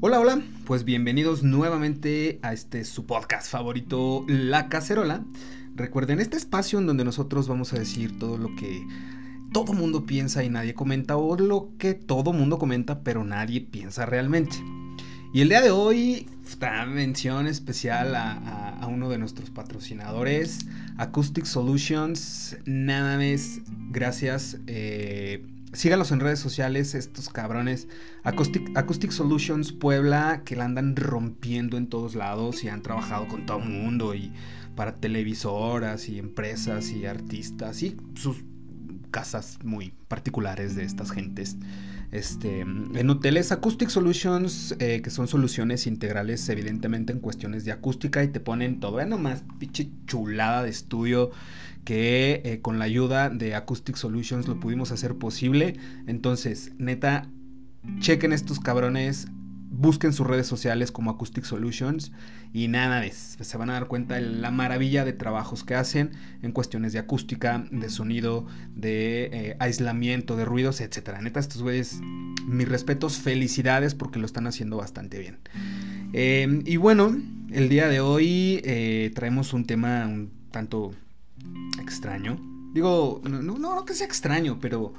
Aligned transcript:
Hola, 0.00 0.20
hola, 0.20 0.40
pues 0.64 0.84
bienvenidos 0.84 1.42
nuevamente 1.42 2.38
a 2.42 2.52
este 2.52 2.84
su 2.84 3.04
podcast 3.04 3.50
favorito, 3.50 4.24
La 4.28 4.68
Cacerola. 4.68 5.24
Recuerden, 5.74 6.20
este 6.20 6.36
espacio 6.36 6.78
en 6.78 6.86
donde 6.86 7.04
nosotros 7.04 7.48
vamos 7.48 7.72
a 7.72 7.80
decir 7.80 8.16
todo 8.16 8.38
lo 8.38 8.54
que 8.54 8.80
todo 9.52 9.72
mundo 9.72 10.06
piensa 10.06 10.44
y 10.44 10.50
nadie 10.50 10.72
comenta, 10.72 11.16
o 11.16 11.36
lo 11.36 11.70
que 11.78 11.94
todo 11.94 12.32
mundo 12.32 12.60
comenta 12.60 13.02
pero 13.02 13.24
nadie 13.24 13.60
piensa 13.60 14.06
realmente. 14.06 14.56
Y 15.34 15.40
el 15.40 15.48
día 15.48 15.62
de 15.62 15.72
hoy, 15.72 16.28
mención 16.86 17.48
especial 17.48 18.14
a, 18.14 18.86
uno 18.88 19.08
de 19.08 19.18
nuestros 19.18 19.50
patrocinadores, 19.50 20.60
Acoustic 20.96 21.44
Solutions. 21.44 22.56
Nada 22.66 23.18
más, 23.18 23.62
gracias. 23.90 24.58
Eh, 24.68 25.44
Sígalos 25.78 26.10
en 26.10 26.18
redes 26.18 26.40
sociales, 26.40 26.96
estos 26.96 27.28
cabrones. 27.28 27.86
Acoustic, 28.24 29.12
Solutions 29.12 29.70
Puebla, 29.72 30.42
que 30.44 30.56
la 30.56 30.64
andan 30.64 30.96
rompiendo 30.96 31.76
en 31.76 31.86
todos 31.86 32.16
lados 32.16 32.64
y 32.64 32.68
han 32.68 32.82
trabajado 32.82 33.28
con 33.28 33.46
todo 33.46 33.58
el 33.58 33.68
mundo 33.68 34.12
y 34.12 34.32
para 34.74 34.96
televisoras 34.96 36.08
y 36.08 36.18
empresas 36.18 36.90
y 36.90 37.06
artistas 37.06 37.80
y 37.84 37.96
sus 38.16 38.38
casas 39.12 39.60
muy 39.62 39.94
particulares 40.08 40.74
de 40.74 40.82
estas 40.82 41.12
gentes. 41.12 41.56
Este, 42.10 42.62
en 42.62 43.08
hoteles 43.08 43.52
Acoustic 43.52 43.90
Solutions, 43.90 44.74
eh, 44.80 45.00
que 45.00 45.10
son 45.10 45.28
soluciones 45.28 45.86
integrales 45.86 46.48
evidentemente 46.48 47.12
en 47.12 47.20
cuestiones 47.20 47.64
de 47.64 47.70
acústica 47.70 48.24
y 48.24 48.28
te 48.28 48.40
ponen 48.40 48.80
todo, 48.80 48.96
vean 48.96 49.10
nomás, 49.10 49.44
pinche 49.60 49.90
chulada 50.06 50.64
de 50.64 50.70
estudio 50.70 51.30
que 51.88 52.42
eh, 52.44 52.60
con 52.60 52.78
la 52.78 52.84
ayuda 52.84 53.30
de 53.30 53.54
Acoustic 53.54 53.96
Solutions 53.96 54.46
lo 54.46 54.60
pudimos 54.60 54.92
hacer 54.92 55.14
posible. 55.14 55.78
Entonces, 56.06 56.72
neta, 56.76 57.30
chequen 57.98 58.34
estos 58.34 58.60
cabrones, 58.60 59.28
busquen 59.70 60.12
sus 60.12 60.26
redes 60.26 60.46
sociales 60.46 60.92
como 60.92 61.10
Acoustic 61.10 61.44
Solutions 61.44 62.12
y 62.52 62.68
nada 62.68 63.00
de 63.00 63.10
se 63.10 63.56
van 63.56 63.70
a 63.70 63.72
dar 63.72 63.86
cuenta 63.86 64.16
de 64.16 64.20
la 64.20 64.50
maravilla 64.50 65.06
de 65.06 65.14
trabajos 65.14 65.64
que 65.64 65.76
hacen 65.76 66.10
en 66.42 66.52
cuestiones 66.52 66.92
de 66.92 66.98
acústica, 66.98 67.66
de 67.70 67.88
sonido, 67.88 68.46
de 68.76 69.30
eh, 69.32 69.56
aislamiento, 69.58 70.36
de 70.36 70.44
ruidos, 70.44 70.82
etcétera. 70.82 71.22
Neta, 71.22 71.40
estos 71.40 71.62
güeyes, 71.62 72.00
mis 72.46 72.68
respetos, 72.68 73.16
felicidades 73.16 73.94
porque 73.94 74.18
lo 74.18 74.26
están 74.26 74.46
haciendo 74.46 74.76
bastante 74.76 75.18
bien. 75.20 75.38
Em, 76.12 76.62
y 76.66 76.76
bueno, 76.76 77.16
el 77.50 77.70
día 77.70 77.88
de 77.88 78.00
hoy 78.00 78.60
eh, 78.62 79.10
traemos 79.14 79.54
un 79.54 79.64
tema 79.64 80.06
un 80.06 80.30
tanto 80.50 80.92
extraño. 81.80 82.38
Digo, 82.72 83.22
no, 83.24 83.58
no, 83.58 83.84
que 83.84 83.94
sea 83.94 84.06
extraño, 84.06 84.58
pero 84.60 84.94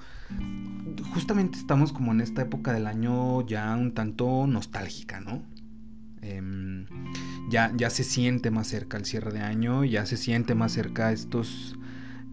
justamente 1.14 1.58
estamos 1.58 1.94
como 1.94 2.11
en 2.11 2.22
esta 2.22 2.41
época 2.41 2.73
del 2.73 2.88
año 2.88 3.45
ya 3.45 3.75
un 3.75 3.94
tanto 3.94 4.47
nostálgica, 4.47 5.19
¿no? 5.19 5.44
Em, 6.22 6.86
ya, 7.50 7.72
ya 7.75 7.89
se 7.89 8.03
siente 8.03 8.52
más 8.52 8.67
cerca 8.67 8.97
el 8.97 9.06
cierre 9.06 9.31
de 9.31 9.41
año, 9.41 9.86
ya 9.86 10.06
se 10.06 10.17
siente 10.17 10.56
más 10.56 10.73
cerca 10.73 11.11
estos 11.11 11.78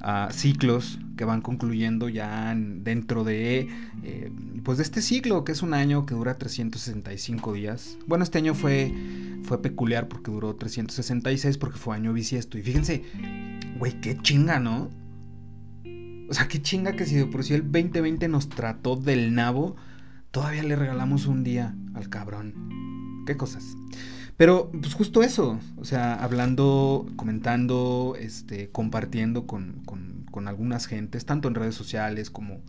ah, 0.01 0.29
ciclos 0.33 0.99
que 1.17 1.25
van 1.25 1.41
concluyendo 1.41 2.09
ya 2.09 2.55
dentro 2.57 3.25
de, 3.25 3.69
eh, 4.03 4.33
pues 4.63 4.79
de 4.79 4.85
este 4.85 5.01
ciclo, 5.01 5.45
que 5.45 5.53
es 5.53 5.63
un 5.63 5.73
año 5.73 6.05
que 6.05 6.15
dura 6.15 6.37
365 6.37 7.53
días. 7.55 7.97
Bueno, 8.07 8.25
este 8.25 8.39
año 8.39 8.55
fue, 8.55 8.93
fue 9.45 9.63
peculiar 9.63 10.09
porque 10.09 10.31
duró 10.31 10.55
366 10.55 11.57
porque 11.59 11.79
fue 11.79 11.97
año 11.97 12.13
bisiesto. 12.13 12.59
Y 12.59 12.63
fíjense, 12.63 13.05
güey, 13.79 14.01
qué 14.01 14.17
chinga, 14.19 14.59
¿no? 14.59 14.91
O 16.29 16.35
sea, 16.35 16.49
qué 16.49 16.61
chinga 16.61 16.97
que 16.97 17.07
si 17.07 17.15
de 17.15 17.27
por 17.27 17.45
sí 17.45 17.55
el 17.55 17.63
2020 17.63 18.29
nos 18.29 18.49
trató 18.49 18.97
del 18.97 19.35
nabo, 19.35 19.77
todavía 20.31 20.63
le 20.63 20.77
regalamos 20.77 21.27
un 21.27 21.45
día 21.45 21.75
al 21.95 22.09
cabrón. 22.09 23.25
Qué 23.27 23.37
cosas. 23.37 23.77
Pero, 24.37 24.71
pues 24.71 24.93
justo 24.93 25.23
eso, 25.23 25.59
o 25.77 25.85
sea, 25.85 26.15
hablando, 26.15 27.07
comentando, 27.17 28.17
este, 28.19 28.71
compartiendo 28.71 29.47
con, 29.47 29.83
con, 29.85 30.07
algunas 30.47 30.85
gentes, 30.85 31.25
tanto 31.25 31.49
en 31.49 31.55
redes 31.55 31.75
sociales 31.75 32.29
como 32.29 32.61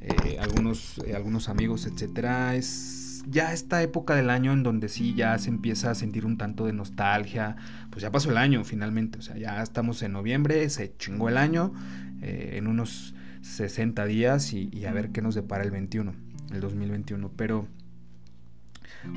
eh, 0.00 0.38
algunos, 0.40 1.00
eh, 1.06 1.14
algunos 1.14 1.48
amigos, 1.48 1.86
etcétera, 1.86 2.56
es 2.56 3.01
ya 3.26 3.52
esta 3.52 3.82
época 3.82 4.14
del 4.14 4.30
año 4.30 4.52
en 4.52 4.62
donde 4.62 4.88
sí 4.88 5.14
ya 5.14 5.36
se 5.38 5.48
empieza 5.48 5.90
a 5.90 5.94
sentir 5.94 6.26
un 6.26 6.38
tanto 6.38 6.66
de 6.66 6.72
nostalgia, 6.72 7.56
pues 7.90 8.02
ya 8.02 8.10
pasó 8.10 8.30
el 8.30 8.36
año 8.36 8.64
finalmente, 8.64 9.18
o 9.18 9.22
sea, 9.22 9.36
ya 9.36 9.62
estamos 9.62 10.02
en 10.02 10.12
noviembre, 10.12 10.68
se 10.70 10.96
chingó 10.96 11.28
el 11.28 11.36
año, 11.36 11.72
eh, 12.20 12.54
en 12.54 12.66
unos 12.66 13.14
60 13.42 14.04
días 14.06 14.52
y, 14.52 14.84
a 14.84 14.92
ver 14.92 15.10
qué 15.10 15.22
nos 15.22 15.34
depara 15.34 15.64
el 15.64 15.70
21, 15.70 16.14
el 16.52 16.60
2021, 16.60 17.30
pero 17.36 17.68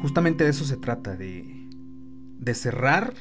justamente 0.01 0.43
de 0.43 0.49
eso 0.49 0.65
se 0.65 0.77
trata, 0.77 1.15
de, 1.15 1.45
de 2.39 2.53
cerrar 2.53 3.13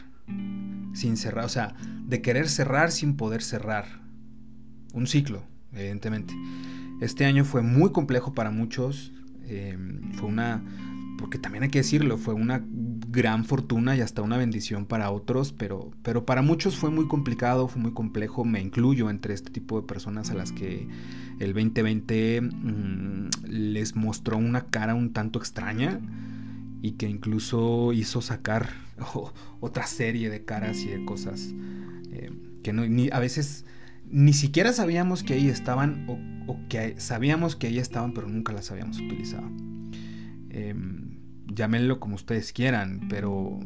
sin 0.94 1.16
cerrar, 1.16 1.44
o 1.44 1.48
sea, 1.48 1.74
de 2.06 2.22
querer 2.22 2.48
cerrar 2.48 2.90
sin 2.90 3.16
poder 3.16 3.42
cerrar. 3.42 4.02
Un 4.92 5.08
ciclo, 5.08 5.42
evidentemente. 5.72 6.34
Este 7.00 7.24
año 7.24 7.44
fue 7.44 7.62
muy 7.62 7.90
complejo 7.90 8.32
para 8.32 8.50
muchos, 8.50 9.12
Em, 9.48 10.12
fue 10.12 10.28
una, 10.28 10.62
porque 11.18 11.38
también 11.38 11.64
hay 11.64 11.70
que 11.70 11.78
decirlo, 11.78 12.18
fue 12.18 12.34
una 12.34 12.62
gran 13.14 13.44
fortuna 13.44 13.96
y 13.96 14.00
hasta 14.00 14.22
una 14.22 14.36
bendición 14.36 14.86
para 14.86 15.10
otros, 15.10 15.52
pero, 15.52 15.92
pero 16.02 16.26
para 16.26 16.42
muchos 16.42 16.76
fue 16.76 16.90
muy 16.90 17.06
complicado, 17.06 17.68
fue 17.68 17.80
muy 17.80 17.92
complejo, 17.92 18.44
me 18.44 18.60
incluyo 18.60 19.10
entre 19.10 19.34
este 19.34 19.50
tipo 19.50 19.80
de 19.80 19.86
personas 19.86 20.30
a 20.30 20.34
las 20.34 20.52
que 20.52 20.88
el 21.38 21.52
2020 21.52 22.40
mm, 22.40 23.28
les 23.48 23.94
mostró 23.94 24.36
una 24.36 24.66
cara 24.66 24.94
un 24.94 25.12
tanto 25.12 25.38
extraña 25.38 26.00
y 26.82 26.92
que 26.92 27.08
incluso 27.08 27.92
hizo 27.92 28.20
sacar 28.20 28.68
otra 29.60 29.86
serie 29.86 30.28
de 30.30 30.44
caras 30.44 30.78
y 30.80 30.88
de 30.88 31.04
cosas 31.04 31.54
eh, 32.10 32.30
que 32.62 32.72
no, 32.72 32.86
ni, 32.86 33.10
a 33.10 33.20
veces 33.20 33.64
ni 34.10 34.32
siquiera 34.32 34.72
sabíamos 34.72 35.22
que 35.22 35.34
ahí 35.34 35.48
estaban 35.48 36.06
o, 36.46 36.58
que 36.68 37.00
sabíamos 37.00 37.56
que 37.56 37.68
ahí 37.68 37.78
estaban 37.78 38.12
pero 38.12 38.28
nunca 38.28 38.52
las 38.52 38.70
habíamos 38.70 38.98
utilizado. 38.98 39.50
Em, 40.50 41.18
llámenlo 41.46 42.00
como 42.00 42.14
ustedes 42.14 42.52
quieran, 42.52 43.06
pero, 43.08 43.58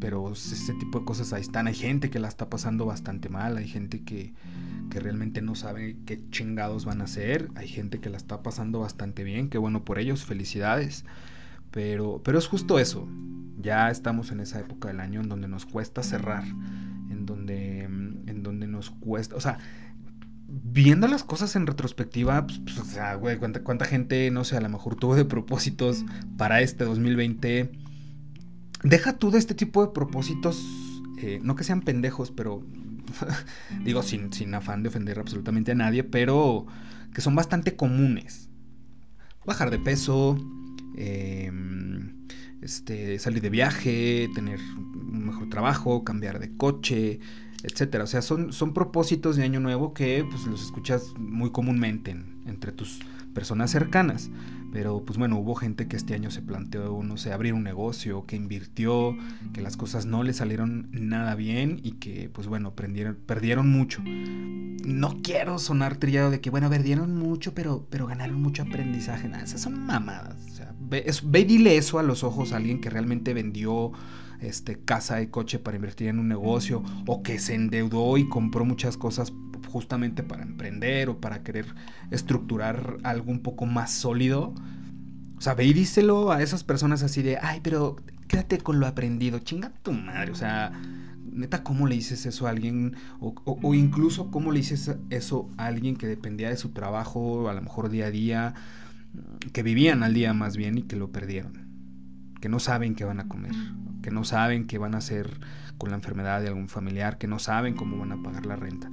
pero 0.00 0.32
ese 0.32 0.74
tipo 0.74 1.00
de 1.00 1.04
cosas 1.04 1.32
ahí 1.32 1.42
están. 1.42 1.66
Hay 1.66 1.74
gente 1.74 2.10
que 2.10 2.18
la 2.18 2.28
está 2.28 2.48
pasando 2.48 2.86
bastante 2.86 3.28
mal, 3.28 3.56
hay 3.56 3.68
gente 3.68 4.04
que, 4.04 4.34
que 4.90 5.00
realmente 5.00 5.42
no 5.42 5.54
sabe 5.54 5.96
qué 6.06 6.20
chingados 6.30 6.84
van 6.84 7.00
a 7.00 7.04
hacer, 7.04 7.48
hay 7.54 7.68
gente 7.68 8.00
que 8.00 8.10
la 8.10 8.16
está 8.16 8.42
pasando 8.42 8.80
bastante 8.80 9.24
bien, 9.24 9.48
qué 9.48 9.58
bueno 9.58 9.84
por 9.84 9.98
ellos, 9.98 10.24
felicidades. 10.24 11.04
Pero, 11.70 12.22
pero 12.24 12.38
es 12.38 12.46
justo 12.46 12.78
eso, 12.78 13.08
ya 13.60 13.90
estamos 13.90 14.30
en 14.30 14.40
esa 14.40 14.60
época 14.60 14.88
del 14.88 15.00
año 15.00 15.20
en 15.20 15.28
donde 15.28 15.48
nos 15.48 15.66
cuesta 15.66 16.02
cerrar, 16.02 16.44
en 16.44 17.26
donde, 17.26 17.82
en 17.84 17.96
donde 17.96 17.97
nos 18.78 18.90
cuesta, 18.90 19.34
o 19.36 19.40
sea, 19.40 19.58
viendo 20.48 21.08
las 21.08 21.24
cosas 21.24 21.56
en 21.56 21.66
retrospectiva, 21.66 22.46
pues, 22.46 22.60
pues, 22.60 23.38
¿cuánta, 23.62 23.84
gente, 23.84 24.30
no 24.30 24.44
sé, 24.44 24.56
a 24.56 24.60
lo 24.60 24.68
mejor 24.68 24.96
tuvo 24.96 25.14
de 25.14 25.24
propósitos 25.24 26.04
para 26.36 26.60
este 26.62 26.84
2020. 26.84 27.70
Deja 28.84 29.18
tú 29.18 29.30
de 29.30 29.38
este 29.38 29.54
tipo 29.54 29.84
de 29.84 29.92
propósitos, 29.92 30.64
eh, 31.18 31.40
no 31.42 31.56
que 31.56 31.64
sean 31.64 31.82
pendejos, 31.82 32.30
pero 32.30 32.64
digo 33.84 34.02
sin, 34.02 34.32
sin 34.32 34.54
afán 34.54 34.82
de 34.82 34.88
ofender 34.88 35.18
absolutamente 35.18 35.72
a 35.72 35.74
nadie, 35.74 36.04
pero 36.04 36.66
que 37.12 37.20
son 37.20 37.34
bastante 37.34 37.76
comunes. 37.76 38.48
Bajar 39.44 39.70
de 39.70 39.78
peso, 39.78 40.38
em, 40.96 42.26
este, 42.62 43.18
salir 43.18 43.42
de 43.42 43.50
viaje, 43.50 44.28
tener 44.34 44.60
un 44.76 45.26
mejor 45.26 45.48
trabajo, 45.48 46.04
cambiar 46.04 46.38
de 46.38 46.56
coche, 46.56 47.20
etcétera. 47.62 48.04
O 48.04 48.06
sea, 48.06 48.22
son, 48.22 48.52
son 48.52 48.72
propósitos 48.72 49.36
de 49.36 49.44
año 49.44 49.60
nuevo 49.60 49.92
que 49.94 50.24
pues, 50.28 50.46
los 50.46 50.62
escuchas 50.62 51.14
muy 51.18 51.50
comúnmente 51.50 52.16
entre 52.46 52.72
tus 52.72 53.00
personas 53.34 53.70
cercanas. 53.70 54.30
Pero 54.70 55.02
pues 55.02 55.18
bueno, 55.18 55.38
hubo 55.38 55.54
gente 55.54 55.88
que 55.88 55.96
este 55.96 56.14
año 56.14 56.30
se 56.30 56.42
planteó, 56.42 57.02
no 57.02 57.16
sé, 57.16 57.32
abrir 57.32 57.54
un 57.54 57.62
negocio, 57.62 58.26
que 58.26 58.36
invirtió, 58.36 59.16
que 59.54 59.62
las 59.62 59.78
cosas 59.78 60.04
no 60.04 60.22
le 60.22 60.34
salieron 60.34 60.88
nada 60.92 61.34
bien 61.34 61.80
y 61.82 61.92
que 61.92 62.28
pues 62.28 62.48
bueno, 62.48 62.74
perdieron, 62.74 63.70
mucho. 63.70 64.02
No 64.04 65.20
quiero 65.22 65.58
sonar 65.58 65.96
trillado 65.96 66.30
de 66.30 66.42
que 66.42 66.50
bueno, 66.50 66.68
perdieron 66.68 67.16
mucho, 67.16 67.54
pero, 67.54 67.86
pero 67.88 68.06
ganaron 68.06 68.42
mucho 68.42 68.62
aprendizaje. 68.62 69.26
Nada, 69.28 69.44
esas 69.44 69.62
son 69.62 69.86
mamadas. 69.86 70.36
O 70.46 70.54
sea, 70.54 70.74
ve, 70.78 71.10
ve 71.24 71.40
y 71.40 71.44
dile 71.44 71.78
eso 71.78 71.98
a 71.98 72.02
los 72.02 72.22
ojos 72.22 72.52
a 72.52 72.56
alguien 72.56 72.82
que 72.82 72.90
realmente 72.90 73.32
vendió 73.32 73.92
este, 74.40 74.78
casa 74.78 75.20
y 75.22 75.28
coche 75.28 75.58
para 75.58 75.76
invertir 75.76 76.08
en 76.08 76.18
un 76.18 76.28
negocio 76.28 76.82
o 77.06 77.22
que 77.22 77.38
se 77.38 77.54
endeudó 77.54 78.16
y 78.18 78.28
compró 78.28 78.64
muchas 78.64 78.96
cosas 78.96 79.32
justamente 79.68 80.22
para 80.22 80.42
emprender 80.42 81.08
o 81.08 81.20
para 81.20 81.42
querer 81.42 81.66
estructurar 82.10 82.98
algo 83.02 83.30
un 83.30 83.40
poco 83.40 83.66
más 83.66 83.92
sólido. 83.92 84.54
O 85.36 85.40
sea, 85.40 85.54
ve 85.54 85.66
y 85.66 85.72
díselo 85.72 86.32
a 86.32 86.42
esas 86.42 86.64
personas 86.64 87.02
así 87.02 87.22
de, 87.22 87.38
ay, 87.40 87.60
pero 87.62 87.96
quédate 88.26 88.58
con 88.58 88.80
lo 88.80 88.86
aprendido, 88.86 89.38
chinga 89.38 89.70
tu 89.82 89.92
madre, 89.92 90.32
o 90.32 90.34
sea, 90.34 90.72
neta, 91.32 91.62
¿cómo 91.62 91.86
le 91.86 91.94
dices 91.94 92.26
eso 92.26 92.46
a 92.46 92.50
alguien? 92.50 92.96
O, 93.20 93.34
o, 93.44 93.74
incluso, 93.74 94.30
¿cómo 94.30 94.52
le 94.52 94.60
dices 94.60 94.96
eso 95.10 95.48
a 95.56 95.66
alguien 95.66 95.96
que 95.96 96.06
dependía 96.06 96.48
de 96.50 96.56
su 96.56 96.70
trabajo, 96.70 97.48
a 97.48 97.54
lo 97.54 97.62
mejor 97.62 97.88
día 97.88 98.06
a 98.06 98.10
día, 98.10 98.54
que 99.52 99.62
vivían 99.62 100.02
al 100.02 100.14
día 100.14 100.34
más 100.34 100.56
bien 100.56 100.78
y 100.78 100.82
que 100.82 100.96
lo 100.96 101.10
perdieron? 101.10 101.67
Que 102.40 102.48
no 102.48 102.58
saben 102.58 102.94
qué 102.94 103.04
van 103.04 103.20
a 103.20 103.28
comer, 103.28 103.54
que 104.02 104.10
no 104.10 104.24
saben 104.24 104.66
qué 104.66 104.78
van 104.78 104.94
a 104.94 104.98
hacer 104.98 105.40
con 105.76 105.90
la 105.90 105.96
enfermedad 105.96 106.40
de 106.40 106.48
algún 106.48 106.68
familiar, 106.68 107.18
que 107.18 107.26
no 107.26 107.38
saben 107.38 107.74
cómo 107.74 107.98
van 107.98 108.12
a 108.12 108.22
pagar 108.22 108.46
la 108.46 108.56
renta. 108.56 108.90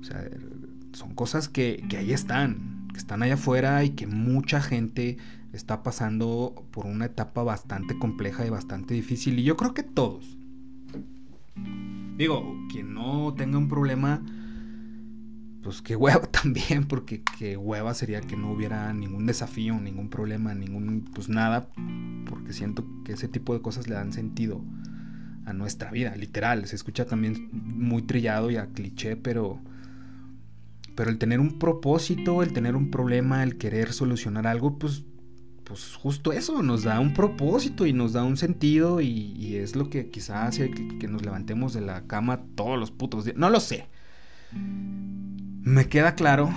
O 0.00 0.04
sea, 0.04 0.24
son 0.92 1.14
cosas 1.14 1.48
que, 1.48 1.84
que 1.88 1.98
ahí 1.98 2.12
están, 2.12 2.88
que 2.92 2.98
están 2.98 3.22
allá 3.22 3.34
afuera 3.34 3.84
y 3.84 3.90
que 3.90 4.06
mucha 4.06 4.60
gente 4.60 5.18
está 5.52 5.82
pasando 5.82 6.66
por 6.70 6.86
una 6.86 7.06
etapa 7.06 7.42
bastante 7.42 7.98
compleja 7.98 8.46
y 8.46 8.50
bastante 8.50 8.94
difícil. 8.94 9.38
Y 9.38 9.42
yo 9.42 9.56
creo 9.56 9.74
que 9.74 9.82
todos. 9.82 10.36
Digo, 12.16 12.56
quien 12.70 12.94
no 12.94 13.34
tenga 13.34 13.58
un 13.58 13.68
problema, 13.68 14.22
pues 15.62 15.82
qué 15.82 15.96
hueva 15.96 16.22
también, 16.30 16.86
porque 16.86 17.22
qué 17.38 17.56
hueva 17.56 17.94
sería 17.94 18.20
que 18.20 18.36
no 18.36 18.52
hubiera 18.52 18.92
ningún 18.92 19.26
desafío, 19.26 19.78
ningún 19.80 20.10
problema, 20.10 20.54
ningún, 20.54 21.04
pues 21.14 21.28
nada, 21.28 21.68
porque 22.28 22.52
siento 22.52 22.84
que 23.04 23.12
ese 23.12 23.28
tipo 23.28 23.54
de 23.54 23.62
cosas 23.62 23.88
le 23.88 23.94
dan 23.94 24.12
sentido 24.12 24.60
a 25.46 25.52
nuestra 25.52 25.90
vida, 25.90 26.14
literal. 26.16 26.66
Se 26.66 26.76
escucha 26.76 27.06
también 27.06 27.48
muy 27.52 28.02
trillado 28.02 28.50
y 28.50 28.56
a 28.56 28.66
cliché, 28.66 29.16
pero 29.16 29.60
pero 30.94 31.08
el 31.08 31.16
tener 31.16 31.40
un 31.40 31.58
propósito, 31.58 32.42
el 32.42 32.52
tener 32.52 32.76
un 32.76 32.90
problema, 32.90 33.42
el 33.42 33.56
querer 33.56 33.94
solucionar 33.94 34.46
algo, 34.46 34.78
pues 34.78 35.04
pues 35.64 35.94
justo 35.94 36.32
eso, 36.32 36.62
nos 36.62 36.82
da 36.82 37.00
un 37.00 37.14
propósito 37.14 37.86
y 37.86 37.94
nos 37.94 38.12
da 38.12 38.24
un 38.24 38.36
sentido 38.36 39.00
y, 39.00 39.56
es 39.56 39.74
lo 39.74 39.88
que 39.88 40.10
quizás 40.10 40.48
hace 40.48 40.70
que, 40.70 41.08
nos 41.08 41.24
levantemos 41.24 41.72
de 41.72 41.80
la 41.80 42.06
cama 42.06 42.42
todos 42.56 42.78
los 42.78 42.90
putos 42.90 43.24
días. 43.24 43.38
No 43.38 43.48
lo 43.48 43.58
sé. 43.58 43.86
Me 45.62 45.88
queda 45.88 46.14
claro, 46.14 46.50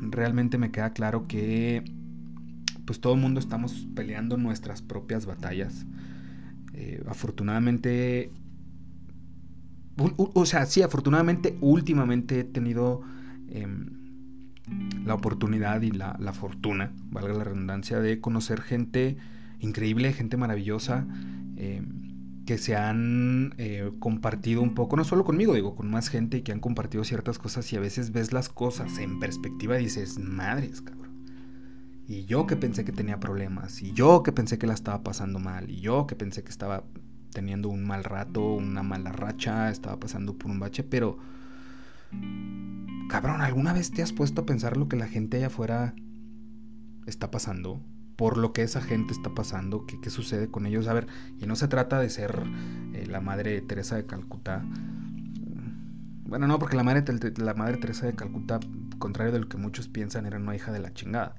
realmente 0.00 0.58
me 0.58 0.70
queda 0.70 0.92
claro 0.92 1.26
que 1.26 1.82
pues 2.84 3.00
todo 3.00 3.14
el 3.14 3.20
mundo 3.20 3.40
estamos 3.40 3.86
peleando 3.94 4.36
nuestras 4.36 4.82
propias 4.82 5.26
batallas. 5.26 5.86
Eh, 6.74 7.02
afortunadamente, 7.08 8.32
o, 10.16 10.46
sea, 10.46 10.66
sí, 10.66 10.82
afortunadamente 10.82 11.56
últimamente 11.60 12.40
he 12.40 12.44
tenido... 12.44 13.02
Em, 13.48 14.00
la 15.04 15.14
oportunidad 15.14 15.82
y 15.82 15.90
la, 15.90 16.32
fortuna, 16.32 16.92
valga 17.10 17.34
la 17.34 17.44
redundancia, 17.44 18.00
de 18.00 18.20
conocer 18.20 18.60
gente 18.60 19.16
increíble, 19.58 20.12
gente 20.12 20.36
maravillosa, 20.36 21.06
eh, 21.56 21.82
que 22.50 22.58
se 22.58 22.74
han 22.74 23.54
eh, 23.58 23.92
compartido 24.00 24.60
un 24.60 24.74
poco, 24.74 24.96
no 24.96 25.04
solo 25.04 25.22
conmigo, 25.22 25.54
digo, 25.54 25.76
con 25.76 25.88
más 25.88 26.08
gente 26.08 26.38
y 26.38 26.42
que 26.42 26.50
han 26.50 26.58
compartido 26.58 27.04
ciertas 27.04 27.38
cosas 27.38 27.72
y 27.72 27.76
a 27.76 27.80
veces 27.80 28.10
ves 28.10 28.32
las 28.32 28.48
cosas 28.48 28.98
en 28.98 29.20
perspectiva 29.20 29.78
y 29.78 29.84
dices, 29.84 30.18
madres, 30.18 30.82
cabrón. 30.82 31.28
Y 32.08 32.24
yo 32.24 32.48
que 32.48 32.56
pensé 32.56 32.84
que 32.84 32.90
tenía 32.90 33.20
problemas, 33.20 33.80
y 33.82 33.92
yo 33.92 34.24
que 34.24 34.32
pensé 34.32 34.58
que 34.58 34.66
la 34.66 34.74
estaba 34.74 35.04
pasando 35.04 35.38
mal, 35.38 35.70
y 35.70 35.80
yo 35.80 36.08
que 36.08 36.16
pensé 36.16 36.42
que 36.42 36.50
estaba 36.50 36.82
teniendo 37.32 37.68
un 37.68 37.84
mal 37.84 38.02
rato, 38.02 38.42
una 38.54 38.82
mala 38.82 39.12
racha, 39.12 39.70
estaba 39.70 40.00
pasando 40.00 40.36
por 40.36 40.50
un 40.50 40.58
bache, 40.58 40.82
pero 40.82 41.18
Cabrón, 43.08 43.42
¿alguna 43.42 43.72
vez 43.72 43.92
te 43.92 44.02
has 44.02 44.12
puesto 44.12 44.40
a 44.40 44.46
pensar 44.46 44.76
lo 44.76 44.88
que 44.88 44.96
la 44.96 45.06
gente 45.06 45.36
allá 45.36 45.46
afuera 45.46 45.94
está 47.06 47.30
pasando? 47.30 47.80
Por 48.20 48.36
lo 48.36 48.52
que 48.52 48.62
esa 48.62 48.82
gente 48.82 49.14
está 49.14 49.30
pasando, 49.34 49.86
qué, 49.86 50.10
sucede 50.10 50.50
con 50.50 50.66
ellos. 50.66 50.88
A 50.88 50.92
ver, 50.92 51.06
y 51.38 51.46
no 51.46 51.56
se 51.56 51.68
trata 51.68 51.98
de 51.98 52.10
ser 52.10 52.42
eh, 52.92 53.06
la 53.06 53.22
madre 53.22 53.62
Teresa 53.62 53.96
de 53.96 54.04
Calcuta. 54.04 54.62
Bueno, 56.26 56.46
no, 56.46 56.58
porque 56.58 56.76
la 56.76 56.82
madre, 56.82 57.02
la 57.38 57.54
madre 57.54 57.78
Teresa 57.78 58.04
de 58.04 58.14
Calcuta, 58.14 58.60
contrario 58.98 59.32
de 59.32 59.38
lo 59.38 59.48
que 59.48 59.56
muchos 59.56 59.88
piensan, 59.88 60.26
era 60.26 60.36
una 60.36 60.54
hija 60.54 60.70
de 60.70 60.80
la 60.80 60.92
chingada. 60.92 61.34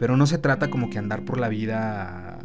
Pero 0.00 0.16
no 0.16 0.26
se 0.26 0.38
trata 0.38 0.68
como 0.68 0.90
que 0.90 0.98
andar 0.98 1.24
por 1.24 1.38
la 1.38 1.48
vida 1.48 2.40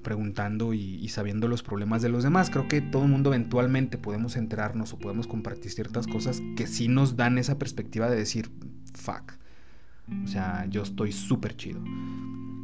preguntando 0.00 0.72
y, 0.72 1.06
sabiendo 1.08 1.46
los 1.46 1.62
problemas 1.62 2.00
de 2.00 2.08
los 2.08 2.22
demás. 2.22 2.48
Creo 2.48 2.68
que 2.68 2.80
todo 2.80 3.02
el 3.02 3.10
mundo 3.10 3.34
eventualmente 3.34 3.98
podemos 3.98 4.36
enterarnos 4.36 4.94
o 4.94 4.98
podemos 4.98 5.26
compartir 5.26 5.70
ciertas 5.70 6.06
cosas 6.06 6.40
que 6.56 6.66
sí 6.66 6.88
nos 6.88 7.16
dan 7.16 7.36
esa 7.36 7.58
perspectiva 7.58 8.08
de 8.08 8.16
decir, 8.16 8.50
fuck. 8.94 9.34
O 10.24 10.26
sea, 10.26 10.64
yo 10.70 10.82
estoy 10.82 11.12
súper 11.12 11.54
chido. 11.54 11.82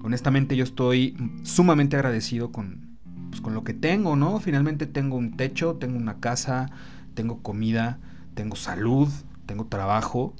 Honestamente 0.06 0.54
yo 0.54 0.62
estoy 0.62 1.16
sumamente 1.42 1.96
agradecido 1.96 2.52
con, 2.52 2.96
pues, 3.28 3.40
con 3.40 3.54
lo 3.54 3.64
que 3.64 3.74
tengo, 3.74 4.14
¿no? 4.14 4.38
Finalmente 4.38 4.86
tengo 4.86 5.16
un 5.16 5.36
techo, 5.36 5.74
tengo 5.74 5.96
una 5.98 6.20
casa, 6.20 6.70
tengo 7.14 7.42
comida, 7.42 7.98
tengo 8.34 8.54
salud, 8.54 9.08
tengo 9.46 9.66
trabajo. 9.66 10.32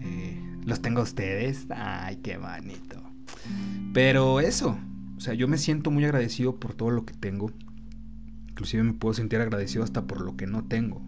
Eh, 0.00 0.42
los 0.66 0.82
tengo 0.82 0.98
a 0.98 1.04
ustedes. 1.04 1.68
Ay, 1.70 2.16
qué 2.16 2.36
bonito. 2.36 3.00
Pero 3.94 4.40
eso, 4.40 4.76
o 5.16 5.20
sea, 5.20 5.34
yo 5.34 5.46
me 5.46 5.56
siento 5.56 5.92
muy 5.92 6.04
agradecido 6.04 6.56
por 6.56 6.74
todo 6.74 6.90
lo 6.90 7.06
que 7.06 7.14
tengo. 7.14 7.52
Inclusive 8.48 8.82
me 8.82 8.94
puedo 8.94 9.14
sentir 9.14 9.40
agradecido 9.40 9.84
hasta 9.84 10.08
por 10.08 10.20
lo 10.20 10.36
que 10.36 10.48
no 10.48 10.64
tengo. 10.64 11.00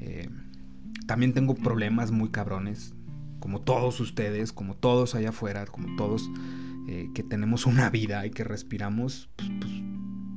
Eh, 0.00 0.30
también 1.06 1.32
tengo 1.32 1.54
problemas 1.54 2.10
muy 2.10 2.30
cabrones, 2.30 2.96
como 3.38 3.60
todos 3.60 4.00
ustedes, 4.00 4.52
como 4.52 4.74
todos 4.74 5.14
allá 5.14 5.28
afuera, 5.28 5.64
como 5.66 5.94
todos 5.94 6.28
eh, 6.88 7.10
que 7.14 7.22
tenemos 7.22 7.66
una 7.66 7.90
vida 7.90 8.26
y 8.26 8.30
que 8.30 8.44
respiramos, 8.44 9.28
pues, 9.36 9.50
pues, 9.60 9.72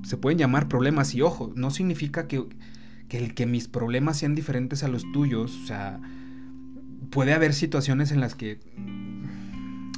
se 0.04 0.18
pueden 0.18 0.38
llamar 0.38 0.68
problemas. 0.68 1.14
Y 1.16 1.22
ojo, 1.22 1.52
no 1.56 1.72
significa 1.72 2.28
que, 2.28 2.46
que 3.10 3.18
el 3.18 3.34
que 3.34 3.46
mis 3.46 3.68
problemas 3.68 4.18
sean 4.18 4.36
diferentes 4.36 4.84
a 4.84 4.88
los 4.88 5.04
tuyos. 5.12 5.58
O 5.64 5.68
sea, 5.68 6.00
puede 7.10 7.34
haber 7.34 7.54
situaciones 7.54 8.12
en 8.12 8.20
las 8.20 8.36
que 8.36 8.60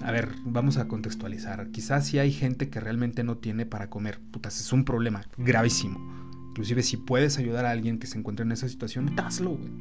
a 0.03 0.11
ver, 0.11 0.29
vamos 0.45 0.77
a 0.77 0.87
contextualizar. 0.87 1.69
Quizás 1.71 2.07
si 2.07 2.19
hay 2.19 2.31
gente 2.31 2.69
que 2.69 2.79
realmente 2.79 3.23
no 3.23 3.37
tiene 3.37 3.65
para 3.65 3.89
comer. 3.89 4.19
Putas, 4.31 4.59
es 4.59 4.71
un 4.71 4.85
problema 4.85 5.25
gravísimo. 5.37 5.99
Inclusive 6.49 6.83
si 6.83 6.97
puedes 6.97 7.37
ayudar 7.37 7.65
a 7.65 7.71
alguien 7.71 7.99
que 7.99 8.07
se 8.07 8.17
encuentre 8.17 8.45
en 8.45 8.51
esa 8.51 8.67
situación, 8.69 9.13
hazlo, 9.19 9.51
güey. 9.51 9.71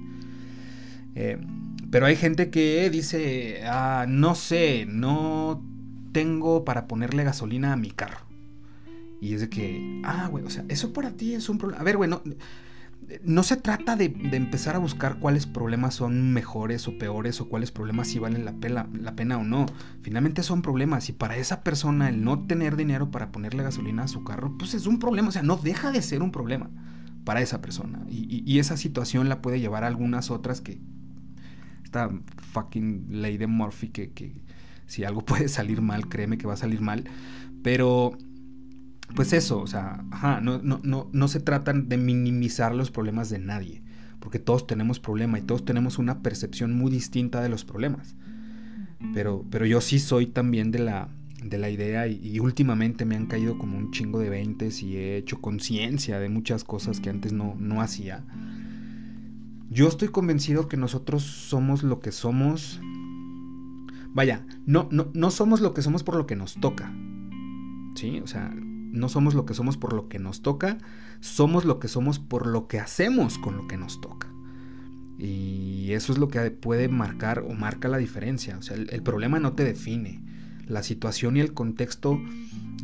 Eh, 1.14 1.38
pero 1.90 2.06
hay 2.06 2.16
gente 2.16 2.50
que 2.50 2.90
dice, 2.90 3.62
ah, 3.64 4.06
no 4.08 4.34
sé, 4.34 4.86
no 4.86 5.64
tengo 6.18 6.64
para 6.64 6.88
ponerle 6.88 7.22
gasolina 7.22 7.72
a 7.72 7.76
mi 7.76 7.92
carro. 7.92 8.26
Y 9.20 9.34
es 9.34 9.40
de 9.40 9.48
que, 9.48 10.02
ah, 10.04 10.26
güey, 10.28 10.44
o 10.44 10.50
sea, 10.50 10.64
eso 10.68 10.92
para 10.92 11.12
ti 11.12 11.34
es 11.34 11.48
un 11.48 11.58
problema. 11.58 11.80
A 11.80 11.84
ver, 11.84 11.96
güey, 11.96 12.10
no, 12.10 12.22
no 13.22 13.44
se 13.44 13.56
trata 13.56 13.94
de, 13.94 14.06
empezar 14.32 14.74
a 14.74 14.80
buscar 14.80 15.20
cuáles 15.20 15.46
problemas 15.46 15.94
son 15.94 16.32
mejores 16.32 16.88
o 16.88 16.98
peores 16.98 17.40
o 17.40 17.48
cuáles 17.48 17.70
problemas 17.70 18.08
sí 18.08 18.18
valen 18.18 18.44
la 18.44 18.52
pena, 18.52 18.88
la 18.92 19.14
pena 19.14 19.38
o 19.38 19.44
no. 19.44 19.66
Finalmente 20.02 20.42
son 20.42 20.60
problemas 20.60 21.08
y 21.08 21.12
para 21.12 21.36
esa 21.36 21.62
persona 21.62 22.08
el 22.08 22.24
no 22.24 22.46
tener 22.46 22.74
dinero 22.74 23.12
para 23.12 23.30
ponerle 23.30 23.62
gasolina 23.62 24.02
a 24.02 24.08
su 24.08 24.24
carro, 24.24 24.56
pues 24.58 24.74
es 24.74 24.88
un 24.88 24.98
problema. 24.98 25.28
O 25.28 25.32
sea, 25.32 25.44
no 25.44 25.56
deja 25.56 25.92
de 25.92 26.02
ser 26.02 26.24
un 26.24 26.32
problema 26.32 26.68
para 27.24 27.42
esa 27.42 27.60
persona. 27.60 28.04
Y, 28.08 28.58
esa 28.58 28.76
situación 28.76 29.28
la 29.28 29.40
puede 29.40 29.60
llevar 29.60 29.84
a 29.84 29.86
algunas 29.86 30.32
otras 30.32 30.60
que... 30.60 30.80
Esta 31.84 32.10
fucking 32.52 33.06
ley 33.22 33.38
de 33.38 33.46
Murphy 33.46 33.88
que, 33.88 34.12
que 34.12 34.34
si 34.88 35.04
algo 35.04 35.20
puede 35.24 35.46
salir 35.48 35.80
mal, 35.80 36.08
créeme 36.08 36.36
que 36.36 36.48
va 36.48 36.54
a 36.54 36.58
salir 36.58 36.80
mal. 36.80 37.04
Pero 37.62 38.18
pues 39.14 39.32
eso, 39.32 39.60
o 39.60 39.66
sea, 39.66 40.04
ajá, 40.10 40.40
no, 40.40 40.58
no, 40.58 40.80
no, 40.82 41.08
no 41.12 41.28
se 41.28 41.40
tratan 41.40 41.88
de 41.88 41.96
minimizar 41.96 42.74
los 42.74 42.90
problemas 42.90 43.30
de 43.30 43.38
nadie, 43.38 43.82
porque 44.18 44.38
todos 44.38 44.66
tenemos 44.66 44.98
problemas 45.00 45.40
y 45.40 45.44
todos 45.44 45.64
tenemos 45.64 45.98
una 45.98 46.22
percepción 46.22 46.76
muy 46.76 46.90
distinta 46.90 47.40
de 47.40 47.48
los 47.48 47.64
problemas. 47.64 48.16
Pero, 49.14 49.44
pero 49.50 49.64
yo 49.64 49.80
sí 49.80 50.00
soy 50.00 50.26
también 50.26 50.72
de 50.72 50.80
la, 50.80 51.08
de 51.42 51.58
la 51.58 51.70
idea 51.70 52.06
y, 52.08 52.40
últimamente 52.40 53.04
me 53.04 53.16
han 53.16 53.26
caído 53.26 53.58
como 53.58 53.78
un 53.78 53.92
chingo 53.92 54.18
de 54.18 54.28
veintes 54.28 54.82
y 54.82 54.96
he 54.96 55.16
hecho 55.16 55.40
conciencia 55.40 56.18
de 56.18 56.28
muchas 56.28 56.64
cosas 56.64 57.00
que 57.00 57.10
antes 57.10 57.32
no, 57.32 57.54
no 57.58 57.80
hacía. 57.80 58.24
Yo 59.70 59.86
estoy 59.86 60.08
convencido 60.08 60.66
que 60.66 60.76
nosotros 60.76 61.22
somos 61.22 61.82
lo 61.82 62.00
que 62.00 62.10
somos. 62.10 62.80
Vaya, 64.14 64.46
no, 64.66 64.88
no, 64.90 65.10
no 65.14 65.30
somos 65.30 65.60
lo 65.60 65.74
que 65.74 65.82
somos 65.82 66.02
por 66.02 66.16
lo 66.16 66.26
que 66.26 66.36
nos 66.36 66.54
toca. 66.60 66.92
¿Sí? 67.94 68.20
O 68.20 68.26
sea, 68.26 68.54
no 68.54 69.08
somos 69.08 69.34
lo 69.34 69.44
que 69.44 69.54
somos 69.54 69.76
por 69.76 69.92
lo 69.92 70.08
que 70.08 70.18
nos 70.18 70.42
toca, 70.42 70.78
somos 71.20 71.64
lo 71.64 71.78
que 71.78 71.88
somos 71.88 72.18
por 72.18 72.46
lo 72.46 72.68
que 72.68 72.80
hacemos 72.80 73.38
con 73.38 73.56
lo 73.56 73.68
que 73.68 73.76
nos 73.76 74.00
toca. 74.00 74.28
Y 75.18 75.92
eso 75.92 76.12
es 76.12 76.18
lo 76.18 76.28
que 76.28 76.50
puede 76.50 76.88
marcar 76.88 77.40
o 77.40 77.52
marca 77.52 77.88
la 77.88 77.98
diferencia. 77.98 78.56
O 78.56 78.62
sea, 78.62 78.76
el, 78.76 79.02
problema 79.02 79.40
no 79.40 79.54
te 79.54 79.64
define. 79.64 80.22
La 80.66 80.82
situación 80.82 81.36
y 81.36 81.40
el 81.40 81.54
contexto 81.54 82.20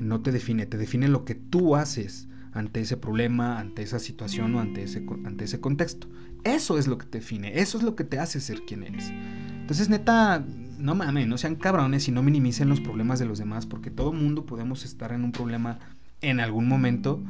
no 0.01 0.21
te 0.21 0.33
define. 0.33 0.67
Te 0.67 0.77
define 0.77 1.07
lo 1.07 1.25
que 1.25 1.37
tú 1.37 1.77
haces 1.77 2.29
ante 2.53 2.81
ese 2.81 2.97
problema, 2.97 3.61
ante 3.61 3.83
esa 3.83 4.01
situación 4.01 4.55
o 4.57 4.61
ante 4.61 4.83
ese, 4.83 5.05
ante 5.25 5.45
ese 5.45 5.61
contexto. 5.61 6.09
Eso 6.43 6.77
es 6.77 6.89
lo 6.89 6.99
que 6.99 7.07
te 7.07 7.19
define. 7.19 7.61
Eso 7.61 7.79
es 7.79 7.85
lo 7.85 7.95
que 7.95 8.03
te 8.03 8.19
hace 8.19 8.41
ser 8.41 8.63
quien 8.67 8.83
eres. 8.83 9.13
Entonces, 9.61 9.89
neta, 9.89 10.45
no 10.79 10.95
mames, 10.95 11.27
no 11.27 11.39
sean 11.39 11.57
cabrones 11.57 12.09
y 12.09 12.13
no 12.13 12.23
minimicen 12.23 12.69
los 12.69 12.81
problemas 12.81 13.19
de 13.19 13.27
los 13.27 13.39
demás, 13.39 13.67
porque 13.67 13.91
todo 13.91 14.13
mundo 14.13 14.47
podemos 14.47 14.85
estar 14.85 15.13
en 15.13 15.25
un 15.25 15.33
problema 15.33 15.79
en 16.21 16.41
algún 16.41 16.69
momento. 16.69 17.23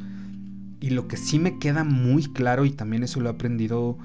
Y 0.81 0.91
lo 0.91 1.09
que 1.09 1.17
sí 1.17 1.39
me 1.39 1.59
queda 1.59 1.85
muy 1.85 2.25
claro, 2.25 2.65
y 2.65 2.71
también 2.71 3.03
eso 3.03 3.21
lo 3.21 3.29
he 3.31 3.33
aprendido 3.33 3.99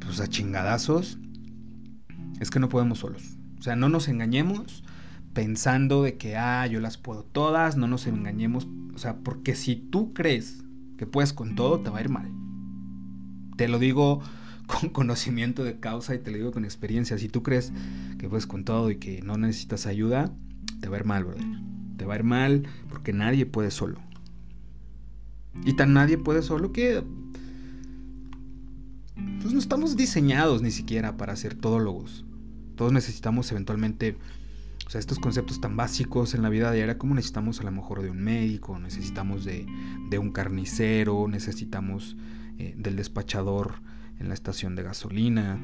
pues 0.00 0.20
a 0.20 0.28
chingadazos, 0.28 1.18
es 2.40 2.50
que 2.50 2.60
no 2.60 2.68
podemos 2.68 2.98
solos. 2.98 3.36
O 3.58 3.62
sea, 3.62 3.76
no 3.76 3.88
nos 3.88 4.08
engañemos, 4.08 4.84
pensando 5.32 6.02
de 6.02 6.16
que, 6.16 6.36
ah, 6.36 6.66
yo 6.66 6.80
las 6.80 6.96
puedo 6.96 7.24
todas, 7.24 7.76
no 7.76 7.86
nos 7.86 8.06
engañemos. 8.06 8.66
O 8.94 8.98
sea, 8.98 9.16
porque 9.18 9.54
si 9.54 9.76
tú 9.76 10.12
crees 10.14 10.64
que 10.96 11.06
puedes 11.06 11.32
con 11.32 11.54
todo, 11.54 11.80
te 11.80 11.90
va 11.90 11.98
a 11.98 12.02
ir 12.02 12.08
mal. 12.08 12.30
Te 13.56 13.68
lo 13.68 13.78
digo 13.78 14.22
con 14.66 14.88
conocimiento 14.92 15.64
de 15.64 15.78
causa 15.78 16.14
y 16.14 16.18
te 16.18 16.30
lo 16.30 16.36
digo 16.36 16.52
con 16.52 16.64
experiencia. 16.64 17.18
Si 17.18 17.28
tú 17.28 17.42
crees 17.42 17.72
que 18.18 18.28
puedes 18.28 18.46
con 18.46 18.64
todo 18.64 18.90
y 18.90 18.96
que 18.96 19.22
no 19.22 19.36
necesitas 19.36 19.86
ayuda, 19.86 20.32
te 20.80 20.88
va 20.88 20.96
a 20.96 21.00
ir 21.00 21.06
mal, 21.06 21.24
brother. 21.24 21.44
Te 21.96 22.04
va 22.04 22.14
a 22.14 22.16
ir 22.18 22.24
mal 22.24 22.68
porque 22.88 23.12
nadie 23.12 23.46
puede 23.46 23.70
solo. 23.70 23.98
Y 25.64 25.72
tan 25.74 25.94
nadie 25.94 26.18
puede 26.18 26.42
solo 26.42 26.72
que 26.72 27.02
pues 29.40 29.54
no 29.54 29.58
estamos 29.58 29.96
diseñados 29.96 30.60
ni 30.60 30.70
siquiera 30.70 31.16
para 31.16 31.36
ser 31.36 31.54
todólogos. 31.54 32.24
Todos 32.74 32.92
necesitamos 32.92 33.50
eventualmente, 33.52 34.18
o 34.86 34.90
sea, 34.90 34.98
estos 34.98 35.18
conceptos 35.18 35.60
tan 35.60 35.76
básicos 35.76 36.34
en 36.34 36.42
la 36.42 36.50
vida 36.50 36.70
diaria, 36.72 36.98
como 36.98 37.14
necesitamos 37.14 37.60
a 37.60 37.62
lo 37.62 37.70
mejor 37.70 38.02
de 38.02 38.10
un 38.10 38.22
médico, 38.22 38.78
necesitamos 38.78 39.44
de, 39.44 39.66
un 40.18 40.32
carnicero, 40.32 41.26
necesitamos 41.28 42.16
eh, 42.58 42.74
del 42.76 42.96
despachador 42.96 43.76
en 44.18 44.28
la 44.28 44.34
estación 44.34 44.76
de 44.76 44.82
gasolina. 44.82 45.60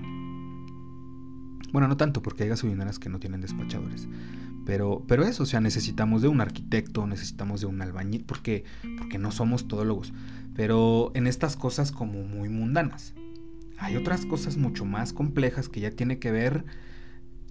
Bueno, 1.73 1.89
no 1.89 1.97
tanto 1.97 2.23
porque 2.23 2.43
hay 2.45 2.51
gasolineras 2.51 2.99
que 2.99 3.09
no 3.09 3.19
tienen 3.19 3.41
despachadores. 3.41 4.09
Pero, 4.65 5.05
pero 5.09 5.25
eso, 5.25 5.43
o 5.43 5.47
sea, 5.47 5.61
necesitamos 5.61 6.23
de 6.23 6.29
un 6.29 6.41
arquitecto, 6.41 7.07
necesitamos 7.07 7.61
de 7.61 7.67
un 7.67 7.83
albañil, 7.83 8.25
porque, 8.25 8.65
porque 8.99 9.19
no 9.19 9.33
somos 9.33 9.67
todólogos. 9.67 10.13
Pero 10.55 11.11
en 11.15 11.27
estas 11.27 11.57
cosas 11.57 11.93
como 11.93 12.23
muy 12.23 12.49
mundanas. 12.49 13.15
Hay 13.79 13.97
otras 13.97 14.27
cosas 14.27 14.57
mucho 14.57 14.85
más 14.85 15.13
complejas 15.13 15.69
que 15.69 15.81
ya 15.81 15.91
tiene 15.91 16.19
que 16.19 16.31
ver 16.31 16.65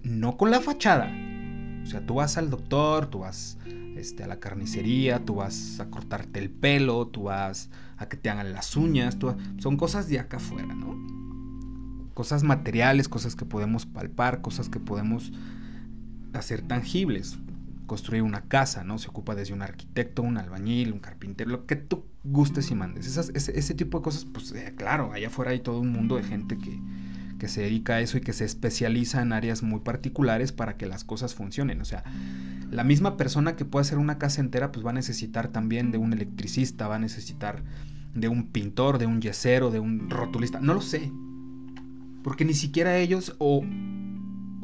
no 0.02 0.36
con 0.36 0.50
la 0.50 0.60
fachada. 0.60 1.12
O 1.82 1.86
sea, 1.86 2.06
tú 2.06 2.14
vas 2.14 2.38
al 2.38 2.48
doctor, 2.48 3.06
tú 3.06 3.20
vas 3.20 3.58
este, 3.96 4.24
a 4.24 4.26
la 4.26 4.40
carnicería, 4.40 5.24
tú 5.24 5.36
vas 5.36 5.80
a 5.80 5.90
cortarte 5.90 6.38
el 6.38 6.50
pelo, 6.50 7.06
tú 7.08 7.24
vas 7.24 7.70
que 8.08 8.16
te 8.16 8.30
hagan 8.30 8.52
las 8.52 8.76
uñas, 8.76 9.16
son 9.58 9.76
cosas 9.76 10.08
de 10.08 10.18
acá 10.18 10.38
afuera, 10.38 10.74
¿no? 10.74 10.96
Cosas 12.14 12.42
materiales, 12.42 13.08
cosas 13.08 13.36
que 13.36 13.44
podemos 13.44 13.86
palpar, 13.86 14.42
cosas 14.42 14.68
que 14.68 14.80
podemos 14.80 15.32
hacer 16.34 16.62
tangibles. 16.62 17.38
Construir 17.86 18.22
una 18.22 18.42
casa, 18.42 18.84
¿no? 18.84 18.98
Se 18.98 19.08
ocupa 19.08 19.34
desde 19.34 19.52
un 19.52 19.62
arquitecto, 19.62 20.22
un 20.22 20.38
albañil, 20.38 20.92
un 20.92 21.00
carpintero, 21.00 21.50
lo 21.50 21.66
que 21.66 21.76
tú 21.76 22.04
gustes 22.24 22.70
y 22.70 22.74
mandes. 22.74 23.16
ese, 23.16 23.74
tipo 23.74 23.98
de 23.98 24.04
cosas, 24.04 24.24
pues 24.24 24.52
eh, 24.52 24.74
claro, 24.76 25.12
allá 25.12 25.26
afuera 25.26 25.50
hay 25.50 25.60
todo 25.60 25.80
un 25.80 25.90
mundo 25.90 26.16
de 26.16 26.22
gente 26.22 26.56
que, 26.56 26.80
que 27.38 27.48
se 27.48 27.62
dedica 27.62 27.94
a 27.94 28.00
eso 28.00 28.18
y 28.18 28.20
que 28.20 28.32
se 28.32 28.44
especializa 28.44 29.20
en 29.20 29.32
áreas 29.32 29.62
muy 29.62 29.80
particulares 29.80 30.52
para 30.52 30.76
que 30.76 30.86
las 30.86 31.04
cosas 31.04 31.34
funcionen. 31.34 31.80
O 31.80 31.84
sea, 31.84 32.04
la 32.70 32.84
misma 32.84 33.16
persona 33.16 33.56
que 33.56 33.64
puede 33.64 33.82
hacer 33.82 33.98
una 33.98 34.16
casa 34.16 34.40
entera, 34.40 34.72
pues 34.72 34.86
va 34.86 34.90
a 34.90 34.94
necesitar 34.94 35.48
también 35.48 35.90
de 35.90 35.98
un 35.98 36.12
electricista, 36.12 36.86
va 36.88 36.96
a 36.96 36.98
necesitar 37.00 37.64
de 38.14 38.28
un 38.28 38.48
pintor, 38.48 38.98
de 38.98 39.06
un 39.06 39.20
yesero, 39.20 39.70
de 39.70 39.80
un 39.80 40.10
rotulista. 40.10 40.60
No 40.60 40.74
lo 40.74 40.80
sé. 40.80 41.10
Porque 42.22 42.44
ni 42.44 42.54
siquiera 42.54 42.98
ellos 42.98 43.34
o 43.38 43.62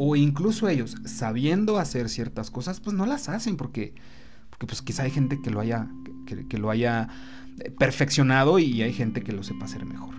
o 0.00 0.14
incluso 0.14 0.68
ellos, 0.68 0.94
sabiendo 1.04 1.76
hacer 1.76 2.08
ciertas 2.08 2.52
cosas, 2.52 2.78
pues 2.78 2.94
no 2.94 3.04
las 3.04 3.28
hacen 3.28 3.56
porque, 3.56 3.94
porque 4.48 4.66
pues 4.66 4.80
quizá 4.80 5.02
hay 5.02 5.10
gente 5.10 5.40
que 5.42 5.50
lo 5.50 5.58
haya, 5.58 5.88
que, 6.24 6.56
lo 6.56 6.70
haya 6.70 7.08
eh, 7.58 7.72
perfeccionado 7.72 8.60
y 8.60 8.80
hay 8.82 8.92
gente 8.92 9.22
que 9.22 9.32
lo 9.32 9.42
sepa 9.42 9.64
hacer 9.64 9.84
mejor. 9.84 10.14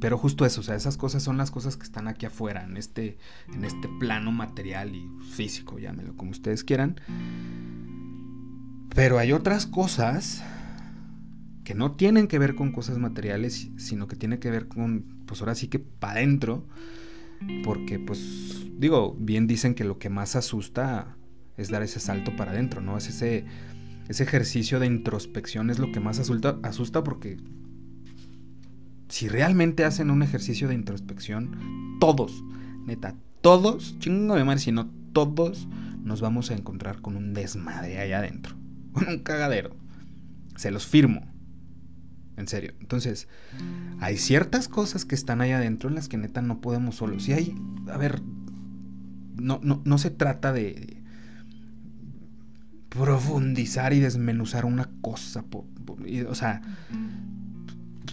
Pero 0.00 0.16
justo 0.16 0.46
eso, 0.46 0.60
o 0.60 0.64
sea, 0.64 0.76
esas 0.76 0.96
cosas 0.96 1.24
son 1.24 1.38
las 1.38 1.50
cosas 1.50 1.76
que 1.76 1.82
están 1.82 2.06
aquí 2.06 2.24
afuera, 2.24 2.62
en 2.62 2.76
este, 2.76 3.18
en 3.52 3.64
este 3.64 3.88
plano 3.98 4.30
material 4.30 4.94
y 4.94 5.10
físico, 5.32 5.80
llámelo 5.80 6.16
como 6.16 6.30
ustedes 6.30 6.62
quieran. 6.62 7.00
Pero 8.94 9.18
hay 9.18 9.32
otras 9.32 9.66
cosas 9.66 10.44
que 11.64 11.74
no 11.74 11.92
tienen 11.92 12.28
que 12.28 12.38
ver 12.38 12.54
con 12.54 12.72
cosas 12.72 12.98
materiales, 12.98 13.70
sino 13.76 14.06
que 14.06 14.16
tienen 14.16 14.38
que 14.38 14.50
ver 14.50 14.68
con, 14.68 15.04
pues 15.26 15.40
ahora 15.40 15.54
sí 15.54 15.68
que 15.68 15.78
para 15.78 16.14
adentro, 16.14 16.66
porque 17.64 17.98
pues 17.98 18.66
digo, 18.78 19.16
bien 19.18 19.46
dicen 19.46 19.74
que 19.74 19.84
lo 19.84 19.98
que 19.98 20.10
más 20.10 20.36
asusta 20.36 21.16
es 21.56 21.70
dar 21.70 21.82
ese 21.82 22.00
salto 22.00 22.36
para 22.36 22.52
adentro, 22.52 22.80
¿no? 22.80 22.98
Es 22.98 23.08
ese, 23.08 23.46
ese 24.08 24.22
ejercicio 24.22 24.78
de 24.78 24.86
introspección 24.86 25.70
es 25.70 25.78
lo 25.78 25.90
que 25.90 26.00
más 26.00 26.18
asusta, 26.18 26.58
asusta 26.62 27.02
porque 27.02 27.38
si 29.08 29.28
realmente 29.28 29.84
hacen 29.84 30.10
un 30.10 30.22
ejercicio 30.22 30.68
de 30.68 30.74
introspección, 30.74 31.98
todos, 31.98 32.44
neta, 32.84 33.16
todos, 33.40 33.98
chingo 34.00 34.34
de 34.34 34.44
madre, 34.44 34.60
si 34.60 34.72
no 34.72 34.90
todos 35.12 35.68
nos 36.02 36.20
vamos 36.20 36.50
a 36.50 36.54
encontrar 36.54 37.00
con 37.00 37.16
un 37.16 37.32
desmadre 37.32 37.98
allá 37.98 38.18
adentro, 38.18 38.56
con 38.92 39.08
un 39.08 39.18
cagadero. 39.20 39.76
Se 40.56 40.70
los 40.70 40.86
firmo. 40.86 41.33
En 42.36 42.48
serio. 42.48 42.74
Entonces, 42.80 43.28
hay 44.00 44.18
ciertas 44.18 44.68
cosas 44.68 45.04
que 45.04 45.14
están 45.14 45.40
ahí 45.40 45.52
adentro 45.52 45.88
en 45.88 45.94
las 45.94 46.08
que 46.08 46.16
neta 46.16 46.42
no 46.42 46.60
podemos 46.60 46.96
solos. 46.96 47.24
Si 47.24 47.32
hay, 47.32 47.54
a 47.92 47.96
ver, 47.96 48.22
no, 49.36 49.60
no, 49.62 49.98
se 49.98 50.10
trata 50.10 50.52
de 50.52 51.02
profundizar 52.88 53.92
y 53.92 54.00
desmenuzar 54.00 54.64
una 54.64 54.90
cosa. 55.00 55.44
o 56.28 56.34
sea, 56.34 56.62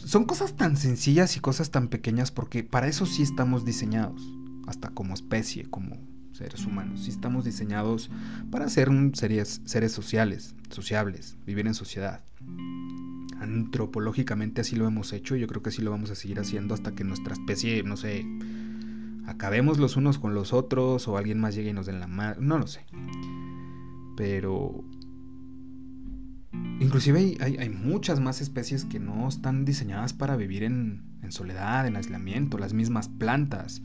son 0.06 0.26
cosas 0.26 0.56
tan 0.56 0.78
sencillas 0.78 1.36
y 1.38 1.40
cosas 1.40 1.72
tan 1.72 1.88
pequeñas 1.88 2.32
porque 2.32 2.64
para 2.64 2.88
eso 2.88 3.06
sí 3.06 3.24
estamos 3.24 3.66
diseñados, 3.66 4.22
hasta 4.68 4.90
como 4.90 5.16
especie, 5.16 5.66
como 5.70 5.98
seres 6.32 6.66
humanos. 6.66 7.06
Sí 7.06 7.10
estamos 7.10 7.44
diseñados 7.44 8.12
para 8.52 8.70
ser 8.70 8.90
seres 9.14 9.92
sociales, 9.92 10.56
sociables, 10.70 11.38
vivir 11.46 11.66
en 11.66 11.74
sociedad 11.74 12.24
antropológicamente 13.42 14.62
así 14.62 14.76
lo 14.76 14.88
hemos 14.88 15.14
hecho 15.14 15.36
yo 15.36 15.48
creo 15.48 15.64
que 15.64 15.70
así 15.70 15.82
lo 15.82 15.92
vamos 15.92 16.12
a 16.12 16.16
seguir 16.16 16.40
haciendo 16.40 16.76
hasta 16.76 16.94
que 16.94 17.04
nuestra 17.04 17.34
especie, 17.34 17.82
no 17.84 17.98
sé, 17.98 18.26
acabemos 19.26 19.80
los 19.80 19.98
unos 19.98 20.20
con 20.20 20.34
los 20.34 20.54
otros 20.54 21.08
o 21.08 21.18
alguien 21.18 21.40
más 21.40 21.56
llegue 21.56 21.72
y 21.72 21.74
nos 21.74 21.88
den 21.88 22.00
la 22.00 22.08
mano, 22.08 22.38
no 22.40 22.60
lo 22.60 22.68
sé. 22.68 22.82
Pero 24.16 24.84
inclusive 26.80 27.38
hay, 27.40 27.70
muchas 27.70 28.20
más 28.20 28.42
especies 28.42 28.86
que 28.86 29.00
no 29.00 29.28
están 29.28 29.66
diseñadas 29.66 30.14
para 30.14 30.36
vivir 30.36 30.64
en, 30.64 31.10
soledad, 31.30 31.88
en 31.88 31.96
aislamiento, 31.96 32.58
las 32.58 32.74
mismas 32.74 33.08
plantas, 33.08 33.82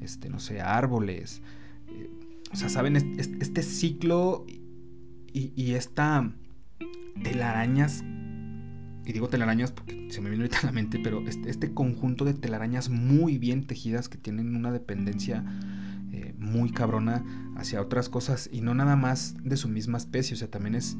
este, 0.00 0.28
no 0.28 0.40
sé, 0.40 0.60
árboles. 0.60 1.42
Eh, 1.88 2.10
o 2.52 2.56
sea, 2.56 2.68
saben, 2.68 2.96
este, 2.96 3.62
ciclo 3.62 4.44
y, 5.32 5.52
y 5.54 5.74
esta 5.74 6.32
telarañas 7.22 8.02
y 9.08 9.12
digo 9.14 9.28
telarañas 9.28 9.72
porque 9.72 10.08
se 10.10 10.20
me 10.20 10.28
viene 10.28 10.44
ahorita 10.44 10.60
a 10.60 10.66
la 10.66 10.72
mente, 10.72 11.00
pero 11.02 11.26
este, 11.26 11.48
este, 11.48 11.72
conjunto 11.72 12.26
de 12.26 12.34
telarañas 12.34 12.90
muy 12.90 13.38
bien 13.38 13.66
tejidas 13.66 14.10
que 14.10 14.18
tienen 14.18 14.54
una 14.54 14.70
dependencia 14.70 15.46
eh, 16.12 16.34
muy 16.38 16.70
cabrona 16.70 17.24
hacia 17.56 17.80
otras 17.80 18.10
cosas 18.10 18.50
y 18.52 18.60
no 18.60 18.74
nada 18.74 18.96
más 18.96 19.34
de 19.42 19.56
su 19.56 19.66
misma 19.68 19.96
especie, 19.96 20.34
o 20.34 20.36
sea, 20.36 20.50
también 20.50 20.74
es 20.74 20.98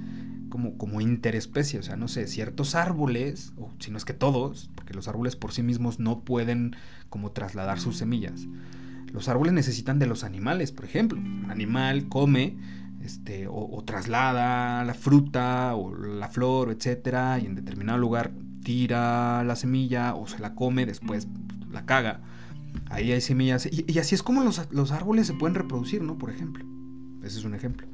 como, 0.49 0.79
como 0.79 1.03
interespecie, 1.03 1.79
o 1.79 1.83
sea, 1.83 1.97
no 1.97 2.09
sé, 2.09 2.27
ciertos 2.29 2.75
árboles, 2.75 3.53
o 3.59 3.71
si 3.79 3.91
no 3.91 3.99
es 3.99 4.07
que 4.07 4.15
todos, 4.15 4.71
porque 4.75 4.95
los 4.95 5.07
árboles 5.07 5.37
por 5.37 5.53
sí 5.53 5.63
mismos 5.63 5.99
no 5.99 6.25
pueden 6.25 6.77
como 7.11 7.33
trasladar 7.33 7.79
sus 7.79 7.99
semillas. 7.99 8.49
Los 9.13 9.29
árboles 9.29 9.53
necesitan 9.53 9.99
de 9.99 10.07
los 10.07 10.25
animales, 10.25 10.73
por 10.73 10.87
ejemplo. 10.87 11.19
Un 11.19 11.51
animal 11.51 12.09
come 12.09 12.57
este, 13.03 13.47
o, 13.49 13.83
traslada 13.85 14.85
la 14.85 14.95
fruta 14.95 15.75
o 15.75 15.95
la 15.95 16.29
flor, 16.29 16.71
etcétera, 16.71 17.39
y 17.39 17.47
en 17.47 17.55
determinado 17.55 17.99
lugar 17.99 18.33
tira 18.63 19.45
la 19.45 19.57
semilla 19.57 20.15
o 20.15 20.27
se 20.27 20.39
la 20.39 20.55
come, 20.55 20.87
después 20.87 21.29
la 21.71 21.87
caga. 21.87 22.21
Ahí 22.91 23.13
hay 23.13 23.21
semillas. 23.21 23.69
Y, 23.71 23.99
así 23.99 24.15
es 24.15 24.23
como 24.23 24.43
los, 24.43 24.71
los, 24.71 24.93
árboles 24.93 25.27
se 25.27 25.35
pueden 25.35 25.55
reproducir, 25.55 26.03
¿no? 26.03 26.19
Por 26.19 26.31
ejemplo. 26.31 26.65
Ese 27.23 27.39
es 27.39 27.45
un 27.45 27.55
ejemplo. 27.55 27.87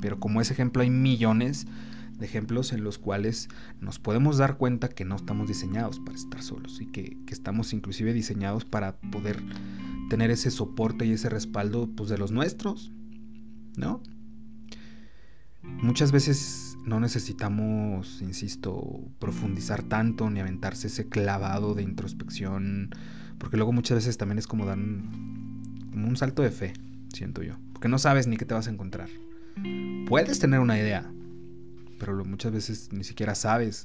Pero 0.00 0.20
como 0.20 0.40
ese 0.40 0.52
ejemplo 0.52 0.82
hay 0.82 0.90
millones 0.90 1.66
de 2.18 2.26
ejemplos 2.26 2.72
en 2.72 2.84
los 2.84 2.98
cuales 2.98 3.48
nos 3.80 3.98
podemos 3.98 4.38
dar 4.38 4.56
cuenta 4.56 4.88
que 4.88 5.04
no 5.04 5.16
estamos 5.16 5.48
diseñados 5.48 5.98
para 6.00 6.16
estar 6.16 6.42
solos 6.42 6.80
y 6.80 6.86
que, 6.86 7.18
que 7.26 7.34
estamos 7.34 7.72
inclusive 7.72 8.12
diseñados 8.12 8.64
para 8.64 8.96
poder 9.00 9.42
tener 10.08 10.30
ese 10.30 10.50
soporte 10.50 11.06
y 11.06 11.12
ese 11.12 11.28
respaldo 11.28 11.88
pues, 11.96 12.08
de 12.08 12.18
los 12.18 12.30
nuestros, 12.30 12.92
¿no? 13.76 14.02
Muchas 15.62 16.12
veces 16.12 16.76
no 16.84 17.00
necesitamos, 17.00 18.20
insisto, 18.20 19.00
profundizar 19.18 19.82
tanto 19.82 20.28
ni 20.28 20.40
aventarse 20.40 20.88
ese 20.88 21.08
clavado 21.08 21.74
de 21.74 21.82
introspección, 21.82 22.90
porque 23.38 23.56
luego 23.56 23.72
muchas 23.72 23.96
veces 23.96 24.18
también 24.18 24.38
es 24.38 24.46
como 24.46 24.66
dar 24.66 24.78
un, 24.78 25.88
como 25.90 26.08
un 26.08 26.16
salto 26.16 26.42
de 26.42 26.50
fe, 26.50 26.74
siento 27.12 27.42
yo, 27.42 27.56
porque 27.72 27.88
no 27.88 27.98
sabes 27.98 28.26
ni 28.26 28.36
qué 28.36 28.44
te 28.44 28.54
vas 28.54 28.68
a 28.68 28.70
encontrar. 28.70 29.08
Puedes 30.06 30.38
tener 30.38 30.60
una 30.60 30.78
idea, 30.78 31.10
pero 31.98 32.24
muchas 32.24 32.52
veces 32.52 32.90
ni 32.92 33.04
siquiera 33.04 33.34
sabes 33.34 33.84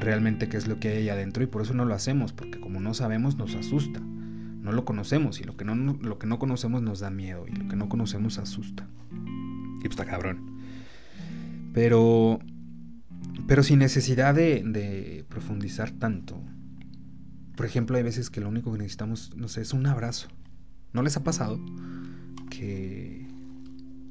realmente 0.00 0.48
qué 0.48 0.56
es 0.56 0.66
lo 0.66 0.80
que 0.80 0.88
hay 0.88 1.08
adentro 1.08 1.44
y 1.44 1.46
por 1.46 1.62
eso 1.62 1.74
no 1.74 1.84
lo 1.84 1.94
hacemos, 1.94 2.32
porque 2.32 2.58
como 2.58 2.80
no 2.80 2.94
sabemos 2.94 3.36
nos 3.36 3.54
asusta 3.54 4.00
no 4.64 4.72
lo 4.72 4.86
conocemos 4.86 5.40
y 5.40 5.44
lo 5.44 5.56
que 5.56 5.64
no, 5.66 5.74
lo 5.74 6.18
que 6.18 6.26
no 6.26 6.38
conocemos 6.38 6.80
nos 6.82 7.00
da 7.00 7.10
miedo 7.10 7.44
y 7.46 7.54
lo 7.54 7.68
que 7.68 7.76
no 7.76 7.90
conocemos 7.90 8.38
asusta. 8.38 8.88
Y 9.12 9.82
pues 9.82 9.90
está 9.90 10.06
cabrón. 10.06 10.58
Pero, 11.74 12.38
pero 13.46 13.62
sin 13.62 13.78
necesidad 13.78 14.34
de, 14.34 14.62
de 14.64 15.26
profundizar 15.28 15.90
tanto. 15.90 16.42
Por 17.56 17.66
ejemplo, 17.66 17.98
hay 17.98 18.02
veces 18.02 18.30
que 18.30 18.40
lo 18.40 18.48
único 18.48 18.72
que 18.72 18.78
necesitamos, 18.78 19.36
no 19.36 19.48
sé, 19.48 19.60
es 19.60 19.74
un 19.74 19.86
abrazo. 19.86 20.28
¿No 20.94 21.02
les 21.02 21.16
ha 21.18 21.22
pasado 21.22 21.60
que, 22.48 23.28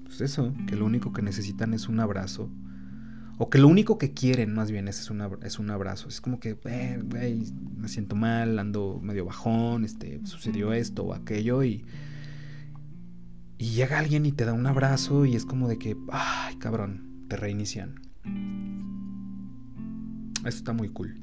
pues 0.03 0.21
eso, 0.21 0.53
que 0.67 0.75
lo 0.75 0.85
único 0.85 1.13
que 1.13 1.23
necesitan 1.23 1.73
es 1.73 1.89
un 1.89 1.99
abrazo? 1.99 2.51
O 3.37 3.49
que 3.49 3.57
lo 3.57 3.67
único 3.67 3.97
que 3.97 4.13
quieren 4.13 4.53
más 4.53 4.69
bien 4.69 4.87
es, 4.87 4.99
es, 4.99 5.11
es 5.43 5.59
un 5.59 5.69
abrazo. 5.69 6.07
Es 6.07 6.21
como 6.21 6.39
que, 6.39 6.57
eh, 6.65 7.01
me 7.77 7.87
siento 7.87 8.15
mal, 8.15 8.59
ando 8.59 8.99
medio 9.01 9.25
bajón, 9.25 9.85
este, 9.85 10.21
sucedió 10.25 10.73
esto 10.73 11.03
o 11.03 11.13
aquello 11.13 11.63
y... 11.63 11.85
Y 13.57 13.69
llega 13.69 13.99
alguien 13.99 14.25
y 14.25 14.33
te 14.33 14.43
da 14.43 14.51
un 14.51 14.67
abrazo 14.67 15.25
y 15.25 15.35
es 15.35 15.45
como 15.45 15.69
de 15.69 15.77
que, 15.77 15.95
ay, 16.11 16.57
cabrón, 16.57 17.25
te 17.29 17.37
reinician. 17.37 18.01
Eso 20.39 20.57
está 20.57 20.73
muy 20.73 20.89
cool. 20.89 21.15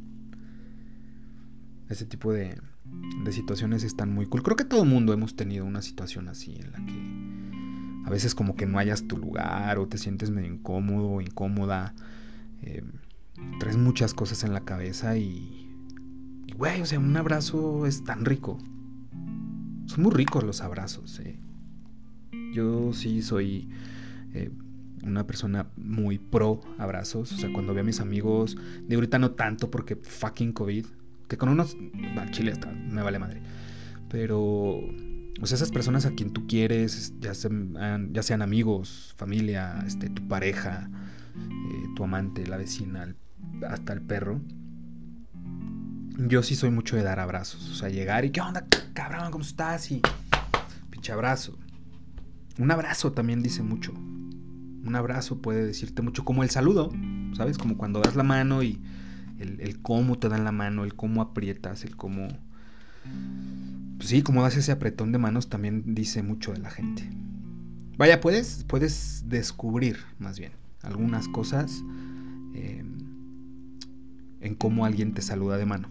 Ese 1.91 2.07
tipo 2.07 2.33
de, 2.33 2.59
de 3.25 3.33
situaciones 3.33 3.85
están 3.85 4.15
muy 4.15 4.25
cool. 4.27 4.43
Creo 4.43 4.57
que 4.57 4.65
todo 4.65 4.85
el 4.85 4.89
mundo 4.89 5.13
hemos 5.13 5.37
tenido 5.37 5.67
una 5.67 5.83
situación 5.83 6.29
así 6.29 6.55
en 6.55 6.73
la 6.73 6.79
que 6.87 7.40
a 8.05 8.11
veces 8.11 8.35
como 8.35 8.57
que 8.57 8.67
no 8.67 8.79
hayas 8.79 9.07
tu 9.07 9.17
lugar 9.17 9.79
o 9.79 9.87
te 9.87 9.99
sientes 9.99 10.31
medio 10.31 10.53
incómodo 10.53 11.11
o 11.11 11.21
incómoda. 11.21 11.95
Eh, 12.63 12.83
traes 13.59 13.77
muchas 13.77 14.15
cosas 14.15 14.45
en 14.45 14.53
la 14.53 14.61
cabeza 14.61 15.17
y, 15.17 15.71
y, 16.47 16.53
güey, 16.53 16.81
o 16.81 16.87
sea, 16.87 16.99
un 16.99 17.17
abrazo 17.17 17.87
es 17.87 18.05
tan 18.05 18.25
rico. 18.25 18.59
Son 19.87 20.03
muy 20.03 20.13
ricos 20.13 20.45
los 20.45 20.61
abrazos. 20.61 21.21
Eh. 21.21 21.39
Yo 22.53 22.93
sí 22.93 23.23
soy 23.23 23.69
eh, 24.35 24.51
una 25.03 25.27
persona 25.27 25.67
muy 25.77 26.19
pro 26.19 26.61
abrazos. 26.79 27.33
O 27.33 27.37
sea, 27.37 27.53
cuando 27.53 27.75
veo 27.75 27.83
a 27.83 27.87
mis 27.87 28.01
amigos, 28.01 28.57
de 28.87 28.95
ahorita 28.95 29.19
no 29.19 29.33
tanto 29.33 29.71
porque 29.71 29.97
fucking 29.97 30.53
COVID, 30.53 30.87
que 31.29 31.37
con 31.37 31.49
unos, 31.49 31.77
va, 32.17 32.31
chile 32.31 32.53
está, 32.53 32.71
me 32.71 33.03
vale 33.03 33.19
madre. 33.19 33.43
Pero, 34.09 34.81
sea, 35.47 35.57
esas 35.57 35.71
personas 35.71 36.07
a 36.07 36.11
quien 36.11 36.33
tú 36.33 36.47
quieres, 36.47 37.15
ya 37.21 37.35
sean, 37.35 38.13
ya 38.13 38.23
sean 38.23 38.43
amigos, 38.43 39.15
familia, 39.17 39.83
este, 39.87 40.11
tu 40.11 40.27
pareja, 40.29 40.91
eh, 41.37 41.85
tu 41.97 42.05
amante, 42.05 42.47
la 42.47 42.57
vecina, 42.57 43.15
hasta 43.69 43.93
el 43.93 44.03
perro. 44.03 44.41
Yo 46.19 46.43
sí 46.43 46.55
soy 46.55 46.71
mucho 46.71 46.97
de 46.97 47.03
dar 47.03 47.21
abrazos. 47.21 47.71
O 47.71 47.75
sea, 47.75 47.89
llegar 47.89 48.25
y, 48.25 48.31
¿qué 48.31 48.41
onda, 48.41 48.67
cabrón? 48.93 49.31
¿Cómo 49.31 49.45
estás? 49.45 49.91
Y, 49.91 50.03
pinche 50.91 51.13
abrazo. 51.13 51.59
Un 52.59 52.71
abrazo 52.71 53.13
también 53.13 53.43
dice 53.43 53.63
mucho. 53.63 53.93
Un 53.93 54.95
abrazo 54.95 55.41
puede 55.41 55.65
decirte 55.65 56.03
mucho, 56.03 56.25
como 56.25 56.43
el 56.43 56.51
saludo, 56.51 56.91
¿sabes? 57.35 57.57
Como 57.57 57.79
cuando 57.79 58.01
das 58.01 58.17
la 58.17 58.23
mano 58.23 58.63
y 58.63 58.81
el, 59.39 59.81
cómo 59.81 60.19
te 60.19 60.29
dan 60.29 60.45
la 60.45 60.53
mano, 60.53 60.85
el 60.85 60.95
cómo 60.95 61.23
aprietas, 61.23 61.85
el 61.85 61.97
cómo... 61.97 62.29
Sí, 64.01 64.23
como 64.23 64.43
das 64.43 64.57
ese 64.57 64.73
apretón 64.73 65.13
de 65.13 65.19
manos 65.19 65.49
también 65.49 65.95
dice 65.95 66.23
mucho 66.23 66.53
de 66.53 66.59
la 66.59 66.71
gente. 66.71 67.09
Vaya, 67.97 68.21
puedes, 68.21 68.65
puedes 68.67 69.25
descubrir 69.27 69.99
más 70.19 70.39
bien 70.39 70.53
algunas 70.83 71.29
cosas 71.29 71.85
eh, 72.55 72.83
en 74.41 74.55
cómo 74.55 74.87
alguien 74.87 75.13
te 75.13 75.23
saluda 75.23 75.59
de 75.59 75.67
mano. 75.67 75.89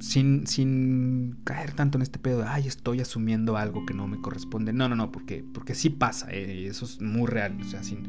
Sin, 0.00 0.46
sin, 0.46 1.38
caer 1.44 1.72
tanto 1.72 1.96
en 1.98 2.02
este 2.02 2.18
pedo 2.18 2.40
de, 2.40 2.46
ay, 2.46 2.66
estoy 2.66 3.00
asumiendo 3.00 3.56
algo 3.56 3.86
que 3.86 3.94
no 3.94 4.06
me 4.08 4.20
corresponde. 4.20 4.72
No, 4.72 4.88
no, 4.88 4.96
no, 4.96 5.12
porque, 5.12 5.44
porque 5.54 5.74
sí 5.74 5.88
pasa, 5.88 6.26
eh, 6.30 6.66
eso 6.66 6.84
es 6.84 7.00
muy 7.00 7.26
real. 7.26 7.56
O 7.60 7.64
sea, 7.64 7.82
sin, 7.84 8.08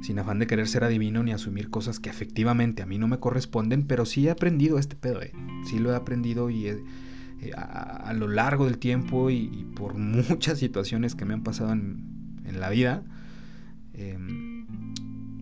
sin 0.00 0.18
afán 0.18 0.38
de 0.38 0.46
querer 0.46 0.68
ser 0.68 0.84
adivino 0.84 1.22
ni 1.22 1.32
asumir 1.32 1.70
cosas 1.70 1.98
que 1.98 2.08
efectivamente 2.08 2.82
a 2.82 2.86
mí 2.86 2.98
no 2.98 3.08
me 3.08 3.18
corresponden, 3.18 3.82
pero 3.82 4.06
sí 4.06 4.28
he 4.28 4.30
aprendido 4.30 4.78
este 4.78 4.96
pedo, 4.96 5.20
eh. 5.22 5.32
sí 5.68 5.78
lo 5.78 5.92
he 5.92 5.96
aprendido 5.96 6.50
y 6.50 6.68
eh, 7.40 7.52
a, 7.56 8.12
lo 8.14 8.28
largo 8.28 8.66
del 8.66 8.78
tiempo 8.78 9.30
y, 9.30 9.66
por 9.74 9.94
muchas 9.98 10.58
situaciones 10.58 11.14
que 11.14 11.24
me 11.24 11.34
han 11.34 11.42
pasado 11.42 11.72
en, 11.72 12.40
en 12.44 12.60
la 12.60 12.70
vida, 12.70 13.02
em, 13.94 14.66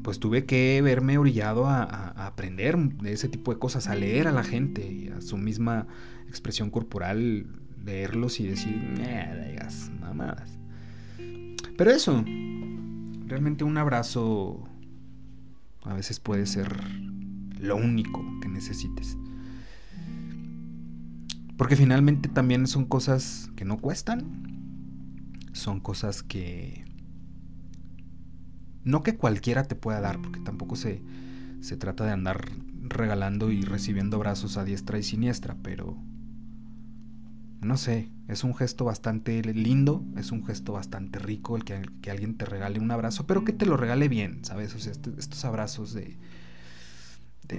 pues 0.02 0.20
tuve 0.20 0.44
que 0.44 0.80
verme 0.82 1.18
orillado 1.18 1.66
a, 1.66 1.82
aprender 2.26 2.76
de 2.76 3.12
ese 3.12 3.28
tipo 3.28 3.52
de 3.52 3.58
cosas, 3.58 3.88
a 3.88 3.94
leer 3.94 4.28
a 4.28 4.32
la 4.32 4.44
gente 4.44 4.90
y 4.90 5.08
a 5.08 5.20
su 5.20 5.36
misma 5.36 5.86
expresión 6.28 6.70
corporal, 6.70 7.46
leerlos 7.84 8.40
y 8.40 8.46
decir, 8.46 8.76
digas 9.48 9.90
mamadas. 10.00 10.58
Pero 11.76 11.90
eso, 11.90 12.24
Realmente 13.26 13.64
un 13.64 13.76
abrazo 13.76 14.62
a 15.82 15.94
veces 15.94 16.20
puede 16.20 16.46
ser 16.46 16.80
lo 17.58 17.74
único 17.74 18.24
que 18.40 18.48
necesites. 18.48 19.16
Porque 21.56 21.76
finalmente 21.76 22.28
también 22.28 22.66
son 22.66 22.84
cosas 22.84 23.50
que 23.56 23.64
no 23.64 23.78
cuestan. 23.78 24.24
Son 25.52 25.80
cosas 25.80 26.22
que... 26.22 26.84
No 28.84 29.02
que 29.02 29.16
cualquiera 29.16 29.64
te 29.64 29.74
pueda 29.74 30.00
dar, 30.00 30.20
porque 30.20 30.40
tampoco 30.40 30.76
se, 30.76 31.02
se 31.60 31.76
trata 31.76 32.04
de 32.04 32.12
andar 32.12 32.44
regalando 32.82 33.50
y 33.50 33.62
recibiendo 33.62 34.16
abrazos 34.16 34.56
a 34.58 34.64
diestra 34.64 34.98
y 34.98 35.02
siniestra, 35.02 35.56
pero... 35.62 35.96
No 37.62 37.76
sé, 37.76 38.10
es 38.28 38.44
un 38.44 38.54
gesto 38.54 38.84
bastante 38.84 39.42
lindo, 39.42 40.04
es 40.16 40.30
un 40.30 40.44
gesto 40.44 40.72
bastante 40.72 41.18
rico 41.18 41.56
el 41.56 41.64
que, 41.64 42.10
alguien 42.10 42.36
te 42.36 42.44
regale 42.44 42.78
un 42.78 42.90
abrazo, 42.90 43.26
pero 43.26 43.44
que 43.44 43.52
te 43.52 43.66
lo 43.66 43.76
regale 43.76 44.08
bien, 44.08 44.44
¿sabes? 44.44 44.74
O 44.74 44.78
sea, 44.78 44.92
este, 44.92 45.10
estos 45.18 45.44
abrazos 45.44 45.92
de, 45.94 46.18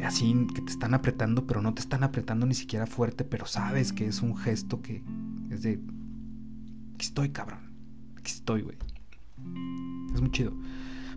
así 0.04 0.48
que 0.54 0.62
te 0.62 0.72
están 0.72 0.94
apretando, 0.94 1.46
pero 1.48 1.62
no 1.62 1.74
te 1.74 1.82
están 1.82 2.04
apretando 2.04 2.46
ni 2.46 2.54
siquiera 2.54 2.86
fuerte, 2.86 3.24
pero 3.24 3.46
sabes 3.46 3.94
que 3.94 4.08
es 4.08 4.22
un 4.22 4.36
gesto 4.36 4.82
que 4.82 5.04
es 5.50 5.64
de... 5.64 5.80
Aquí 6.96 7.06
estoy, 7.06 7.30
cabrón. 7.30 7.60
Aquí 8.18 8.32
estoy, 8.32 8.62
güey. 8.64 8.78
Es 10.14 10.22
muy 10.22 10.32
chido. 10.32 10.54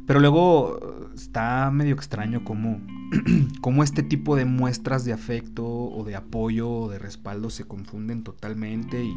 Pero 0.06 0.20
luego 0.20 1.11
está 1.14 1.70
medio 1.70 1.94
extraño 1.94 2.44
cómo, 2.44 2.80
cómo 3.61 3.83
este 3.83 4.02
tipo 4.02 4.37
de 4.37 4.44
muestras 4.44 5.04
de 5.04 5.12
afecto 5.12 5.66
o 5.66 6.04
de 6.04 6.16
apoyo 6.16 6.68
o 6.68 6.90
de 6.90 6.98
respaldo 6.98 7.50
se 7.50 7.64
confunden 7.64 8.24
totalmente 8.24 9.04
y... 9.04 9.14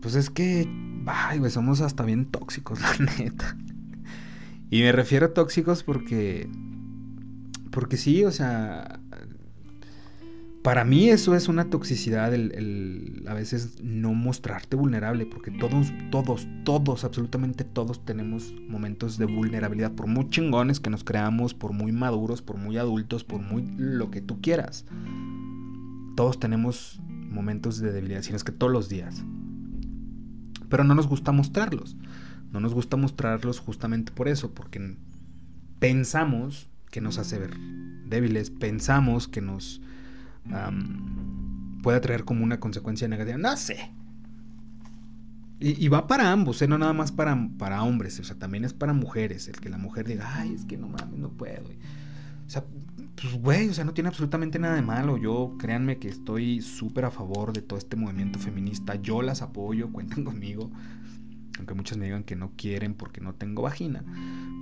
Pues 0.00 0.14
es 0.14 0.30
que, 0.30 0.66
ay, 1.06 1.40
güey, 1.40 1.50
somos 1.50 1.82
hasta 1.82 2.04
bien 2.04 2.24
tóxicos, 2.24 2.80
la 2.98 3.14
neta. 3.18 3.56
Y 4.70 4.80
me 4.82 4.92
refiero 4.92 5.26
a 5.26 5.34
tóxicos 5.34 5.82
porque... 5.82 6.48
Porque 7.70 7.96
sí, 7.96 8.24
o 8.24 8.32
sea, 8.32 9.00
para 10.62 10.84
mí 10.84 11.08
eso 11.08 11.34
es 11.34 11.48
una 11.48 11.70
toxicidad, 11.70 12.34
el, 12.34 13.24
a 13.26 13.32
veces 13.32 13.80
no 13.82 14.12
mostrarte 14.12 14.76
vulnerable, 14.76 15.24
porque 15.24 15.50
todos, 15.50 15.92
todos, 16.10 16.46
todos, 16.64 17.04
absolutamente 17.04 17.64
todos 17.64 18.04
tenemos 18.04 18.54
momentos 18.68 19.16
de 19.16 19.24
vulnerabilidad, 19.24 19.92
por 19.92 20.06
muy 20.06 20.28
chingones 20.28 20.78
que 20.78 20.90
nos 20.90 21.02
creamos, 21.02 21.54
por 21.54 21.72
muy 21.72 21.92
maduros, 21.92 22.42
por 22.42 22.58
muy 22.58 22.76
adultos, 22.76 23.24
por 23.24 23.40
muy 23.40 23.64
lo 23.78 24.10
que 24.10 24.20
tú 24.20 24.42
quieras. 24.42 24.84
Todos 26.14 26.38
tenemos 26.38 27.00
momentos 27.08 27.78
de 27.78 27.92
debilidad, 27.92 28.20
si 28.20 28.30
no 28.30 28.36
es 28.36 28.44
que 28.44 28.52
todos 28.52 28.72
los 28.72 28.90
días. 28.90 29.24
Pero 30.68 30.84
no 30.84 30.94
nos 30.94 31.08
gusta 31.08 31.32
mostrarlos. 31.32 31.96
No 32.52 32.60
nos 32.60 32.74
gusta 32.74 32.96
mostrarlos 32.96 33.60
justamente 33.60 34.12
por 34.12 34.28
eso, 34.28 34.52
porque 34.52 34.96
pensamos 35.78 36.69
que 36.90 37.00
nos 37.00 37.18
hace 37.18 37.38
ver 37.38 37.56
débiles, 38.06 38.50
pensamos 38.50 39.28
que 39.28 39.40
nos 39.40 39.80
puede 41.82 42.00
traer 42.00 42.24
como 42.24 42.44
una 42.44 42.60
consecuencia 42.60 43.08
negativa. 43.08 43.38
No 43.38 43.56
sé. 43.56 43.92
Y, 45.62 45.88
va 45.88 46.06
para 46.06 46.32
ambos, 46.32 46.62
¿eh? 46.62 46.68
no 46.68 46.78
nada 46.78 46.94
más 46.94 47.12
para, 47.12 47.36
para 47.58 47.82
hombres, 47.82 48.18
o 48.18 48.24
sea, 48.24 48.38
también 48.38 48.64
es 48.64 48.72
para 48.72 48.94
mujeres. 48.94 49.46
El 49.46 49.60
que 49.60 49.68
la 49.68 49.76
mujer 49.76 50.06
diga, 50.06 50.26
ay, 50.36 50.54
es 50.54 50.64
que 50.64 50.78
no 50.78 50.88
mames, 50.88 51.18
no 51.18 51.28
puedo. 51.28 51.64
O 52.46 52.50
sea, 52.50 52.64
pues, 53.20 53.34
güey, 53.34 53.68
o 53.68 53.74
sea, 53.74 53.84
no 53.84 53.92
tiene 53.92 54.08
absolutamente 54.08 54.58
nada 54.58 54.74
de 54.76 54.82
malo. 54.82 55.18
Yo, 55.18 55.56
créanme 55.58 55.98
que 55.98 56.08
estoy 56.08 56.62
súper 56.62 57.04
a 57.04 57.10
favor 57.10 57.52
de 57.52 57.60
todo 57.60 57.78
este 57.78 57.94
movimiento 57.96 58.38
feminista. 58.38 58.94
Yo 58.94 59.20
las 59.20 59.42
apoyo, 59.42 59.92
cuentan 59.92 60.24
conmigo. 60.24 60.70
Aunque 61.58 61.74
muchas 61.74 61.98
me 61.98 62.06
digan 62.06 62.24
que 62.24 62.36
no 62.36 62.52
quieren 62.56 62.94
porque 62.94 63.20
no 63.20 63.34
tengo 63.34 63.62
vagina. 63.62 64.04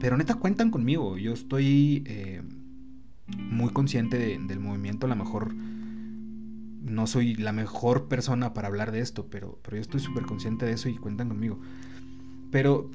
Pero 0.00 0.16
neta, 0.16 0.34
cuentan 0.34 0.70
conmigo. 0.70 1.16
Yo 1.18 1.32
estoy 1.32 2.02
eh, 2.06 2.42
muy 3.26 3.70
consciente 3.70 4.16
del 4.18 4.60
movimiento. 4.60 5.06
A 5.06 5.08
lo 5.08 5.16
mejor 5.16 5.54
no 5.54 7.06
soy 7.06 7.34
la 7.34 7.52
mejor 7.52 8.08
persona 8.08 8.54
para 8.54 8.68
hablar 8.68 8.92
de 8.92 9.00
esto, 9.00 9.28
pero, 9.28 9.58
pero 9.62 9.76
yo 9.76 9.82
estoy 9.82 10.00
súper 10.00 10.24
consciente 10.24 10.66
de 10.66 10.72
eso 10.72 10.88
y 10.88 10.96
cuentan 10.96 11.28
conmigo. 11.28 11.60
Pero 12.50 12.90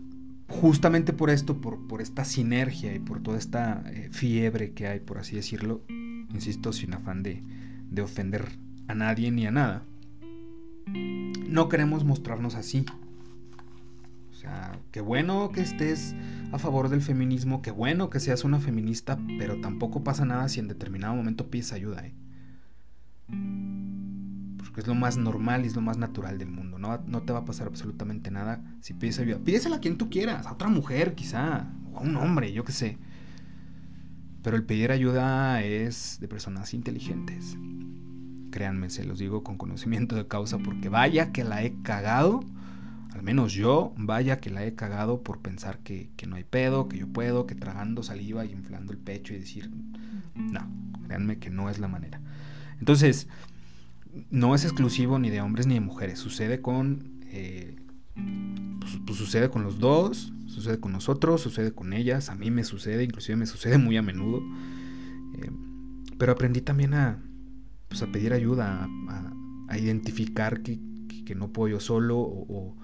justamente 0.48 1.14
por 1.14 1.30
esto, 1.30 1.62
por, 1.62 1.88
por 1.88 2.02
esta 2.02 2.26
sinergia 2.26 2.94
y 2.94 3.00
por 3.00 3.22
toda 3.22 3.38
esta 3.38 3.84
eh, 3.88 4.10
fiebre 4.12 4.74
que 4.74 4.88
hay, 4.88 5.00
por 5.00 5.18
así 5.18 5.36
decirlo, 5.36 5.84
insisto, 6.34 6.74
sin 6.74 6.94
afán 6.94 7.24
de, 7.24 7.42
de 7.90 8.02
ofender 8.02 8.48
a 8.88 8.96
nadie 8.96 9.32
ni 9.32 9.46
a 9.46 9.52
nada, 9.52 9.84
no 11.48 11.70
queremos 11.70 12.04
mostrarnos 12.04 12.56
así. 12.56 12.86
Sea, 14.44 14.78
qué 14.92 15.00
bueno 15.00 15.54
que 15.54 15.62
estés 15.62 16.16
a 16.52 16.60
favor 16.60 16.90
del 16.90 17.02
feminismo, 17.02 17.62
qué 17.62 17.72
bueno 17.72 18.10
que 18.10 18.20
seas 18.20 18.44
una 18.44 18.60
feminista, 18.60 19.18
pero 19.38 19.62
tampoco 19.62 20.04
pasa 20.04 20.26
nada 20.26 20.50
si 20.50 20.60
en 20.60 20.68
determinado 20.68 21.16
momento 21.16 21.50
pides 21.50 21.72
ayuda, 21.72 22.06
¿eh? 22.06 22.14
Porque 24.58 24.82
es 24.82 24.88
lo 24.88 24.96
más 24.96 25.16
normal 25.16 25.64
y 25.64 25.68
es 25.68 25.76
lo 25.78 25.82
más 25.82 25.98
natural 25.98 26.40
del 26.40 26.50
mundo. 26.50 26.78
No, 26.78 27.00
no 27.08 27.22
te 27.22 27.32
va 27.32 27.40
a 27.40 27.46
pasar 27.46 27.68
absolutamente 27.68 28.32
nada 28.32 28.62
si 28.82 28.94
pides 28.94 29.18
ayuda. 29.20 29.40
Pídesela 29.40 29.78
a 29.78 29.80
quien 29.80 29.98
tú 29.98 30.10
quieras, 30.10 30.46
a 30.46 30.52
otra 30.52 30.68
mujer 30.68 31.16
quizá, 31.16 31.72
o 31.94 32.00
a 32.00 32.02
un 32.02 32.18
hombre, 32.18 32.52
yo 32.52 32.66
qué 32.66 32.74
sé. 32.74 32.98
Pero 34.42 34.58
el 34.58 34.66
pedir 34.66 34.92
ayuda 34.92 35.64
es 35.64 36.18
de 36.20 36.28
personas 36.28 36.74
inteligentes. 36.74 37.58
Créanme, 38.52 38.90
se 38.90 39.06
los 39.06 39.20
digo 39.20 39.42
con 39.42 39.58
conocimiento 39.58 40.18
de 40.18 40.28
causa 40.28 40.58
porque 40.58 40.90
vaya 40.90 41.32
que 41.32 41.46
la 41.46 41.64
he 41.64 41.82
cagado. 41.82 42.42
Al 43.14 43.22
menos 43.22 43.54
yo, 43.54 43.94
vaya 43.96 44.40
que 44.40 44.50
la 44.50 44.66
he 44.66 44.74
cagado 44.74 45.22
por 45.22 45.40
pensar 45.42 45.80
que, 45.80 46.10
no 46.28 46.36
hay 46.36 46.44
pedo, 46.44 46.88
que 46.88 46.98
yo 46.98 47.08
puedo, 47.08 47.46
que 47.46 47.54
tragando 47.54 48.02
saliva 48.02 48.44
y 48.44 48.52
inflando 48.52 48.92
el 48.92 48.98
pecho 48.98 49.34
y 49.34 49.38
decir, 49.38 49.70
no, 50.34 50.68
créanme 51.06 51.38
que 51.38 51.52
no 51.52 51.70
es 51.70 51.78
la 51.78 51.88
manera. 51.88 52.20
Entonces, 52.80 53.28
no 54.32 54.56
es 54.56 54.64
exclusivo 54.64 55.20
ni 55.20 55.30
de 55.30 55.42
hombres 55.42 55.68
ni 55.68 55.76
de 55.76 55.80
mujeres, 55.80 56.20
sucede 56.20 56.62
con, 56.62 57.22
eh, 57.28 57.76
pues, 58.80 59.00
pues 59.06 59.18
sucede 59.18 59.50
con 59.50 59.64
los 59.64 59.78
dos, 59.78 60.34
sucede 60.48 60.80
con 60.80 60.92
nosotros, 60.92 61.42
sucede 61.42 61.72
con 61.72 61.94
ellas, 61.94 62.30
a 62.30 62.36
mí 62.36 62.50
me 62.50 62.64
sucede, 62.64 63.04
inclusive 63.04 63.36
me 63.36 63.46
sucede 63.46 63.78
muy 63.78 63.96
a 63.98 64.02
menudo. 64.02 64.42
Eh, 65.36 65.52
pero 66.18 66.32
aprendí 66.32 66.62
también 66.62 66.94
a, 66.96 67.20
pues, 67.90 68.02
a 68.02 68.12
pedir 68.12 68.34
ayuda, 68.34 68.90
a, 69.10 69.78
identificar 69.78 70.62
que, 70.62 70.80
no 71.36 71.52
puedo 71.52 71.68
yo 71.68 71.80
solo 71.80 72.20
o, 72.20 72.76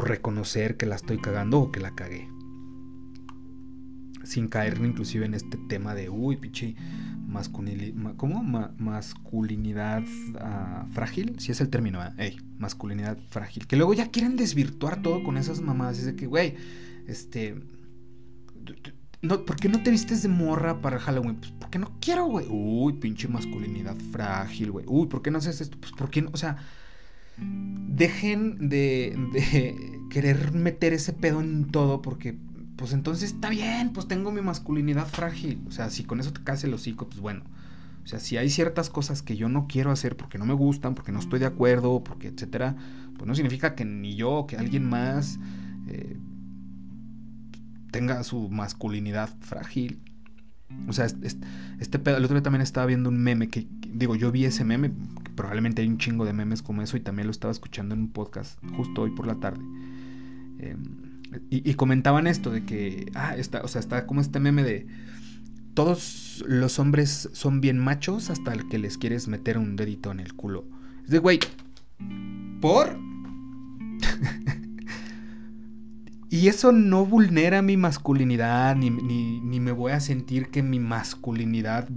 reconocer 0.00 0.76
que 0.76 0.86
la 0.86 0.96
estoy 0.96 1.18
cagando 1.18 1.60
o 1.60 1.72
que 1.72 1.80
la 1.80 1.94
cagué. 1.94 2.28
Sin 4.24 4.48
caer 4.48 4.78
inclusive 4.82 5.26
en 5.26 5.34
este 5.34 5.58
tema 5.68 5.94
de, 5.94 6.08
uy, 6.08 6.38
masculinidad, 7.26 8.16
¿cómo? 8.16 8.42
masculinidad 8.78 10.02
ah, 10.40 10.86
frágil, 10.92 11.38
si 11.38 11.52
es 11.52 11.60
el 11.60 11.68
término, 11.68 12.00
¿eh? 12.18 12.36
masculinidad 12.58 13.18
frágil. 13.28 13.66
Que 13.66 13.76
luego 13.76 13.92
ya 13.92 14.10
quieren 14.10 14.36
desvirtuar 14.36 15.02
todo 15.02 15.22
con 15.22 15.36
esas 15.36 15.60
mamadas. 15.60 15.98
Es 15.98 16.06
de 16.06 16.16
que, 16.16 16.26
güey, 16.26 16.54
este 17.06 17.54
no, 19.24 19.42
¿por 19.46 19.56
qué 19.56 19.70
no 19.70 19.82
te 19.82 19.90
vistes 19.90 20.22
de 20.22 20.28
morra 20.28 20.82
para 20.82 20.98
Halloween? 20.98 21.36
Pues 21.36 21.50
porque 21.52 21.78
no 21.78 21.96
quiero, 21.98 22.26
güey. 22.26 22.46
Uy, 22.50 22.92
pinche 22.94 23.26
masculinidad 23.26 23.96
frágil, 24.12 24.70
güey. 24.70 24.84
Uy, 24.86 25.06
¿por 25.06 25.22
qué 25.22 25.30
no 25.30 25.38
haces 25.38 25.62
esto? 25.62 25.78
Pues 25.80 25.92
porque 25.96 26.20
no, 26.20 26.28
o 26.30 26.36
sea, 26.36 26.58
dejen 27.38 28.68
de, 28.68 29.16
querer 30.10 30.52
meter 30.52 30.92
ese 30.92 31.12
pedo 31.12 31.40
en 31.40 31.66
todo 31.66 32.02
porque, 32.02 32.36
pues 32.76 32.92
entonces 32.92 33.32
está 33.32 33.50
bien, 33.50 33.92
pues 33.92 34.06
tengo 34.08 34.32
mi 34.32 34.40
masculinidad 34.40 35.06
frágil. 35.06 35.62
O 35.66 35.72
sea, 35.72 35.90
si 35.90 36.04
con 36.04 36.20
eso 36.20 36.32
te 36.32 36.42
case 36.42 36.66
el 36.66 36.74
hocico, 36.74 37.08
pues 37.08 37.20
bueno. 37.20 37.44
O 38.04 38.06
sea, 38.06 38.20
si 38.20 38.36
hay 38.36 38.50
ciertas 38.50 38.90
cosas 38.90 39.22
que 39.22 39.36
yo 39.36 39.48
no 39.48 39.66
quiero 39.66 39.90
hacer 39.90 40.16
porque 40.16 40.36
no 40.36 40.44
me 40.44 40.52
gustan, 40.52 40.94
porque 40.94 41.10
no 41.10 41.18
estoy 41.18 41.40
de 41.40 41.46
acuerdo, 41.46 42.04
porque 42.04 42.28
etcétera, 42.28 42.76
pues 43.16 43.26
no 43.26 43.34
significa 43.34 43.74
que 43.74 43.86
ni 43.86 44.14
yo 44.14 44.46
que 44.46 44.56
alguien 44.56 44.84
más 44.84 45.38
eh, 45.88 46.18
tenga 47.90 48.22
su 48.24 48.50
masculinidad 48.50 49.30
frágil. 49.40 50.00
O 50.88 50.92
sea, 50.92 51.06
este, 51.06 51.98
pedo, 51.98 52.16
el 52.16 52.24
otro 52.24 52.34
día 52.34 52.42
también 52.42 52.62
estaba 52.62 52.86
viendo 52.86 53.08
un 53.08 53.18
meme 53.18 53.48
que, 53.48 53.68
digo, 53.88 54.16
yo 54.16 54.32
vi 54.32 54.44
ese 54.44 54.64
meme, 54.64 54.92
probablemente 55.34 55.82
hay 55.82 55.88
un 55.88 55.98
chingo 55.98 56.24
de 56.24 56.32
memes 56.32 56.62
como 56.62 56.82
eso 56.82 56.96
y 56.96 57.00
también 57.00 57.26
lo 57.26 57.30
estaba 57.30 57.52
escuchando 57.52 57.94
en 57.94 58.02
un 58.02 58.12
podcast 58.12 58.58
justo 58.76 59.02
hoy 59.02 59.10
por 59.10 59.26
la 59.26 59.36
tarde. 59.36 59.64
Em, 60.58 61.04
y, 61.50 61.74
comentaban 61.74 62.26
esto 62.28 62.50
de 62.50 62.64
que, 62.64 63.10
ah, 63.14 63.36
está, 63.36 63.62
o 63.62 63.68
sea, 63.68 63.80
está 63.80 64.06
como 64.06 64.20
este 64.20 64.38
meme 64.38 64.62
de 64.62 64.86
todos 65.74 66.44
los 66.46 66.78
hombres 66.78 67.28
son 67.32 67.60
bien 67.60 67.78
machos 67.78 68.30
hasta 68.30 68.52
el 68.52 68.68
que 68.68 68.78
les 68.78 68.96
quieres 68.96 69.26
meter 69.26 69.58
un 69.58 69.74
dedito 69.74 70.12
en 70.12 70.20
el 70.20 70.34
culo. 70.34 70.64
Es 71.04 71.10
de, 71.10 71.18
güey, 71.18 71.40
¿por? 72.60 72.96
Y 76.34 76.48
eso 76.48 76.72
no 76.72 77.06
vulnera 77.06 77.62
mi 77.62 77.76
masculinidad, 77.76 78.74
ni, 78.74 78.90
me 78.90 79.70
voy 79.70 79.92
a 79.92 80.00
sentir 80.00 80.48
que 80.48 80.64
mi 80.64 80.80
masculinidad 80.80 81.88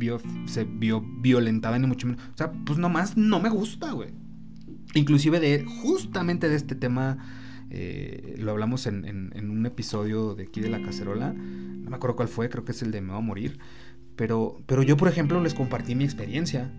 se 0.46 0.64
vio 0.64 1.02
violentada, 1.02 1.80
ni 1.80 1.88
mucho 1.88 2.06
menos. 2.06 2.22
O 2.36 2.38
sea, 2.38 2.52
pues 2.52 2.78
nomás 2.78 3.18
no 3.18 3.40
me 3.40 3.50
gusta, 3.50 3.94
güey. 3.94 4.10
Inclusive 4.94 5.40
de, 5.40 5.66
justamente 5.66 6.50
de 6.50 6.56
este 6.56 6.76
tema, 6.76 7.18
eh, 7.72 8.36
lo 8.38 8.52
hablamos 8.52 8.86
en, 8.86 9.34
un 9.36 9.66
episodio 9.66 10.36
de 10.36 10.44
aquí 10.44 10.62
de 10.62 10.70
La 10.70 10.84
Cacerola. 10.84 11.34
No 11.34 11.90
me 11.90 11.96
acuerdo 11.96 12.16
cuál 12.18 12.28
fue, 12.28 12.48
creo 12.48 12.64
que 12.64 12.74
es 12.74 12.84
el 12.84 12.92
de 12.92 13.02
Me 13.02 13.14
va 13.14 13.18
a 13.18 13.22
morir. 13.22 13.58
Pero, 14.16 14.62
pero 14.68 14.84
yo, 14.84 14.98
por 14.98 15.08
ejemplo, 15.08 15.42
les 15.42 15.56
compartí 15.56 15.96
mi 15.96 16.04
experiencia. 16.04 16.72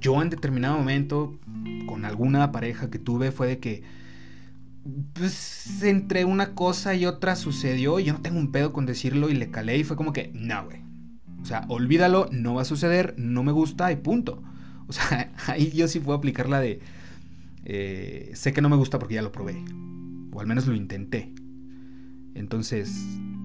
Yo 0.00 0.22
en 0.22 0.30
determinado 0.30 0.78
momento, 0.78 1.38
con 1.84 2.06
alguna 2.06 2.50
pareja 2.50 2.88
que 2.88 2.98
tuve, 2.98 3.30
fue 3.30 3.46
de 3.46 3.58
que 3.58 3.82
pues 5.14 5.82
entre 5.82 6.24
una 6.24 6.54
cosa 6.54 6.94
y 6.94 7.06
otra 7.06 7.36
sucedió. 7.36 7.98
Y 8.00 8.04
yo 8.04 8.12
no 8.12 8.20
tengo 8.20 8.38
un 8.38 8.52
pedo 8.52 8.72
con 8.72 8.86
decirlo 8.86 9.30
y 9.30 9.34
le 9.34 9.50
calé 9.50 9.78
y 9.78 9.84
fue 9.84 9.96
como 9.96 10.12
que, 10.12 10.30
no, 10.34 10.64
güey. 10.64 10.82
O 11.42 11.46
sea, 11.46 11.64
olvídalo, 11.68 12.28
no 12.32 12.54
va 12.54 12.62
a 12.62 12.66
suceder, 12.66 13.14
no 13.18 13.42
me 13.42 13.52
gusta 13.52 13.92
y 13.92 13.96
punto. 13.96 14.42
O 14.86 14.92
sea, 14.92 15.32
ahí 15.46 15.70
yo 15.70 15.88
sí 15.88 16.00
puedo 16.00 16.16
aplicar 16.16 16.48
la 16.48 16.60
de, 16.60 16.80
eh, 17.64 18.30
sé 18.34 18.52
que 18.52 18.62
no 18.62 18.68
me 18.68 18.76
gusta 18.76 18.98
porque 18.98 19.14
ya 19.14 19.22
lo 19.22 19.32
probé. 19.32 19.62
O 20.32 20.40
al 20.40 20.46
menos 20.46 20.66
lo 20.66 20.74
intenté. 20.74 21.32
Entonces, 22.34 22.92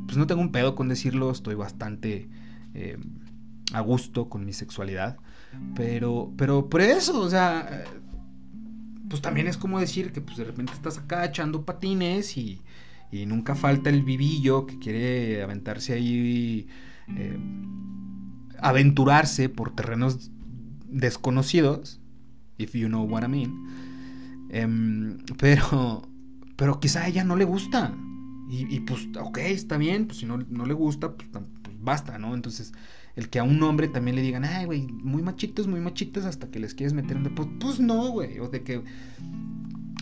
pues 0.06 0.18
no 0.18 0.28
tengo 0.28 0.42
un 0.42 0.52
pedo 0.52 0.76
con 0.76 0.90
decirlo, 0.90 1.30
estoy 1.30 1.56
bastante 1.56 2.30
eh, 2.74 2.98
a 3.74 3.82
gusto 3.82 4.30
con 4.30 4.46
mi 4.46 4.54
sexualidad. 4.54 5.18
Pero, 5.76 6.34
pero 6.38 6.70
por 6.70 6.82
eso, 6.82 7.20
o 7.20 7.30
sea, 7.30 7.84
pues 9.10 9.22
también 9.22 9.48
es 9.48 9.58
como 9.58 9.80
decir 9.80 10.12
que 10.12 10.22
pues 10.22 10.38
de 10.38 10.46
repente 10.46 10.74
estás 10.74 10.98
acá 10.98 11.26
echando 11.26 11.66
patines 11.66 12.38
y, 12.38 12.62
y 13.12 13.26
nunca 13.26 13.56
falta 13.56 13.90
el 13.90 14.04
vivillo 14.04 14.66
que 14.66 14.80
quiere 14.80 15.42
aventarse 15.42 15.94
ahí, 15.94 16.68
eh, 17.16 17.38
aventurarse 18.60 19.50
por 19.50 19.76
terrenos 19.76 20.32
desconocidos, 20.88 22.00
if 22.58 22.74
you 22.74 22.88
know 22.88 23.04
what 23.04 23.24
I 23.24 23.28
mean. 23.28 24.48
Em, 24.50 25.18
pero, 25.38 26.08
pero 26.56 26.80
quizá 26.80 27.04
a 27.04 27.08
ella 27.08 27.24
no 27.24 27.36
le 27.36 27.46
gusta. 27.46 27.94
Y, 28.52 28.80
pues, 28.80 29.08
ok, 29.22 29.38
está 29.38 29.78
bien, 29.78 30.08
pues 30.08 30.18
si 30.20 30.26
no, 30.26 30.38
no 30.38 30.66
le 30.66 30.74
gusta, 30.74 31.16
pues, 31.16 31.30
pues 31.62 31.76
basta, 31.80 32.18
¿no? 32.18 32.34
Entonces, 32.34 32.74
el 33.20 33.30
que 33.30 33.40
a 33.40 33.44
un 33.44 33.62
hombre 33.64 33.90
también 33.90 34.16
le 34.16 34.22
digan, 34.22 34.46
ay, 34.46 34.66
güey, 34.66 34.88
muy 34.88 35.22
machitos, 35.22 35.68
muy 35.68 35.82
machitos, 35.82 36.24
hasta 36.24 36.50
que 36.50 36.60
les 36.60 36.74
quieres 36.74 36.94
meter 36.94 37.18
en... 37.18 37.36
Pues, 37.36 37.50
pues 37.60 37.80
no, 37.82 38.10
güey, 38.12 38.40
o 38.40 38.48
de 38.48 38.64
que 38.64 38.82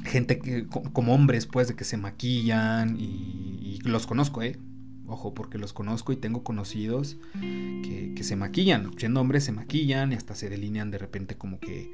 gente 0.03 0.37
que, 0.37 0.67
como 0.67 1.15
hombres, 1.15 1.47
pues, 1.47 1.67
de 1.67 1.75
que 1.75 1.83
se 1.83 1.97
maquillan 1.97 2.95
y, 2.99 3.79
los 3.83 4.05
conozco, 4.05 4.43
¿eh? 4.43 4.59
Ojo, 5.07 5.33
porque 5.33 5.57
los 5.57 5.73
conozco 5.73 6.11
y 6.11 6.17
tengo 6.17 6.43
conocidos 6.43 7.17
que, 7.33 8.15
se 8.21 8.35
maquillan. 8.35 8.91
Siendo 8.97 9.21
hombres 9.21 9.45
se 9.45 9.51
maquillan 9.51 10.11
y 10.11 10.15
hasta 10.15 10.35
se 10.35 10.49
delinean 10.49 10.91
de 10.91 10.97
repente 10.97 11.37
como 11.37 11.59
que 11.59 11.93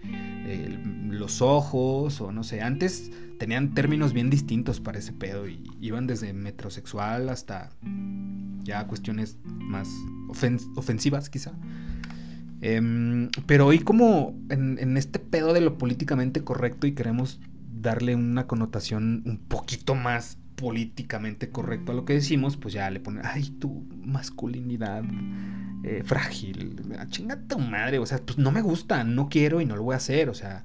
los 1.09 1.41
ojos 1.41 2.19
o 2.21 2.31
no 2.31 2.43
sé. 2.43 2.61
Antes 2.61 3.11
tenían 3.37 3.75
términos 3.75 4.13
bien 4.13 4.31
distintos 4.31 4.79
para 4.79 4.97
ese 4.97 5.13
pedo 5.13 5.47
y 5.47 5.61
iban 5.79 6.07
desde 6.07 6.33
metrosexual 6.33 7.29
hasta 7.29 7.69
ya 8.63 8.87
cuestiones 8.87 9.37
más 9.45 9.89
ofensivas 10.75 11.29
quizá. 11.29 11.53
Em, 12.61 13.29
pero 13.45 13.67
hoy 13.67 13.79
como 13.79 14.39
en, 14.49 14.95
este 14.95 15.19
pedo 15.19 15.51
de 15.51 15.59
lo 15.59 15.77
políticamente 15.77 16.45
correcto 16.45 16.87
y 16.87 16.93
queremos 16.93 17.41
darle 17.81 18.15
una 18.15 18.47
connotación 18.47 19.21
un 19.25 19.37
poquito 19.37 19.95
más 19.95 20.37
políticamente 20.55 21.49
correcto 21.49 21.91
a 21.91 21.95
lo 21.95 22.05
que 22.05 22.13
decimos, 22.13 22.55
pues 22.55 22.73
ya 22.73 22.89
le 22.89 23.01
ponen, 23.01 23.23
ay, 23.25 23.49
tu 23.49 23.85
masculinidad 24.05 25.03
eh, 25.83 26.03
frágil, 26.05 26.81
ah, 26.97 27.05
chinga 27.09 27.35
tu 27.35 27.59
madre, 27.59 27.99
o 27.99 28.05
sea, 28.05 28.19
pues 28.19 28.37
no 28.37 28.51
me 28.51 28.61
gusta, 28.61 29.03
no 29.03 29.27
quiero 29.27 29.59
y 29.59 29.65
no 29.65 29.75
lo 29.75 29.83
voy 29.83 29.95
a 29.95 29.97
hacer, 29.97 30.29
o 30.29 30.33
sea, 30.33 30.63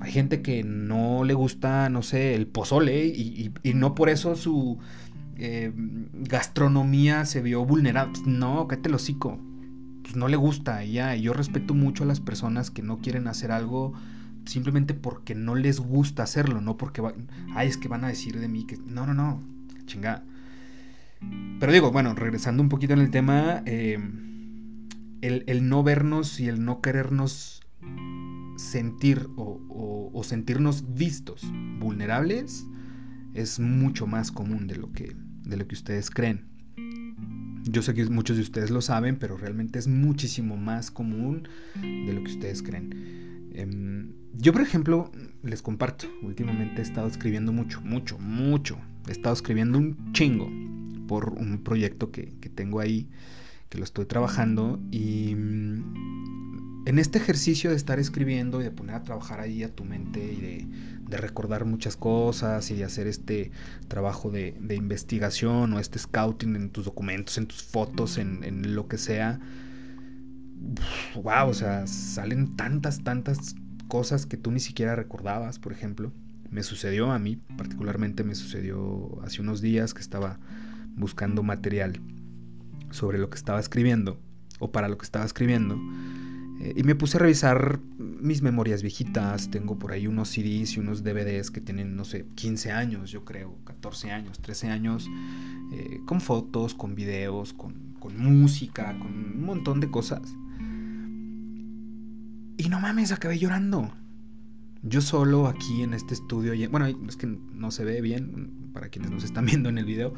hay 0.00 0.12
gente 0.12 0.42
que 0.42 0.62
no 0.62 1.24
le 1.24 1.32
gusta, 1.32 1.88
no 1.88 2.02
sé, 2.02 2.34
el 2.34 2.48
pozole 2.48 3.06
y 3.06 3.50
no 3.74 3.94
por 3.94 4.10
eso 4.10 4.36
su 4.36 4.78
eh, 5.40 5.72
gastronomía 5.74 7.24
se 7.24 7.42
vio 7.42 7.64
vulnerada. 7.64 8.10
Pues, 8.10 8.26
no, 8.26 8.68
cállate 8.68 8.88
el 8.88 8.94
hocico. 8.94 9.38
Pues 10.02 10.16
no 10.16 10.28
le 10.28 10.36
gusta 10.36 10.84
ya. 10.84 11.14
Yo 11.16 11.32
respeto 11.32 11.74
mucho 11.74 12.04
a 12.04 12.06
las 12.06 12.20
personas 12.20 12.70
que 12.70 12.82
no 12.82 12.98
quieren 12.98 13.26
hacer 13.26 13.50
algo 13.50 13.94
simplemente 14.46 14.94
porque 14.94 15.34
no 15.34 15.54
les 15.54 15.80
gusta 15.80 16.22
hacerlo, 16.22 16.60
no 16.60 16.76
porque 16.76 17.02
ay, 17.54 17.68
es 17.68 17.76
que 17.76 17.88
van 17.88 18.04
a 18.04 18.08
decir 18.08 18.38
de 18.38 18.48
mí 18.48 18.66
que 18.66 18.78
no, 18.78 19.06
no, 19.06 19.14
no, 19.14 19.42
chingada. 19.86 20.24
Pero 21.58 21.72
digo, 21.72 21.92
bueno, 21.92 22.14
regresando 22.14 22.62
un 22.62 22.68
poquito 22.68 22.94
en 22.94 23.00
el 23.00 23.10
tema, 23.10 23.62
em, 23.66 24.88
el, 25.20 25.68
no 25.68 25.82
vernos 25.82 26.40
y 26.40 26.48
el 26.48 26.64
no 26.64 26.80
querernos 26.80 27.62
sentir 28.56 29.28
o, 29.36 29.58
sentirnos 30.22 30.94
vistos 30.94 31.42
vulnerables 31.78 32.66
es 33.32 33.58
mucho 33.58 34.06
más 34.06 34.30
común 34.30 34.66
de 34.66 34.76
lo 34.76 34.92
que, 34.92 35.16
de 35.50 35.56
lo 35.56 35.66
que 35.66 35.74
ustedes 35.74 36.10
creen. 36.10 36.46
Yo 37.64 37.82
sé 37.82 37.92
que 37.92 38.06
muchos 38.06 38.36
de 38.36 38.42
ustedes 38.42 38.70
lo 38.70 38.80
saben, 38.80 39.18
pero 39.18 39.36
realmente 39.36 39.78
es 39.78 39.86
muchísimo 39.86 40.56
más 40.56 40.90
común 40.90 41.46
de 41.74 42.12
lo 42.12 42.22
que 42.24 42.30
ustedes 42.30 42.62
creen. 42.62 43.50
Em, 43.52 44.12
yo, 44.32 44.52
por 44.52 44.62
ejemplo, 44.62 45.12
les 45.42 45.60
comparto, 45.60 46.06
últimamente 46.22 46.80
he 46.80 46.84
estado 46.84 47.08
escribiendo 47.08 47.52
mucho, 47.52 47.80
mucho, 47.82 48.18
mucho. 48.18 48.78
He 49.08 49.12
estado 49.12 49.34
escribiendo 49.34 49.76
un 49.76 50.12
chingo 50.12 50.48
por 51.06 51.30
un 51.30 51.58
proyecto 51.62 52.10
que, 52.10 52.32
que 52.40 52.48
tengo 52.48 52.80
ahí, 52.80 53.10
que 53.68 53.78
lo 53.78 53.84
estoy 53.84 54.06
trabajando 54.06 54.80
y 54.90 55.34
en 56.86 56.98
este 56.98 57.18
ejercicio 57.18 57.70
de 57.70 57.76
estar 57.76 57.98
escribiendo 57.98 58.60
y 58.60 58.64
de 58.64 58.70
poner 58.70 58.96
a 58.96 59.02
trabajar 59.02 59.40
ahí 59.40 59.62
a 59.62 59.74
tu 59.74 59.84
mente 59.84 60.20
y 60.20 60.40
de, 60.40 60.90
recordar 61.10 61.64
muchas 61.64 61.96
cosas 61.96 62.70
y 62.70 62.76
de 62.76 62.84
hacer 62.84 63.08
este 63.08 63.50
trabajo 63.88 64.30
de, 64.30 64.54
investigación 64.70 65.72
o 65.72 65.80
este 65.80 65.98
scouting 65.98 66.54
en 66.54 66.70
tus 66.70 66.84
documentos, 66.84 67.36
en 67.36 67.46
tus 67.46 67.64
fotos, 67.64 68.16
en, 68.16 68.74
lo 68.76 68.86
que 68.86 68.96
sea, 68.96 69.40
wow, 71.16 71.48
o 71.48 71.54
sea, 71.54 71.88
salen 71.88 72.54
tantas, 72.54 73.02
tantas 73.02 73.56
cosas 73.88 74.24
que 74.24 74.36
tú 74.36 74.52
ni 74.52 74.60
siquiera 74.60 74.94
recordabas, 74.94 75.58
por 75.58 75.72
ejemplo. 75.72 76.12
Me 76.48 76.62
sucedió 76.62 77.10
a 77.10 77.18
mí, 77.18 77.36
particularmente 77.56 78.22
me 78.22 78.36
sucedió 78.36 79.20
hace 79.24 79.40
unos 79.40 79.60
días 79.60 79.94
que 79.94 80.00
estaba 80.00 80.38
buscando 80.94 81.42
material 81.42 82.00
sobre 82.90 83.18
lo 83.18 83.30
que 83.30 83.36
estaba 83.36 83.58
escribiendo 83.58 84.20
o 84.60 84.70
para 84.70 84.88
lo 84.88 84.96
que 84.96 85.04
estaba 85.04 85.24
escribiendo 85.24 85.76
eh, 86.60 86.74
y 86.76 86.82
me 86.82 86.94
puse 86.94 87.16
a 87.16 87.20
revisar 87.20 87.80
mis 87.98 88.42
memorias 88.42 88.82
viejitas. 88.82 89.50
Tengo 89.50 89.78
por 89.78 89.92
ahí 89.92 90.06
unos 90.06 90.28
CDs 90.28 90.76
y 90.76 90.80
unos 90.80 91.02
DVDs 91.02 91.50
que 91.50 91.60
tienen, 91.60 91.96
no 91.96 92.04
sé, 92.04 92.26
15 92.34 92.70
años, 92.70 93.10
yo 93.10 93.24
creo, 93.24 93.56
14 93.64 94.10
años, 94.10 94.40
13 94.40 94.68
años, 94.68 95.08
eh, 95.72 96.00
con 96.04 96.20
fotos, 96.20 96.74
con 96.74 96.94
videos, 96.94 97.54
con, 97.54 97.94
con 97.98 98.18
música, 98.18 98.98
con 98.98 99.12
un 99.12 99.42
montón 99.42 99.80
de 99.80 99.90
cosas. 99.90 100.22
Y 102.58 102.68
no 102.68 102.78
mames, 102.78 103.10
acabé 103.10 103.38
llorando. 103.38 103.90
Yo 104.82 105.00
solo 105.00 105.46
aquí 105.46 105.82
en 105.82 105.94
este 105.94 106.12
estudio, 106.14 106.52
bueno, 106.70 106.86
es 107.08 107.16
que 107.16 107.26
no 107.26 107.70
se 107.70 107.84
ve 107.84 108.02
bien 108.02 108.70
para 108.74 108.88
quienes 108.88 109.10
nos 109.10 109.24
están 109.24 109.46
viendo 109.46 109.70
en 109.70 109.78
el 109.78 109.86
video 109.86 110.12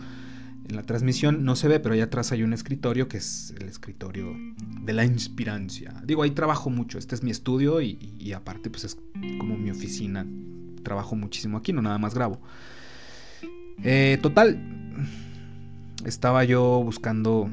en 0.73 0.77
la 0.77 0.85
transmisión 0.85 1.45
no 1.45 1.55
se 1.55 1.69
ve, 1.69 1.81
pero 1.81 1.95
allá 1.95 2.05
atrás 2.05 2.33
hay 2.33 2.43
un 2.43 2.55
escritorio 2.55 3.07
que 3.07 3.19
es 3.19 3.53
el 3.61 3.69
escritorio 3.69 4.35
de 4.81 4.95
la 4.95 5.05
inspirancia. 5.05 5.93
Digo, 6.03 6.23
ahí 6.23 6.31
trabajo 6.31 6.71
mucho, 6.71 6.97
este 6.99 7.15
es 7.15 7.23
mi 7.23 7.31
estudio 7.31 7.83
y, 7.83 8.33
aparte 8.35 8.71
pues 8.71 8.85
es 8.85 8.97
como 9.39 9.59
mi 9.59 9.71
oficina. 9.71 10.27
Trabajo 10.83 11.15
muchísimo 11.15 11.59
aquí, 11.59 11.75
no 11.75 11.83
nada 11.83 11.99
más 11.99 12.15
grabo. 12.15 12.41
Eh, 13.85 14.19
total, 14.23 14.59
estaba 16.07 16.43
yo 16.45 16.83
buscando 16.83 17.51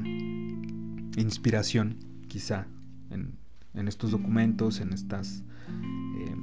inspiración, 1.16 1.96
quizá, 2.26 2.68
en, 3.10 3.38
estos 3.86 4.12
documentos, 4.12 4.80
en 4.80 4.94
estas 4.94 5.44
eh, 5.68 6.36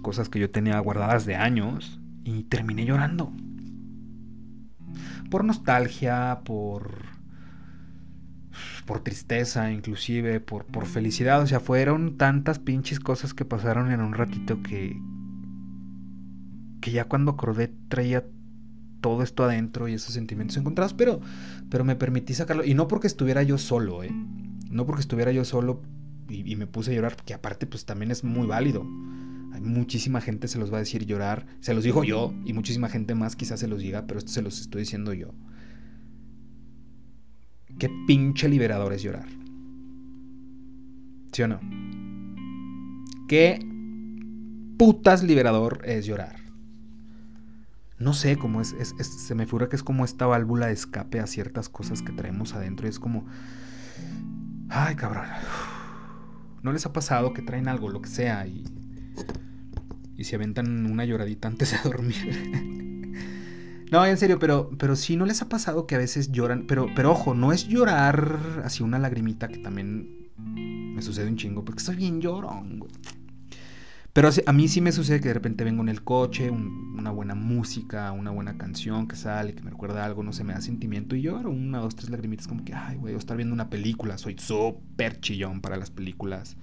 cosas 0.00 0.28
que 0.28 0.38
yo 0.38 0.48
tenía 0.48 0.78
guardadas 0.78 1.26
de 1.26 1.34
años 1.34 1.98
y 2.22 2.44
terminé 2.44 2.84
llorando 2.84 3.32
por 5.30 5.44
nostalgia, 5.44 6.40
por 6.44 7.14
por 8.86 9.00
tristeza, 9.00 9.70
inclusive, 9.72 10.40
por, 10.40 10.64
por 10.64 10.86
felicidad. 10.86 11.42
O 11.42 11.46
sea, 11.46 11.60
fueron 11.60 12.16
tantas 12.16 12.58
pinches 12.58 13.00
cosas 13.00 13.34
que 13.34 13.44
pasaron 13.44 13.90
en 13.90 14.00
un 14.00 14.14
ratito 14.14 14.62
que. 14.62 14.96
que 16.80 16.90
ya 16.90 17.04
cuando 17.04 17.32
acordé 17.32 17.72
traía 17.88 18.24
todo 19.00 19.22
esto 19.22 19.44
adentro 19.44 19.88
y 19.88 19.94
esos 19.94 20.14
sentimientos 20.14 20.56
encontrados, 20.56 20.94
pero, 20.94 21.20
pero 21.70 21.84
me 21.84 21.96
permití 21.96 22.34
sacarlo. 22.34 22.64
Y 22.64 22.74
no 22.74 22.88
porque 22.88 23.06
estuviera 23.06 23.42
yo 23.42 23.58
solo, 23.58 24.02
¿eh? 24.02 24.12
No 24.70 24.86
porque 24.86 25.02
estuviera 25.02 25.30
yo 25.32 25.44
solo 25.44 25.82
y, 26.28 26.50
y 26.50 26.56
me 26.56 26.66
puse 26.66 26.92
a 26.92 26.94
llorar, 26.94 27.16
que 27.16 27.34
aparte, 27.34 27.66
pues 27.66 27.84
también 27.84 28.10
es 28.10 28.24
muy 28.24 28.46
válido. 28.46 28.86
Hay 29.54 29.60
muchísima 29.60 30.20
gente 30.20 30.48
se 30.48 30.58
los 30.58 30.72
va 30.72 30.78
a 30.78 30.80
decir 30.80 31.06
llorar. 31.06 31.46
Se 31.60 31.74
los 31.74 31.84
digo 31.84 32.02
yo 32.02 32.34
y 32.44 32.52
muchísima 32.52 32.88
gente 32.88 33.14
más 33.14 33.36
quizás 33.36 33.60
se 33.60 33.68
los 33.68 33.78
diga, 33.78 34.04
pero 34.04 34.18
esto 34.18 34.32
se 34.32 34.42
los 34.42 34.60
estoy 34.60 34.80
diciendo 34.80 35.12
yo. 35.12 35.32
Qué 37.78 37.88
pinche 38.08 38.48
liberador 38.48 38.92
es 38.92 39.02
llorar. 39.02 39.28
¿Sí 41.30 41.42
o 41.42 41.48
no? 41.48 41.60
Qué 43.28 43.64
putas 44.76 45.22
liberador 45.22 45.82
es 45.84 46.04
llorar. 46.04 46.34
No 47.96 48.12
sé 48.12 48.36
cómo 48.36 48.60
es, 48.60 48.74
se 48.98 49.34
me 49.36 49.46
figura 49.46 49.68
que 49.68 49.76
es 49.76 49.84
como 49.84 50.04
esta 50.04 50.26
válvula 50.26 50.66
de 50.66 50.72
escape 50.72 51.20
a 51.20 51.28
ciertas 51.28 51.68
cosas 51.68 52.02
que 52.02 52.10
traemos 52.10 52.54
adentro 52.54 52.88
y 52.88 52.90
es 52.90 52.98
como, 52.98 53.24
ay 54.68 54.96
cabrón, 54.96 55.26
¿no 56.64 56.72
les 56.72 56.84
ha 56.86 56.92
pasado 56.92 57.32
que 57.32 57.42
traen 57.42 57.68
algo, 57.68 57.88
lo 57.88 58.02
que 58.02 58.08
sea, 58.08 58.48
y 58.48 58.64
y 60.16 60.24
se 60.24 60.36
aventan 60.36 60.86
una 60.86 61.04
lloradita 61.04 61.48
antes 61.48 61.72
de 61.72 61.78
dormir. 61.88 63.86
no, 63.90 64.04
en 64.06 64.16
serio, 64.16 64.38
pero, 64.38 64.70
pero 64.78 64.96
sí, 64.96 65.16
¿no 65.16 65.26
les 65.26 65.42
ha 65.42 65.48
pasado 65.48 65.86
que 65.86 65.94
a 65.94 65.98
veces 65.98 66.32
lloran? 66.32 66.66
Pero, 66.66 66.88
pero 66.94 67.12
ojo, 67.12 67.34
no 67.34 67.52
es 67.52 67.68
llorar 67.68 68.62
así 68.64 68.82
una 68.82 68.98
lagrimita 68.98 69.48
que 69.48 69.58
también 69.58 70.30
me 70.36 71.02
sucede 71.02 71.28
un 71.28 71.36
chingo, 71.36 71.64
porque 71.64 71.80
estoy 71.80 71.96
bien 71.96 72.20
llorón, 72.20 72.78
güey. 72.78 72.92
Pero 74.14 74.30
a 74.46 74.52
mí 74.52 74.68
sí 74.68 74.80
me 74.80 74.92
sucede 74.92 75.20
que 75.20 75.26
de 75.26 75.34
repente 75.34 75.64
vengo 75.64 75.82
en 75.82 75.88
el 75.88 76.04
coche, 76.04 76.48
una 76.48 77.10
buena 77.10 77.34
música, 77.34 78.12
una 78.12 78.30
buena 78.30 78.56
canción 78.56 79.08
que 79.08 79.16
sale, 79.16 79.56
que 79.56 79.62
me 79.64 79.70
recuerda 79.70 80.04
algo, 80.04 80.22
no 80.22 80.32
sé, 80.32 80.44
me 80.44 80.52
da 80.52 80.60
sentimiento 80.60 81.16
y 81.16 81.22
lloro 81.22 81.50
una, 81.50 81.80
dos, 81.80 81.96
tres 81.96 82.10
lagrimitas 82.10 82.46
como 82.46 82.64
que, 82.64 82.72
ay, 82.74 82.96
güey, 82.96 83.16
o 83.16 83.18
estar 83.18 83.36
viendo 83.36 83.52
una 83.52 83.70
película, 83.70 84.16
soy 84.16 84.36
súper 84.38 85.18
chillón 85.18 85.60
para 85.60 85.76
las 85.76 85.90
películas. 85.90 86.56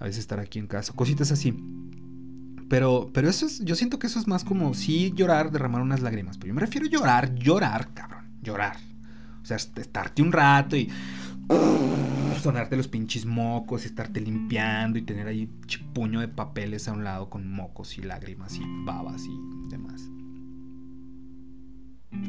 A 0.00 0.06
veces 0.06 0.18
estar 0.18 0.40
aquí 0.40 0.58
en 0.58 0.66
casa, 0.66 0.92
cositas 0.92 1.30
así. 1.30 1.54
Pero, 2.72 3.10
pero 3.12 3.28
eso 3.28 3.44
es, 3.44 3.62
yo 3.62 3.76
siento 3.76 3.98
que 3.98 4.06
eso 4.06 4.18
es 4.18 4.26
más 4.26 4.44
como 4.44 4.72
sí 4.72 5.12
llorar, 5.14 5.50
derramar 5.50 5.82
unas 5.82 6.00
lágrimas. 6.00 6.38
Pero 6.38 6.48
yo 6.48 6.54
me 6.54 6.62
refiero 6.62 6.86
a 6.86 6.88
llorar, 6.88 7.34
llorar, 7.34 7.92
cabrón, 7.92 8.24
llorar. 8.40 8.78
O 9.42 9.44
sea, 9.44 9.58
estarte 9.58 10.22
un 10.22 10.32
rato 10.32 10.74
y 10.74 10.90
sonarte 12.42 12.78
los 12.78 12.88
pinches 12.88 13.26
mocos, 13.26 13.82
y 13.84 13.88
estarte 13.88 14.22
limpiando 14.22 14.98
y 14.98 15.02
tener 15.02 15.26
ahí 15.26 15.50
puño 15.92 16.20
de 16.20 16.28
papeles 16.28 16.88
a 16.88 16.94
un 16.94 17.04
lado 17.04 17.28
con 17.28 17.46
mocos 17.46 17.98
y 17.98 18.00
lágrimas 18.00 18.56
y 18.56 18.62
babas 18.86 19.22
y 19.26 19.68
demás. 19.68 20.08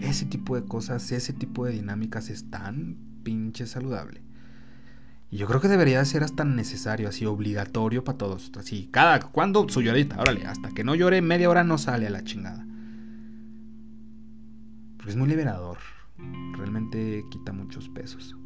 Ese 0.02 0.26
tipo 0.26 0.60
de 0.60 0.66
cosas, 0.68 1.10
ese 1.14 1.32
tipo 1.32 1.66
de 1.66 1.72
dinámicas 1.72 2.30
es 2.30 2.50
tan 2.50 2.98
pinche 3.24 3.66
saludable. 3.66 4.22
Y 5.34 5.38
yo 5.38 5.48
creo 5.48 5.60
que 5.60 5.68
debería 5.68 6.06
ser 6.06 6.22
hasta 6.22 6.44
necesario, 6.44 7.10
así 7.10 7.26
obligatorio 7.26 8.04
para 8.04 8.20
todos. 8.20 8.52
Así, 8.56 8.88
cada, 8.92 9.20
¿cuándo 9.20 9.68
su 9.68 9.82
llorita? 9.82 10.22
Órale, 10.22 10.46
hasta 10.46 10.70
que 10.70 10.84
no 10.84 10.94
llore 10.94 11.24
media 11.24 11.50
hora 11.50 11.64
no 11.64 11.80
sale 11.80 12.06
a 12.06 12.12
la 12.12 12.24
chingada. 12.24 12.64
Porque 14.96 15.10
es 15.10 15.18
muy 15.18 15.28
liberador. 15.28 15.80
Realmente 16.56 17.26
quita 17.32 17.52
muchos 17.52 17.90
pesos. 17.90 18.38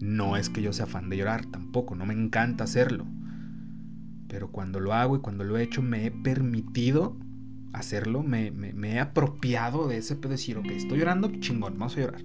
No 0.00 0.36
es 0.36 0.50
que 0.50 0.62
yo 0.62 0.72
sea 0.72 0.86
fan 0.86 1.10
de 1.10 1.16
llorar, 1.16 1.46
tampoco, 1.46 1.94
no 1.94 2.06
me 2.06 2.14
encanta 2.14 2.64
hacerlo. 2.64 3.06
Pero 4.26 4.50
cuando 4.50 4.80
lo 4.80 4.94
hago 4.94 5.14
y 5.14 5.20
cuando 5.20 5.44
lo 5.44 5.58
he 5.58 5.62
hecho, 5.62 5.80
me 5.80 6.06
he 6.06 6.10
permitido 6.10 7.16
hacerlo, 7.72 8.24
me, 8.24 8.48
he 8.48 8.98
apropiado 8.98 9.86
de 9.86 9.98
ese 9.98 10.16
pedo 10.16 10.30
de 10.30 10.38
decir, 10.38 10.58
ok, 10.58 10.70
estoy 10.70 10.98
llorando, 10.98 11.30
chingón, 11.38 11.74
vamos 11.78 11.96
a 11.98 12.00
llorar. 12.00 12.22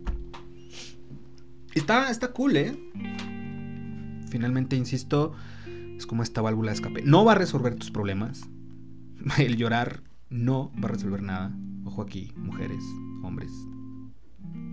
Está, 1.75 2.09
está 2.09 2.29
cool, 2.29 2.57
¿eh? 2.57 3.42
Finalmente, 4.33 4.75
insisto, 4.75 5.33
es 5.95 6.07
como 6.07 6.23
esta 6.23 6.41
válvula 6.41 6.71
de 6.71 6.77
escape. 6.77 7.03
No 7.03 7.23
va 7.23 7.33
a 7.33 7.35
resolver 7.35 7.75
tus 7.75 7.91
problemas. 7.91 8.49
El 9.37 9.57
llorar 9.57 10.01
no 10.31 10.71
va 10.83 10.89
a 10.89 10.93
resolver 10.93 11.21
nada. 11.21 11.55
Ojo 11.85 12.01
aquí, 12.01 12.33
mujeres, 12.35 12.83
hombres. 13.21 13.51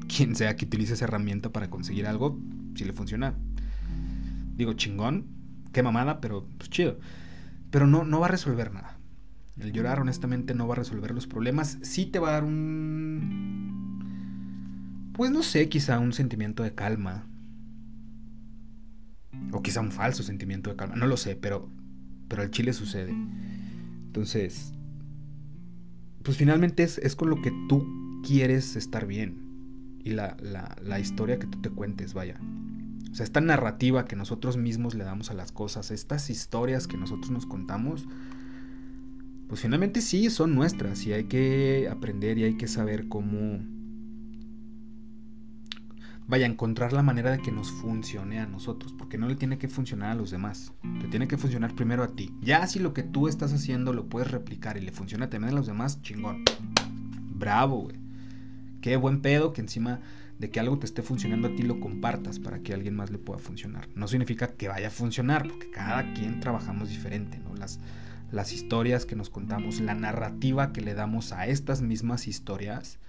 Quien 0.09 0.35
sea 0.35 0.57
que 0.57 0.65
utilice 0.65 0.95
esa 0.95 1.05
herramienta 1.05 1.53
para 1.53 1.69
conseguir 1.69 2.07
algo, 2.07 2.41
si 2.75 2.87
le 2.87 2.95
funciona, 2.95 3.35
digo 4.57 4.73
chingón, 4.73 5.27
qué 5.73 5.83
mamada, 5.83 6.23
pero 6.23 6.49
pues 6.57 6.71
chido. 6.71 6.99
Pero 7.71 7.87
no, 7.87 8.05
no 8.05 8.19
va 8.19 8.29
a 8.29 8.31
resolver 8.31 8.73
nada. 8.73 8.99
El 9.59 9.73
llorar 9.73 10.01
honestamente 10.01 10.55
no 10.55 10.67
va 10.69 10.73
a 10.73 10.79
resolver 10.79 11.11
los 11.11 11.27
problemas. 11.27 11.77
Sí 11.83 12.07
te 12.07 12.19
va 12.19 12.31
a 12.31 12.33
dar 12.33 12.45
un... 12.45 14.01
Pues 15.13 15.31
no 15.31 15.43
sé, 15.43 15.69
quizá 15.69 15.99
un 15.99 16.15
sentimiento 16.15 16.63
de 16.63 16.75
calma, 16.75 17.27
o 19.53 19.63
quizá 19.63 19.81
un 19.81 19.93
falso 19.93 20.23
sentimiento 20.23 20.71
de 20.71 20.77
calma. 20.77 20.97
No 20.97 21.07
lo 21.07 21.17
sé, 21.17 21.37
pero, 21.37 21.71
pero 22.29 22.43
al 22.43 22.51
chile 22.51 22.73
sucede. 22.73 23.15
Entonces, 24.07 24.73
pues 26.23 26.37
finalmente 26.37 26.83
es, 26.83 26.99
es 26.99 27.17
con 27.17 27.31
lo 27.31 27.41
que 27.43 27.53
tú 27.69 28.23
quieres 28.27 28.77
estar 28.77 29.07
bien. 29.07 29.49
Y 30.03 30.11
la, 30.11 30.37
la, 30.41 30.77
la, 30.83 30.99
historia 30.99 31.39
que 31.39 31.47
tú 31.47 31.61
te 31.61 31.71
cuentes, 31.71 32.15
vaya. 32.15 32.41
O 33.11 33.15
sea, 33.15 33.25
esta 33.25 33.41
narrativa 33.41 34.07
que 34.07 34.17
nosotros 34.17 34.57
mismos 34.57 34.95
le 34.95 35.05
damos 35.05 35.31
a 35.31 35.35
las 35.35 35.53
cosas, 35.53 35.91
estas 35.91 36.31
historias 36.31 36.87
que 36.87 36.97
nosotros 36.97 37.31
nos 37.31 37.45
contamos, 37.45 38.07
pues 39.49 39.61
finalmente 39.61 40.01
sí 40.01 40.31
son 40.31 40.55
nuestras 40.55 41.05
y 41.07 41.13
hay 41.13 41.25
que 41.25 41.89
aprender 41.91 42.39
y 42.39 42.45
hay 42.45 42.57
que 42.57 42.69
saber 42.69 43.09
cómo 43.09 43.61
vaya 46.31 46.47
encontrar 46.47 46.93
la 46.93 47.03
manera 47.03 47.33
de 47.33 47.41
que 47.43 47.51
nos 47.51 47.73
funcione 47.73 48.39
a 48.39 48.47
nosotros, 48.47 48.95
porque 48.97 49.19
no 49.19 49.27
le 49.27 49.35
tiene 49.35 49.59
que 49.59 49.67
funcionar 49.67 50.13
a 50.13 50.15
los 50.15 50.31
demás, 50.31 50.73
te 51.01 51.09
tiene 51.09 51.27
que 51.27 51.37
funcionar 51.37 51.75
primero 51.75 52.05
a 52.05 52.15
ti. 52.15 52.33
Ya 52.41 52.65
si 52.69 52.79
lo 52.79 52.95
que 52.95 53.03
tú 53.03 53.27
estás 53.27 53.53
haciendo 53.53 53.93
lo 53.93 54.07
puedes 54.07 54.31
replicar 54.31 54.77
y 54.77 54.81
le 54.81 54.93
funciona 54.93 55.29
también 55.29 55.53
a 55.53 55.57
los 55.57 55.67
demás, 55.67 56.01
chingón. 56.03 56.45
Bravo, 57.35 57.81
güey. 57.81 57.97
Qué 58.81 58.97
buen 58.97 59.23
pedo 59.23 59.53
que 59.53 59.61
encima 59.61 60.01
de 60.39 60.51
que 60.51 60.61
algo 60.61 60.79
te 60.79 60.87
esté 60.87 61.03
funcionando 61.03 61.49
a 61.49 61.55
ti 61.57 61.65
lo 61.65 61.81
compartas 61.81 62.39
para 62.39 62.61
que 62.61 62.73
a 62.73 62.77
alguien 62.77 62.95
más 62.95 63.11
le 63.11 63.19
pueda 63.19 63.41
funcionar. 63.41 63.89
No 63.97 64.07
significa 64.07 64.53
que 64.53 64.69
vaya 64.69 64.87
a 64.87 64.93
funcionar, 64.93 65.49
porque 65.49 65.71
cada 65.73 66.15
quien 66.15 66.39
trabajamos 66.39 66.91
diferente, 66.91 67.39
¿no? 67.39 67.57
Las, 67.57 67.81
las 68.31 68.53
historias 68.53 69.05
que 69.05 69.17
nos 69.17 69.31
contamos, 69.31 69.81
la 69.81 69.95
narrativa 69.95 70.73
que 70.73 70.81
le 70.81 70.95
damos 70.95 71.33
a 71.33 71.49
estas 71.49 71.83
mismas 71.83 72.29
historias 72.29 73.01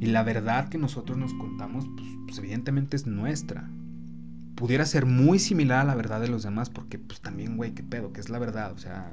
y 0.00 0.06
la 0.06 0.22
verdad 0.22 0.68
que 0.68 0.78
nosotros 0.78 1.16
nos 1.16 1.32
contamos, 1.34 1.88
pues, 1.96 2.08
pues, 2.26 2.38
evidentemente 2.38 2.96
es 2.96 3.06
nuestra. 3.06 3.70
Pudiera 4.54 4.84
ser 4.84 5.06
muy 5.06 5.38
similar 5.38 5.80
a 5.80 5.84
la 5.84 5.94
verdad 5.94 6.20
de 6.20 6.28
los 6.28 6.42
demás, 6.42 6.68
porque 6.68 6.98
pues 6.98 7.20
también, 7.20 7.56
güey, 7.56 7.72
qué 7.72 7.82
pedo, 7.82 8.12
que 8.12 8.20
es 8.20 8.28
la 8.28 8.38
verdad. 8.38 8.72
O 8.72 8.78
sea, 8.78 9.10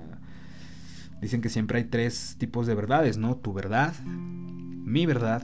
dicen 1.22 1.41
que 1.41 1.50
siempre 1.50 1.80
hay 1.80 1.86
tres 1.86 2.36
tipos 2.38 2.67
de 2.67 2.76
verdades, 2.76 3.17
¿no? 3.17 3.38
Tu 3.38 3.54
verdad, 3.54 3.94
mi 4.06 5.06
verdad 5.06 5.44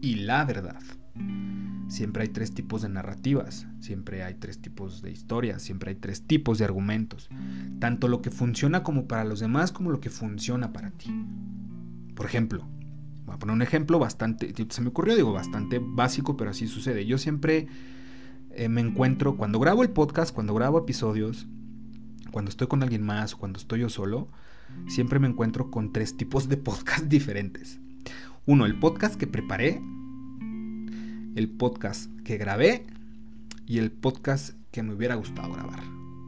y 0.00 0.16
la 0.16 0.44
verdad. 0.44 0.82
Siempre 1.88 2.22
hay 2.22 2.28
tres 2.28 2.52
tipos 2.52 2.82
de 2.82 2.88
narrativas, 2.88 3.66
siempre 3.80 4.22
hay 4.22 4.34
tres 4.34 4.60
tipos 4.60 5.02
de 5.02 5.10
historias, 5.10 5.62
siempre 5.62 5.90
hay 5.90 5.96
tres 5.96 6.22
tipos 6.22 6.58
de 6.58 6.64
argumentos. 6.64 7.28
Tanto 7.80 8.08
lo 8.08 8.22
que 8.22 8.30
funciona 8.30 8.82
como 8.82 9.08
para 9.08 9.24
los 9.24 9.40
demás 9.40 9.72
como 9.72 9.90
lo 9.90 10.00
que 10.00 10.10
funciona 10.10 10.72
para 10.72 10.90
ti. 10.90 11.10
Por 12.14 12.26
ejemplo, 12.26 12.68
voy 13.30 13.36
a 13.36 13.38
poner 13.38 13.54
un 13.54 13.62
ejemplo 13.62 14.00
bastante, 14.00 14.52
se 14.68 14.82
me 14.82 14.88
ocurrió, 14.88 15.14
digo, 15.14 15.32
bastante 15.32 15.80
básico, 15.80 16.36
pero 16.36 16.50
así 16.50 16.66
sucede. 16.66 17.06
Yo 17.06 17.16
siempre 17.16 17.68
eh, 18.50 18.68
me 18.68 18.80
encuentro, 18.80 19.36
cuando 19.36 19.60
grabo 19.60 19.84
el 19.84 19.90
podcast, 19.90 20.34
cuando 20.34 20.52
grabo 20.52 20.80
episodios, 20.80 21.46
cuando 22.32 22.48
estoy 22.48 22.66
con 22.66 22.82
alguien 22.82 23.02
más 23.02 23.36
cuando 23.36 23.60
estoy 23.60 23.80
yo 23.80 23.88
solo, 23.88 24.28
siempre 24.88 25.20
me 25.20 25.28
encuentro 25.28 25.70
con 25.70 25.92
tres 25.92 26.16
tipos 26.16 26.48
de 26.48 26.56
podcast 26.56 27.04
diferentes. 27.08 27.78
Uno, 28.46 28.66
el 28.66 28.80
podcast 28.80 29.14
que 29.14 29.28
preparé, 29.28 29.80
el 31.36 31.50
podcast 31.56 32.10
que 32.24 32.36
grabé 32.36 32.84
y 33.64 33.78
el 33.78 33.92
podcast 33.92 34.56
que 34.72 34.82
me 34.82 34.92
hubiera 34.92 35.14
gustado 35.14 35.52
grabar. 35.52 35.84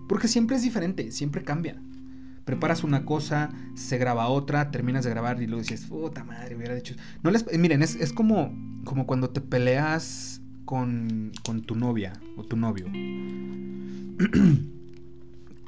Porque 0.08 0.28
siempre 0.28 0.54
es 0.54 0.62
diferente, 0.62 1.10
siempre 1.10 1.42
cambia. 1.42 1.82
Preparas 2.44 2.84
una 2.84 3.04
cosa, 3.04 3.50
se 3.74 3.98
graba 3.98 4.28
otra, 4.28 4.70
terminas 4.70 5.04
de 5.04 5.10
grabar 5.10 5.40
y 5.42 5.46
luego 5.46 5.62
dices, 5.62 5.86
puta 5.86 6.24
madre, 6.24 6.56
hubiera 6.56 6.74
dicho. 6.74 6.94
No 7.22 7.30
les, 7.30 7.46
miren, 7.58 7.82
es, 7.82 8.12
como, 8.12 8.52
como 8.84 9.06
cuando 9.06 9.30
te 9.30 9.40
peleas 9.40 10.40
con, 10.64 11.32
con 11.44 11.62
tu 11.62 11.74
novia 11.74 12.12
o 12.36 12.44
tu 12.44 12.56
novio. 12.56 12.86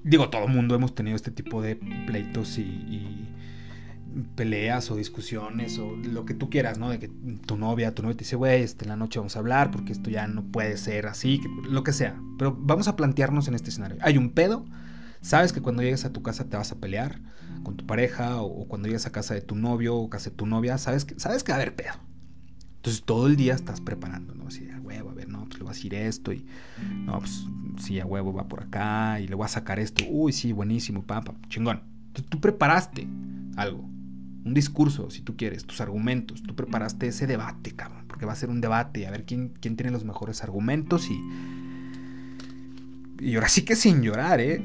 Digo, 0.04 0.28
todo 0.28 0.48
mundo 0.48 0.74
hemos 0.74 0.94
tenido 0.94 1.16
este 1.16 1.30
tipo 1.30 1.62
de 1.62 1.76
pleitos 1.76 2.58
y 2.58 3.28
peleas 4.36 4.90
o 4.90 4.96
discusiones 4.96 5.78
o 5.78 5.96
lo 5.96 6.24
que 6.24 6.34
tú 6.34 6.50
quieras, 6.50 6.78
¿no? 6.78 6.90
De 6.90 6.98
que 6.98 7.08
tu 7.08 7.56
novia, 7.56 7.94
tu 7.94 8.02
novia 8.02 8.16
te 8.16 8.24
dice, 8.24 8.36
güey, 8.36 8.62
este, 8.62 8.84
en 8.84 8.90
la 8.90 8.96
noche 8.96 9.18
vamos 9.18 9.36
a 9.36 9.40
hablar 9.40 9.70
porque 9.70 9.92
esto 9.92 10.10
ya 10.10 10.26
no 10.26 10.42
puede 10.44 10.76
ser 10.76 11.06
así, 11.06 11.40
lo 11.68 11.82
que 11.82 11.92
sea. 11.92 12.16
Pero 12.38 12.56
vamos 12.58 12.88
a 12.88 12.96
plantearnos 12.96 13.48
en 13.48 13.54
este 13.54 13.70
escenario. 13.70 13.96
Hay 14.00 14.16
un 14.16 14.30
pedo, 14.30 14.64
sabes 15.24 15.52
que 15.52 15.62
cuando 15.62 15.82
llegues 15.82 16.04
a 16.04 16.12
tu 16.12 16.22
casa 16.22 16.44
te 16.48 16.56
vas 16.56 16.70
a 16.70 16.76
pelear 16.76 17.20
con 17.62 17.76
tu 17.76 17.86
pareja 17.86 18.42
o, 18.42 18.68
cuando 18.68 18.88
llegues 18.88 19.06
a 19.06 19.12
casa 19.12 19.34
de 19.34 19.40
tu 19.40 19.56
novio 19.56 19.96
o 19.96 20.10
casa 20.10 20.30
de 20.30 20.36
tu 20.36 20.46
novia, 20.46 20.76
sabes 20.76 21.04
que, 21.04 21.18
sabes 21.18 21.42
que 21.42 21.52
va 21.52 21.58
a 21.58 21.62
haber 21.62 21.74
pedo. 21.74 21.94
Entonces 22.76 23.02
todo 23.02 23.26
el 23.26 23.36
día 23.36 23.54
estás 23.54 23.80
preparando, 23.80 24.34
¿no? 24.34 24.48
Así, 24.48 24.68
a 24.70 24.78
huevo, 24.78 25.10
a 25.10 25.14
ver, 25.14 25.28
no, 25.28 25.46
pues 25.46 25.54
le 25.54 25.60
voy 25.60 25.70
a 25.70 25.74
decir 25.74 25.94
esto 25.94 26.32
y, 26.32 26.46
no, 27.06 27.18
pues 27.18 27.46
sí, 27.78 27.98
a 27.98 28.04
huevo 28.04 28.34
va 28.34 28.46
por 28.46 28.62
acá 28.62 29.18
y 29.20 29.26
le 29.26 29.34
voy 29.34 29.46
a 29.46 29.48
sacar 29.48 29.78
esto. 29.78 30.04
Uy, 30.08 30.32
sí, 30.32 30.52
buenísimo, 30.52 31.02
papá, 31.02 31.34
chingón. 31.48 31.82
Entonces 32.08 32.28
tú 32.28 32.40
preparaste 32.40 33.08
algo 33.56 33.88
un 34.44 34.52
discurso, 34.52 35.10
si 35.10 35.22
tú 35.22 35.36
quieres, 35.36 35.64
tus 35.64 35.80
argumentos. 35.80 36.42
Tú 36.42 36.54
preparaste 36.54 37.06
ese 37.06 37.26
debate, 37.26 37.72
cabrón, 37.72 38.04
porque 38.06 38.26
va 38.26 38.34
a 38.34 38.36
ser 38.36 38.50
un 38.50 38.60
debate, 38.60 39.06
a 39.06 39.10
ver 39.10 39.24
quién, 39.24 39.54
quién 39.58 39.76
tiene 39.76 39.90
los 39.90 40.04
mejores 40.04 40.42
argumentos 40.42 41.10
y... 41.10 41.18
Y 43.20 43.36
ahora 43.36 43.48
sí 43.48 43.62
que 43.62 43.74
sin 43.74 44.02
llorar, 44.02 44.40
¿eh? 44.40 44.62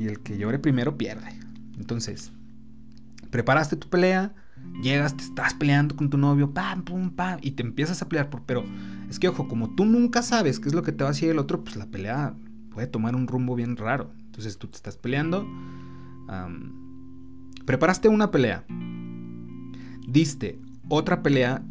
Y 0.00 0.06
el 0.06 0.20
que 0.20 0.38
llore 0.38 0.58
primero 0.58 0.96
pierde. 0.96 1.28
Entonces, 1.78 2.32
preparaste 3.30 3.76
tu 3.76 3.90
pelea, 3.90 4.34
llegas, 4.82 5.14
te 5.14 5.22
estás 5.22 5.52
peleando 5.52 5.94
con 5.94 6.08
tu 6.08 6.16
novio, 6.16 6.54
pam, 6.54 6.84
pum, 6.84 7.10
pam, 7.10 7.38
y 7.42 7.50
te 7.50 7.62
empiezas 7.62 8.00
a 8.00 8.08
pelear. 8.08 8.30
Por, 8.30 8.42
pero 8.44 8.64
es 9.10 9.18
que, 9.18 9.28
ojo, 9.28 9.46
como 9.46 9.74
tú 9.74 9.84
nunca 9.84 10.22
sabes 10.22 10.58
qué 10.58 10.68
es 10.68 10.74
lo 10.74 10.82
que 10.82 10.92
te 10.92 11.04
va 11.04 11.10
a 11.10 11.12
decir 11.12 11.28
el 11.28 11.38
otro, 11.38 11.62
pues 11.62 11.76
la 11.76 11.84
pelea 11.84 12.34
puede 12.70 12.86
tomar 12.86 13.14
un 13.14 13.26
rumbo 13.26 13.54
bien 13.54 13.76
raro. 13.76 14.10
Entonces 14.24 14.56
tú 14.56 14.68
te 14.68 14.76
estás 14.76 14.96
peleando. 14.96 15.46
Preparaste 17.66 18.08
una 18.08 18.30
pelea. 18.30 18.64
Diste 20.08 20.58
otra 20.88 21.22
pelea 21.22 21.62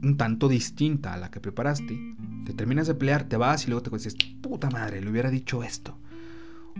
un 0.00 0.16
tanto 0.16 0.48
distinta 0.48 1.12
a 1.12 1.16
la 1.16 1.32
que 1.32 1.40
preparaste. 1.40 1.98
Te 2.46 2.52
terminas 2.52 2.86
de 2.86 2.94
pelear, 2.94 3.24
te 3.24 3.36
vas 3.36 3.66
y 3.66 3.70
luego 3.70 3.82
te 3.82 3.90
dices, 3.90 4.14
puta 4.40 4.70
madre, 4.70 5.00
le 5.00 5.10
hubiera 5.10 5.30
dicho 5.30 5.64
esto. 5.64 5.98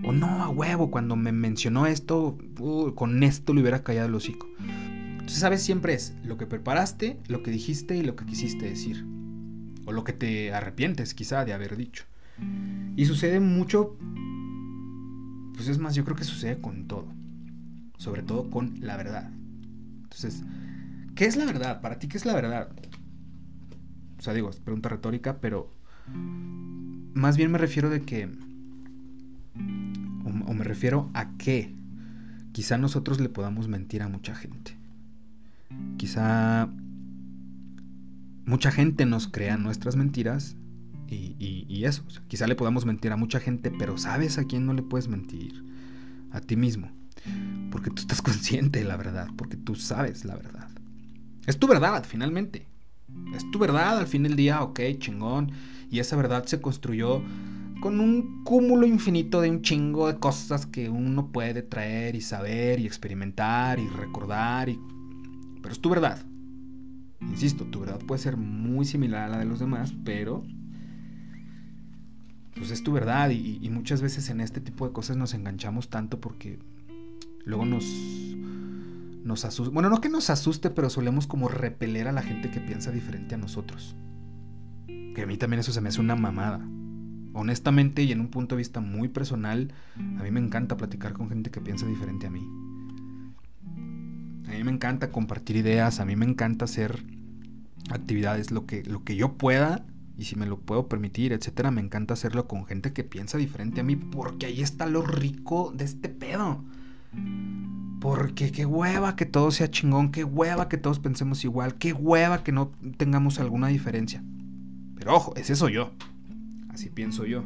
O 0.03 0.13
no, 0.13 0.43
a 0.43 0.49
huevo, 0.49 0.91
cuando 0.91 1.17
me 1.17 1.33
mencionó 1.33 1.87
esto, 1.87 2.37
con 2.95 3.23
esto 3.23 3.55
le 3.55 3.61
hubiera 3.61 3.83
callado 3.83 4.09
el 4.09 4.15
hocico. 4.15 4.49
Entonces, 4.59 5.39
¿sabes? 5.39 5.63
Siempre 5.63 5.95
es 5.95 6.15
lo 6.25 6.37
que 6.37 6.47
preparaste, 6.47 7.19
lo 7.29 7.43
que 7.43 7.51
dijiste 7.51 7.97
y 7.97 8.03
lo 8.03 8.17
que 8.17 8.27
quisiste 8.27 8.67
decir. 8.67 9.07
O 9.87 9.93
lo 9.93 10.05
que 10.05 10.13
te 10.13 10.53
arrepientes 10.53 11.15
quizá 11.15 11.45
de 11.45 11.53
haber 11.53 11.77
dicho. 11.77 12.05
Y 12.97 13.07
sucede 13.07 13.41
mucho, 13.41 13.97
pues 15.55 15.69
es 15.69 15.79
más, 15.79 15.95
yo 15.95 16.05
creo 16.05 16.17
que 16.17 16.25
sucede 16.25 16.61
con 16.61 16.89
todo 16.89 17.07
sobre 18.05 18.23
todo 18.23 18.51
con 18.51 18.75
la 18.81 18.97
verdad. 18.97 19.31
Entonces, 20.03 20.43
¿qué 21.15 21.27
es 21.27 21.37
la 21.37 21.45
verdad? 21.45 21.81
Para 21.81 21.99
ti, 21.99 22.09
¿qué 22.09 22.17
es 22.17 22.27
la 22.27 22.35
verdad? 22.35 22.69
O 24.19 24.23
sea, 24.23 24.35
digo, 24.35 24.51
es 24.51 24.61
pregunta 24.61 24.89
retórica, 24.89 25.41
pero 25.41 25.71
más 26.13 27.37
bien 27.37 27.51
me 27.51 27.59
refiero 27.59 27.91
de 27.91 28.03
que, 28.03 28.29
o, 30.47 30.55
me 30.55 30.65
refiero 30.65 31.11
a 31.15 31.37
que 31.37 31.75
quizá 32.53 32.79
nosotros 32.79 33.21
le 33.21 33.29
podamos 33.29 33.69
mentir 33.69 34.03
a 34.03 34.09
mucha 34.09 34.35
gente. 34.35 34.77
Quizá 35.97 36.69
mucha 38.47 38.71
gente 38.71 39.07
nos 39.07 39.29
crea 39.29 39.57
nuestras 39.57 39.97
mentiras 39.97 40.57
y, 41.09 41.85
eso. 41.85 42.03
quizá 42.29 42.47
le 42.47 42.57
podamos 42.57 42.87
mentir 42.87 43.13
a 43.13 43.17
mucha 43.17 43.39
gente, 43.39 43.71
pero 43.71 43.99
¿sabes 43.99 44.39
a 44.39 44.45
quién 44.45 44.65
no 44.65 44.73
le 44.73 44.83
puedes 44.83 45.09
mentir? 45.09 45.63
A 46.33 46.41
ti 46.41 46.57
mismo 46.57 46.91
porque 47.71 47.91
tú 47.91 48.03
estás 48.03 48.23
consciente 48.23 48.79
de 48.79 48.85
la 48.85 48.97
verdad, 48.97 49.29
porque 49.37 49.57
tú 49.57 49.75
sabes 49.75 50.25
la 50.25 50.37
verdad. 50.37 50.69
Es 51.47 51.59
tu 51.59 51.67
verdad, 51.67 52.05
finalmente. 52.07 52.67
Es 53.35 53.49
tu 53.51 53.59
verdad 53.59 53.99
al 53.99 54.07
fin 54.07 54.23
del 54.23 54.37
día, 54.37 54.63
ok, 54.63 54.81
chingón. 54.99 55.51
Y 55.91 55.99
esa 55.99 56.17
verdad 56.17 56.45
se 56.47 56.61
construyó 56.61 57.23
con 57.85 58.01
un 58.01 58.43
cúmulo 58.45 58.87
infinito 58.87 59.43
de 59.43 59.51
un 59.51 59.61
chingo 59.61 60.07
de 60.07 60.19
cosas 60.19 60.65
que 60.65 60.89
uno 60.89 61.31
puede 61.31 61.61
traer 61.61 62.15
y 62.15 62.23
saber 62.23 62.81
y 62.81 62.87
experimentar 62.87 63.79
y 63.79 63.87
recordar. 63.89 64.71
Y... 64.71 64.81
Pero 65.61 65.71
es 65.71 65.83
tu 65.83 65.91
verdad. 65.91 66.25
Insisto, 67.21 67.67
tu 67.67 67.81
verdad 67.81 67.99
puede 67.99 68.23
ser 68.23 68.39
muy 68.39 68.87
similar 68.87 69.25
a 69.25 69.29
la 69.29 69.39
de 69.41 69.45
los 69.45 69.61
demás, 69.61 69.93
pero 70.03 70.47
pues 72.57 72.71
es 72.71 72.83
tu 72.83 72.91
verdad 72.91 73.29
y, 73.29 73.59
y, 73.61 73.69
muchas 73.69 74.01
veces 74.01 74.31
en 74.31 74.41
este 74.41 74.63
tipo 74.63 74.87
de 74.87 74.95
cosas 74.95 75.19
nos 75.19 75.35
enganchamos 75.35 75.91
tanto 75.91 76.23
porque 76.23 76.59
luego 77.45 77.67
nos, 77.67 77.85
nos 79.25 79.45
asusta. 79.45 79.75
Bueno, 79.75 79.91
no 79.91 80.01
que 80.01 80.09
nos 80.09 80.31
asuste, 80.31 80.71
pero 80.71 80.89
solemos 80.89 81.27
como 81.27 81.49
repeler 81.49 82.09
a 82.09 82.13
la 82.13 82.23
gente 82.23 82.51
que 82.51 82.61
piensa 82.61 82.91
diferente 82.91 83.35
a 83.35 83.39
nosotros. 83.39 83.95
Que 84.87 85.21
a 85.25 85.27
mí 85.27 85.37
también 85.37 85.61
eso 85.61 85.71
se 85.71 85.83
me 85.83 85.91
hace 85.91 86.01
una 86.01 86.17
mamada. 86.17 86.67
Honestamente 87.35 88.03
y 88.03 88.13
en 88.13 88.21
un 88.21 88.29
punto 88.29 88.55
de 88.55 88.61
vista 88.61 88.81
muy 88.81 89.09
personal, 89.09 89.73
a 89.97 90.23
mí 90.23 90.31
me 90.31 90.41
encanta 90.41 90.77
platicar 90.77 91.13
con 91.13 91.29
gente 91.29 91.51
que 91.51 91.61
piensa 91.61 91.87
diferente 91.87 92.27
a 92.27 92.31
mí. 92.31 92.49
A 94.47 94.53
mí 94.53 94.65
me 94.65 94.71
encanta 94.71 95.11
compartir 95.11 95.57
ideas, 95.57 96.01
a 96.01 96.05
mí 96.05 96.17
me 96.17 96.25
encanta 96.25 96.65
hacer 96.65 97.05
actividades, 97.91 98.51
lo 98.51 98.67
que, 98.67 98.83
lo 98.85 99.05
que 99.05 99.17
yo 99.17 99.35
pueda 99.35 99.85
y 100.17 100.25
si 100.25 100.37
me 100.37 100.47
lo 100.47 100.59
puedo 100.61 100.89
permitir, 100.89 101.33
etcétera, 101.33 101.71
me 101.71 101.81
encanta 101.81 102.15
hacerlo 102.15 102.47
con 102.47 102.67
gente 102.67 102.93
que 102.93 103.03
piensa 103.03 103.37
diferente 103.37 103.81
a 103.81 103.85
mí 103.85 103.97
porque 103.97 104.47
ahí 104.47 104.63
está 104.63 104.87
lo 104.87 105.03
rico 105.03 105.73
de 105.75 105.85
este 105.85 106.09
pedo. 106.09 106.65
Porque 108.01 108.53
qué 108.53 108.67
hueva 108.67 109.17
que 109.17 109.27
todo 109.27 109.51
sea 109.51 109.71
chingón, 109.71 110.13
qué 110.13 110.25
hueva 110.25 110.69
que 110.69 110.77
todos 110.77 110.99
pensemos 110.99 111.43
igual, 111.45 111.77
qué 111.77 111.93
hueva 111.93 112.45
que 112.45 112.53
no 112.53 112.71
tengamos 112.97 113.41
alguna 113.41 113.69
diferencia. 113.69 114.23
Pero 114.97 115.15
ojo, 115.17 115.35
ese 115.37 115.57
soy 115.57 115.75
yo. 115.75 115.93
Así 116.75 116.91
pienso 116.91 117.25
yo. 117.25 117.45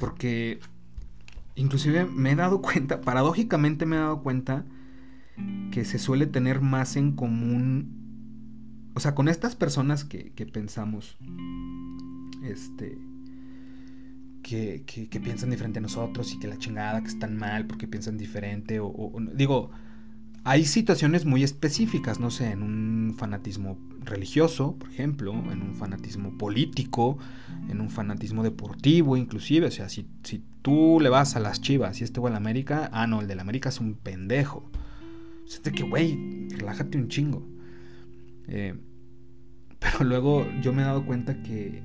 Porque 0.00 0.60
inclusive 1.54 2.06
me 2.06 2.32
he 2.32 2.36
dado 2.36 2.62
cuenta, 2.62 3.00
paradójicamente 3.02 3.86
me 3.86 3.96
he 3.96 4.00
dado 4.00 4.22
cuenta 4.22 4.64
que 5.70 5.84
se 5.84 5.98
suele 5.98 6.26
tener 6.26 6.60
más 6.60 6.96
en 6.96 7.12
común, 7.12 8.90
o 8.94 9.00
sea, 9.00 9.14
con 9.14 9.28
estas 9.28 9.54
personas 9.54 10.04
que, 10.04 10.32
pensamos, 10.52 11.16
este, 12.42 12.98
que, 14.42 14.82
que, 14.84 15.20
piensan 15.20 15.50
diferente 15.50 15.78
a 15.78 15.82
nosotros 15.82 16.34
y 16.34 16.40
que 16.40 16.48
la 16.48 16.58
chingada, 16.58 17.02
que 17.02 17.08
están 17.08 17.36
mal 17.36 17.68
porque 17.68 17.86
piensan 17.86 18.18
diferente, 18.18 18.80
o 18.80 19.12
digo, 19.34 19.70
hay 20.42 20.64
situaciones 20.64 21.24
muy 21.24 21.44
específicas, 21.44 22.18
no 22.18 22.30
sé, 22.30 22.50
en 22.50 22.62
un 22.62 23.14
fanatismo 23.16 23.78
religioso, 24.08 24.76
por 24.76 24.90
ejemplo, 24.90 25.32
en 25.32 25.62
un 25.62 25.74
fanatismo 25.74 26.36
político, 26.36 27.18
en 27.68 27.80
un 27.80 27.90
fanatismo 27.90 28.42
deportivo, 28.42 29.16
inclusive. 29.16 29.66
O 29.66 29.70
sea, 29.70 29.88
si, 29.88 30.06
si 30.22 30.42
tú 30.62 30.98
le 31.00 31.08
vas 31.08 31.36
a 31.36 31.40
las 31.40 31.60
chivas 31.60 32.00
y 32.00 32.04
este 32.04 32.20
va 32.20 32.28
a 32.28 32.32
la 32.32 32.38
América, 32.38 32.90
ah, 32.92 33.06
no, 33.06 33.20
el 33.20 33.28
de 33.28 33.34
la 33.34 33.42
América 33.42 33.68
es 33.68 33.80
un 33.80 33.94
pendejo. 33.94 34.70
O 35.44 35.48
sea, 35.48 35.60
de 35.62 35.72
que, 35.72 35.82
güey, 35.82 36.48
relájate 36.50 36.98
un 36.98 37.08
chingo. 37.08 37.46
Eh, 38.48 38.74
pero 39.78 40.04
luego 40.04 40.46
yo 40.60 40.72
me 40.72 40.82
he 40.82 40.84
dado 40.84 41.06
cuenta 41.06 41.42
que, 41.42 41.82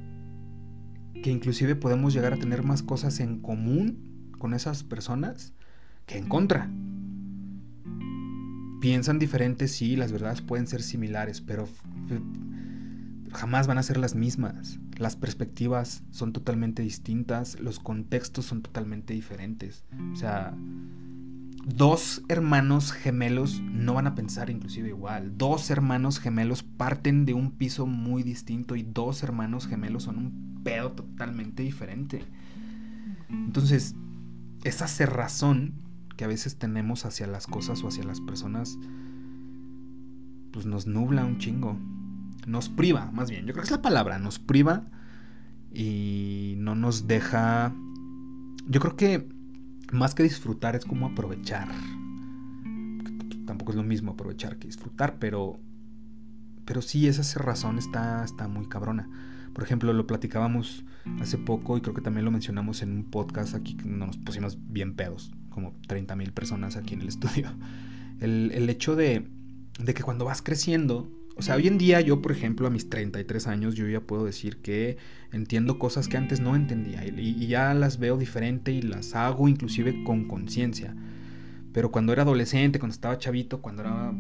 que 1.21 1.31
inclusive 1.31 1.75
podemos 1.75 2.13
llegar 2.13 2.33
a 2.33 2.37
tener 2.37 2.63
más 2.63 2.83
cosas 2.83 3.19
en 3.19 3.39
común 3.39 4.31
con 4.37 4.53
esas 4.53 4.83
personas 4.83 5.53
que 6.05 6.17
en 6.17 6.27
contra 6.27 6.69
piensan 8.83 9.17
diferentes, 9.17 9.71
sí, 9.71 9.95
las 9.95 10.11
verdades 10.11 10.41
pueden 10.41 10.67
ser 10.67 10.83
similares, 10.83 11.39
pero 11.39 11.69
jamás 13.31 13.65
van 13.65 13.77
a 13.77 13.83
ser 13.83 13.95
las 13.95 14.13
mismas. 14.13 14.77
Las 14.97 15.15
perspectivas 15.15 16.03
son 16.11 16.33
totalmente 16.33 16.81
distintas, 16.81 17.57
los 17.61 17.79
contextos 17.79 18.43
son 18.43 18.61
totalmente 18.61 19.13
diferentes. 19.13 19.85
O 20.11 20.17
sea, 20.17 20.53
dos 21.65 22.23
hermanos 22.27 22.91
gemelos 22.91 23.61
no 23.61 23.93
van 23.93 24.07
a 24.07 24.15
pensar 24.15 24.49
inclusive 24.49 24.89
igual. 24.89 25.37
Dos 25.37 25.69
hermanos 25.69 26.19
gemelos 26.19 26.63
parten 26.63 27.23
de 27.23 27.33
un 27.33 27.51
piso 27.51 27.85
muy 27.85 28.21
distinto 28.21 28.75
y 28.75 28.83
dos 28.83 29.23
hermanos 29.23 29.65
gemelos 29.65 30.03
son 30.03 30.17
un 30.17 30.61
pedo 30.61 30.91
totalmente 30.91 31.63
diferente. 31.63 32.25
Entonces, 33.29 33.95
esa 34.65 34.89
cerrazón 34.89 35.75
que 36.15 36.25
a 36.25 36.27
veces 36.27 36.57
tenemos 36.57 37.05
hacia 37.05 37.27
las 37.27 37.47
cosas 37.47 37.83
o 37.83 37.87
hacia 37.87 38.03
las 38.03 38.21
personas, 38.21 38.77
pues 40.51 40.65
nos 40.65 40.87
nubla 40.87 41.25
un 41.25 41.39
chingo. 41.39 41.77
Nos 42.45 42.69
priva, 42.69 43.09
más 43.11 43.29
bien. 43.29 43.45
Yo 43.45 43.53
creo 43.53 43.63
que 43.63 43.67
es 43.67 43.71
la 43.71 43.81
palabra, 43.81 44.19
nos 44.19 44.39
priva 44.39 44.85
y 45.73 46.55
no 46.57 46.75
nos 46.75 47.07
deja... 47.07 47.73
Yo 48.67 48.79
creo 48.79 48.95
que 48.95 49.29
más 49.91 50.13
que 50.13 50.23
disfrutar 50.23 50.75
es 50.75 50.85
como 50.85 51.07
aprovechar. 51.07 51.69
Tampoco 53.45 53.71
es 53.71 53.77
lo 53.77 53.83
mismo 53.83 54.11
aprovechar 54.11 54.57
que 54.57 54.67
disfrutar, 54.67 55.17
pero... 55.19 55.59
Pero 56.65 56.81
sí, 56.81 57.07
esa 57.07 57.39
razón 57.39 57.77
está, 57.77 58.23
está 58.23 58.47
muy 58.47 58.67
cabrona. 58.67 59.09
Por 59.53 59.63
ejemplo, 59.63 59.91
lo 59.91 60.07
platicábamos 60.07 60.85
hace 61.19 61.37
poco 61.37 61.77
y 61.77 61.81
creo 61.81 61.93
que 61.93 62.01
también 62.01 62.23
lo 62.23 62.31
mencionamos 62.31 62.81
en 62.81 62.91
un 62.91 63.03
podcast 63.03 63.53
aquí 63.53 63.75
que 63.75 63.85
nos 63.85 64.17
pusimos 64.17 64.57
bien 64.71 64.95
pedos 64.95 65.33
como 65.53 65.73
30 65.87 66.15
mil 66.15 66.31
personas 66.31 66.75
aquí 66.75 66.93
en 66.93 67.01
el 67.01 67.07
estudio. 67.07 67.51
El, 68.19 68.69
hecho 68.69 68.95
de, 68.95 69.27
de, 69.79 69.93
que 69.93 70.01
cuando 70.01 70.23
vas 70.23 70.41
creciendo, 70.41 71.11
o 71.35 71.41
sea, 71.41 71.55
hoy 71.55 71.67
en 71.67 71.77
día 71.77 71.99
yo, 71.99 72.21
por 72.21 72.31
ejemplo, 72.31 72.67
a 72.67 72.69
mis 72.69 72.89
33 72.89 73.47
años, 73.47 73.75
yo 73.75 73.87
ya 73.87 73.99
puedo 73.99 74.23
decir 74.23 74.61
que 74.61 74.97
entiendo 75.33 75.77
cosas 75.77 76.07
que 76.07 76.15
antes 76.15 76.39
no 76.39 76.55
entendía 76.55 77.05
y, 77.05 77.47
ya 77.47 77.73
las 77.73 77.99
veo 77.99 78.17
diferente 78.17 78.71
y 78.71 78.81
las 78.81 79.15
hago 79.15 79.49
inclusive 79.49 80.03
con 80.05 80.25
conciencia. 80.27 80.95
Pero 81.73 81.91
cuando 81.91 82.13
era 82.13 82.21
adolescente, 82.21 82.79
cuando 82.79 82.93
estaba 82.93 83.17
chavito, 83.17 83.61
cuando 83.61 83.81
era 83.81 84.13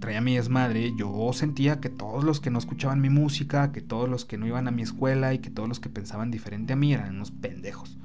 traía 0.00 0.20
mi 0.20 0.36
desmadre, 0.36 0.92
yo 0.96 1.32
sentía 1.32 1.80
que 1.80 1.88
todos 1.88 2.24
los 2.24 2.40
que 2.40 2.50
no 2.50 2.58
escuchaban 2.58 3.00
mi 3.00 3.10
música, 3.10 3.72
que 3.72 3.80
todos 3.80 4.08
los 4.08 4.24
que 4.24 4.36
no 4.36 4.46
iban 4.46 4.68
a 4.68 4.70
mi 4.70 4.82
escuela 4.82 5.32
y 5.32 5.38
que 5.38 5.50
todos 5.50 5.68
los 5.68 5.80
que 5.80 5.88
pensaban 5.88 6.30
diferente 6.30 6.72
a 6.74 6.76
mí 6.76 6.92
eran 6.92 7.14
unos 7.16 7.30
pendejos. 7.30 7.98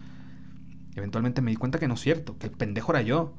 Eventualmente 0.96 1.42
me 1.42 1.52
di 1.52 1.58
cuenta 1.58 1.80
que 1.80 1.88
no 1.88 1.96
es 1.96 2.02
cierto, 2.02 2.38
que 2.38 2.48
el 2.48 2.54
pendejo 2.54 2.92
era 2.92 3.02
yo. 3.02 3.36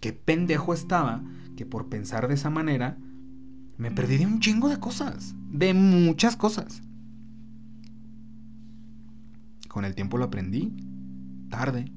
Qué 0.00 0.12
pendejo 0.12 0.74
estaba 0.74 1.22
que 1.56 1.66
por 1.66 1.88
pensar 1.88 2.28
de 2.28 2.34
esa 2.34 2.50
manera 2.50 2.98
me 3.76 3.90
perdí 3.90 4.18
de 4.18 4.26
un 4.26 4.40
chingo 4.40 4.68
de 4.68 4.78
cosas, 4.78 5.34
de 5.50 5.74
muchas 5.74 6.36
cosas. 6.36 6.82
Con 9.68 9.84
el 9.84 9.94
tiempo 9.94 10.18
lo 10.18 10.24
aprendí, 10.24 10.76
tarde, 11.48 11.90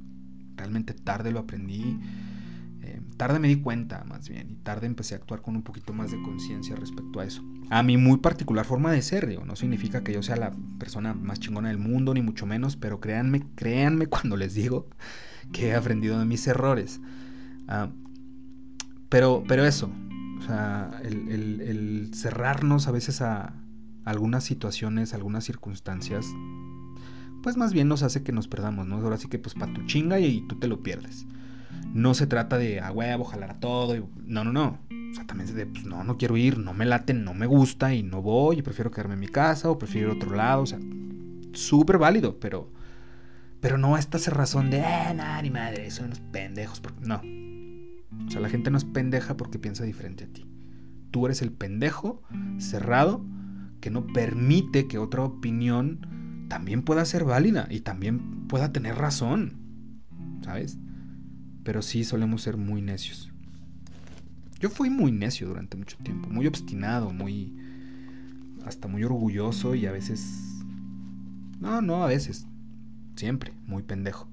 realmente 0.55 0.93
tarde 0.93 1.31
lo 1.31 1.39
aprendí 1.39 1.99
tarde 3.17 3.39
me 3.39 3.47
di 3.47 3.57
cuenta, 3.57 4.03
más 4.05 4.29
bien, 4.29 4.51
y 4.51 4.55
tarde 4.55 4.87
empecé 4.87 5.15
a 5.15 5.17
actuar 5.17 5.41
con 5.41 5.55
un 5.55 5.63
poquito 5.63 5.93
más 5.93 6.11
de 6.11 6.21
conciencia 6.21 6.75
respecto 6.75 7.19
a 7.19 7.25
eso. 7.25 7.43
A 7.69 7.83
mi 7.83 7.97
muy 7.97 8.17
particular 8.17 8.65
forma 8.65 8.91
de 8.91 9.01
ser, 9.01 9.27
digo, 9.27 9.43
no 9.45 9.55
significa 9.55 10.03
que 10.03 10.13
yo 10.13 10.21
sea 10.21 10.35
la 10.35 10.51
persona 10.79 11.13
más 11.13 11.39
chingona 11.39 11.69
del 11.69 11.77
mundo, 11.77 12.13
ni 12.13 12.21
mucho 12.21 12.45
menos, 12.45 12.75
pero 12.75 12.99
créanme, 12.99 13.43
créanme 13.55 14.07
cuando 14.07 14.37
les 14.37 14.53
digo 14.53 14.87
que 15.51 15.69
he 15.69 15.75
aprendido 15.75 16.19
de 16.19 16.25
mis 16.25 16.45
errores. 16.47 17.01
Ah, 17.67 17.89
pero, 19.09 19.43
pero 19.47 19.65
eso, 19.65 19.91
o 20.39 20.41
sea, 20.43 20.91
el, 21.03 22.11
cerrarnos 22.13 22.87
a 22.87 22.91
veces 22.91 23.21
a 23.21 23.53
algunas 24.03 24.43
situaciones, 24.43 25.13
algunas 25.13 25.43
circunstancias, 25.43 26.25
pues 27.41 27.57
más 27.57 27.73
bien 27.73 27.87
nos 27.87 28.03
hace 28.03 28.23
que 28.23 28.31
nos 28.31 28.47
perdamos, 28.47 28.87
¿no? 28.87 28.97
Ahora 28.97 29.17
sí 29.17 29.27
que 29.27 29.39
pues 29.39 29.55
para 29.55 29.73
tu 29.73 29.85
chinga 29.85 30.19
y 30.19 30.45
tú 30.47 30.59
te 30.59 30.67
lo 30.67 30.81
pierdes 30.81 31.25
no 31.93 32.13
se 32.13 32.27
trata 32.27 32.57
de 32.57 32.79
a 32.79 32.91
huevo, 32.91 33.23
jalar 33.23 33.51
a 33.51 33.59
todo. 33.59 33.95
Y, 33.95 34.03
no, 34.25 34.43
no, 34.43 34.51
no. 34.51 34.79
O 35.11 35.15
sea, 35.15 35.25
también 35.25 35.49
es 35.49 35.55
de, 35.55 35.65
pues 35.65 35.85
no, 35.85 36.03
no 36.03 36.17
quiero 36.17 36.35
ir, 36.37 36.57
no 36.57 36.73
me 36.73 36.85
late, 36.85 37.13
no 37.13 37.33
me 37.33 37.45
gusta 37.45 37.93
y 37.93 38.03
no 38.03 38.21
voy, 38.21 38.59
y 38.59 38.61
prefiero 38.61 38.91
quedarme 38.91 39.13
en 39.13 39.21
mi 39.21 39.27
casa 39.27 39.69
o 39.69 39.77
prefiero 39.77 40.09
ir 40.09 40.13
a 40.13 40.17
otro 40.17 40.35
lado. 40.35 40.63
O 40.63 40.65
sea, 40.65 40.79
súper 41.53 41.97
válido, 41.97 42.39
pero, 42.39 42.69
pero 43.61 43.77
no 43.77 43.97
esta 43.97 44.17
razón 44.31 44.69
de, 44.69 44.79
eh, 44.79 45.13
nada, 45.15 45.41
ni 45.41 45.49
madre, 45.49 45.89
son 45.91 46.07
unos 46.07 46.19
pendejos. 46.19 46.81
No. 47.01 47.21
O 48.27 48.29
sea, 48.29 48.41
la 48.41 48.49
gente 48.49 48.71
no 48.71 48.77
es 48.77 48.85
pendeja 48.85 49.37
porque 49.37 49.59
piensa 49.59 49.83
diferente 49.83 50.25
a 50.25 50.27
ti. 50.27 50.45
Tú 51.11 51.25
eres 51.25 51.41
el 51.41 51.51
pendejo 51.51 52.21
cerrado 52.57 53.23
que 53.79 53.89
no 53.89 54.07
permite 54.07 54.87
que 54.87 54.97
otra 54.97 55.23
opinión 55.23 56.45
también 56.49 56.83
pueda 56.83 57.05
ser 57.05 57.23
válida 57.23 57.67
y 57.69 57.81
también 57.81 58.47
pueda 58.47 58.71
tener 58.71 58.95
razón. 58.95 59.61
¿Sabes? 60.43 60.77
Pero 61.65 61.81
sí 61.81 62.03
solemos 62.05 62.43
ser 62.43 62.57
muy 62.57 62.81
necios. 62.81 63.31
Yo 64.59 64.69
fui 64.69 64.89
muy 64.89 65.11
necio 65.11 65.47
durante 65.47 65.75
mucho 65.75 65.97
tiempo, 65.97 66.29
muy 66.29 66.45
obstinado, 66.47 67.11
muy... 67.11 67.53
hasta 68.65 68.87
muy 68.87 69.03
orgulloso 69.03 69.75
y 69.75 69.87
a 69.87 69.91
veces... 69.91 70.61
No, 71.59 71.81
no, 71.81 72.03
a 72.03 72.07
veces. 72.07 72.45
Siempre, 73.15 73.51
muy 73.65 73.81
pendejo. 73.81 74.29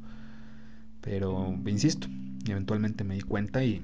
Pero, 1.00 1.58
insisto, 1.66 2.06
eventualmente 2.46 3.02
me 3.02 3.14
di 3.14 3.22
cuenta 3.22 3.64
y... 3.64 3.82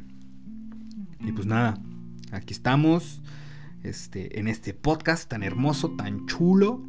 Y 1.21 1.33
pues 1.33 1.47
nada, 1.47 1.81
aquí 2.31 2.53
estamos, 2.53 3.23
este, 3.83 4.39
en 4.39 4.47
este 4.47 4.75
podcast 4.75 5.29
tan 5.29 5.43
hermoso, 5.43 5.97
tan 5.97 6.27
chulo, 6.27 6.85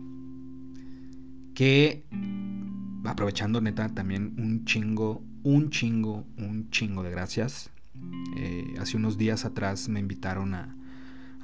que 1.55 2.05
aprovechando 3.05 3.59
neta 3.61 3.89
también 3.89 4.35
un 4.37 4.65
chingo 4.65 5.23
un 5.43 5.69
chingo, 5.69 6.25
un 6.37 6.69
chingo 6.69 7.03
de 7.03 7.11
gracias. 7.11 7.69
Eh, 8.37 8.75
hace 8.79 8.97
unos 8.97 9.17
días 9.17 9.45
atrás 9.45 9.89
me 9.89 9.99
invitaron 9.99 10.53
a, 10.53 10.75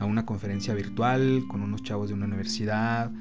una 0.02 0.26
conferencia 0.26 0.74
virtual 0.74 1.43
con 1.50 1.62
unos 1.62 1.84
chavos 1.84 2.10
de 2.10 2.16
una 2.16 2.26
universidad. 2.26 3.12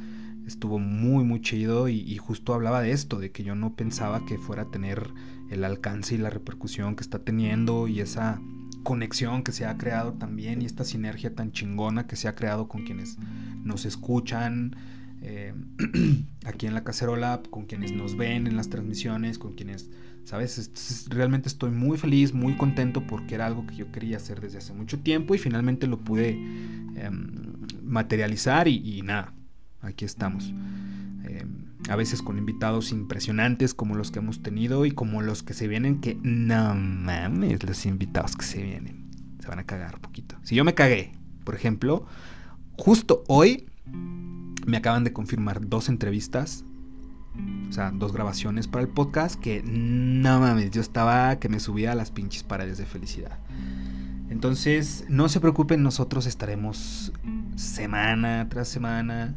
Estuvo 0.47 0.79
muy, 0.79 1.25
muy 1.25 1.41
chido 1.41 1.89
y, 1.89 2.01
y, 2.01 2.18
justo 2.18 2.53
hablaba 2.53 2.83
de 2.83 2.93
esto, 2.93 3.18
de 3.18 3.31
que 3.31 3.45
yo 3.45 3.55
no 3.55 3.75
pensaba 3.75 4.27
que 4.27 4.39
fuera 4.39 4.62
a 4.62 4.70
tener 4.70 5.11
el 5.51 5.64
alcance 5.64 6.16
y 6.16 6.18
la 6.18 6.31
repercusión 6.31 6.97
que 6.97 7.03
está 7.03 7.20
teniendo 7.20 7.89
y 7.89 8.01
esa 8.01 8.41
conexión 8.85 9.43
que 9.43 9.53
se 9.53 9.66
ha 9.66 9.77
creado 9.77 10.12
también 10.12 10.62
y 10.62 10.66
esta 10.66 10.85
sinergia 10.85 11.35
tan 11.35 11.51
chingona 11.53 12.07
que 12.07 12.16
se 12.16 12.29
ha 12.29 12.35
creado 12.35 12.68
con 12.68 12.85
quienes 12.85 13.16
nos 13.64 13.87
escuchan, 13.87 14.77
eh, 15.22 15.55
aquí 16.45 16.66
en 16.66 16.75
la 16.75 16.85
cacerola, 16.85 17.43
con 17.51 17.64
quienes 17.64 17.93
nos 17.93 18.16
ven 18.16 18.47
en 18.47 18.57
las 18.57 18.68
transmisiones, 18.68 19.39
con 19.39 19.55
quienes, 19.55 19.91
¿sabes? 20.25 21.07
realmente 21.09 21.49
estoy 21.49 21.70
muy 21.70 21.99
feliz, 21.99 22.33
muy 22.33 22.57
contento 22.57 23.07
porque 23.07 23.35
era 23.35 23.47
algo 23.47 23.66
que 23.66 23.77
yo 23.77 23.93
quería 23.93 24.16
hacer 24.16 24.41
desde 24.41 24.59
hace 24.59 24.72
mucho 24.72 24.99
tiempo 25.01 25.35
y 25.35 25.39
finalmente 25.39 25.87
lo 25.87 26.01
pude 26.01 26.31
em, 26.31 27.45
materializar 27.83 28.68
y, 28.68 29.03
nada, 29.03 29.33
aquí 29.81 30.05
estamos. 30.05 30.53
Em, 31.25 31.64
a 31.89 31.97
veces 31.97 32.22
con 32.22 32.39
invitados 32.39 32.93
impresionantes 32.93 33.75
como 33.75 33.95
los 33.95 34.11
que 34.11 34.20
hemos 34.20 34.43
tenido 34.43 34.87
y 34.87 34.93
como 34.93 35.20
los 35.20 35.43
que 35.43 35.53
se 35.53 35.68
vienen 35.68 36.01
que 36.01 36.18
no 36.22 36.75
mames 36.75 37.62
los 37.62 37.85
invitados 37.85 38.37
que 38.37 38.45
se 38.45 38.62
vienen. 38.62 39.11
Se 39.41 39.49
van 39.49 39.59
a 39.59 39.64
cagar 39.64 39.97
un 39.97 40.01
poquito. 40.01 40.37
Si 40.43 40.55
yo 40.55 40.64
me 40.64 40.75
cagué, 40.75 41.12
por 41.45 41.55
ejemplo, 41.55 42.07
justo 42.79 43.22
hoy 43.29 43.66
Me 44.66 44.79
acaban 44.79 45.05
de 45.05 45.12
confirmar 45.12 45.68
dos 45.68 45.91
entrevistas. 45.91 46.64
O 47.68 47.72
sea, 47.72 47.91
dos 47.91 48.12
grabaciones 48.12 48.68
para 48.68 48.82
el 48.82 48.89
podcast 48.89 49.41
que 49.41 49.62
no 49.64 50.39
mames, 50.41 50.70
yo 50.70 50.80
estaba 50.80 51.37
que 51.37 51.49
me 51.49 51.59
subía 51.59 51.93
a 51.93 51.95
las 51.95 52.11
pinches 52.11 52.43
paredes 52.43 52.78
de 52.78 52.87
felicidad. 52.87 53.39
Entonces, 54.30 55.05
no 55.09 55.28
se 55.28 55.41
preocupen, 55.41 55.82
nosotros 55.82 56.26
estaremos 56.26 57.12
semana 57.57 58.49
tras 58.49 58.68
semana. 58.68 59.35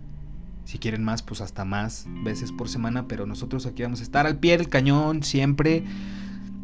Si 0.66 0.80
quieren 0.80 1.04
más, 1.04 1.24
pues 1.24 1.41
hasta 1.41 1.66
más 1.66 2.08
veces 2.24 2.52
por 2.52 2.68
semana, 2.68 3.08
pero 3.08 3.26
nosotros 3.26 3.66
aquí 3.66 3.84
vamos 3.84 4.02
a 4.02 4.04
estar 4.04 4.28
al 4.28 4.38
pie 4.38 4.58
del 4.58 4.70
cañón 4.70 5.24
siempre, 5.24 5.84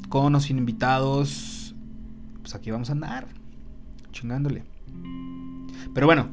con 0.10 0.36
o 0.36 0.40
sin 0.40 0.58
invitados. 0.58 1.76
Pues 2.42 2.54
aquí 2.56 2.70
vamos 2.70 2.90
a 2.90 2.94
andar, 2.94 3.28
chingándole. 4.12 4.64
Pero 5.94 6.06
bueno, 6.06 6.30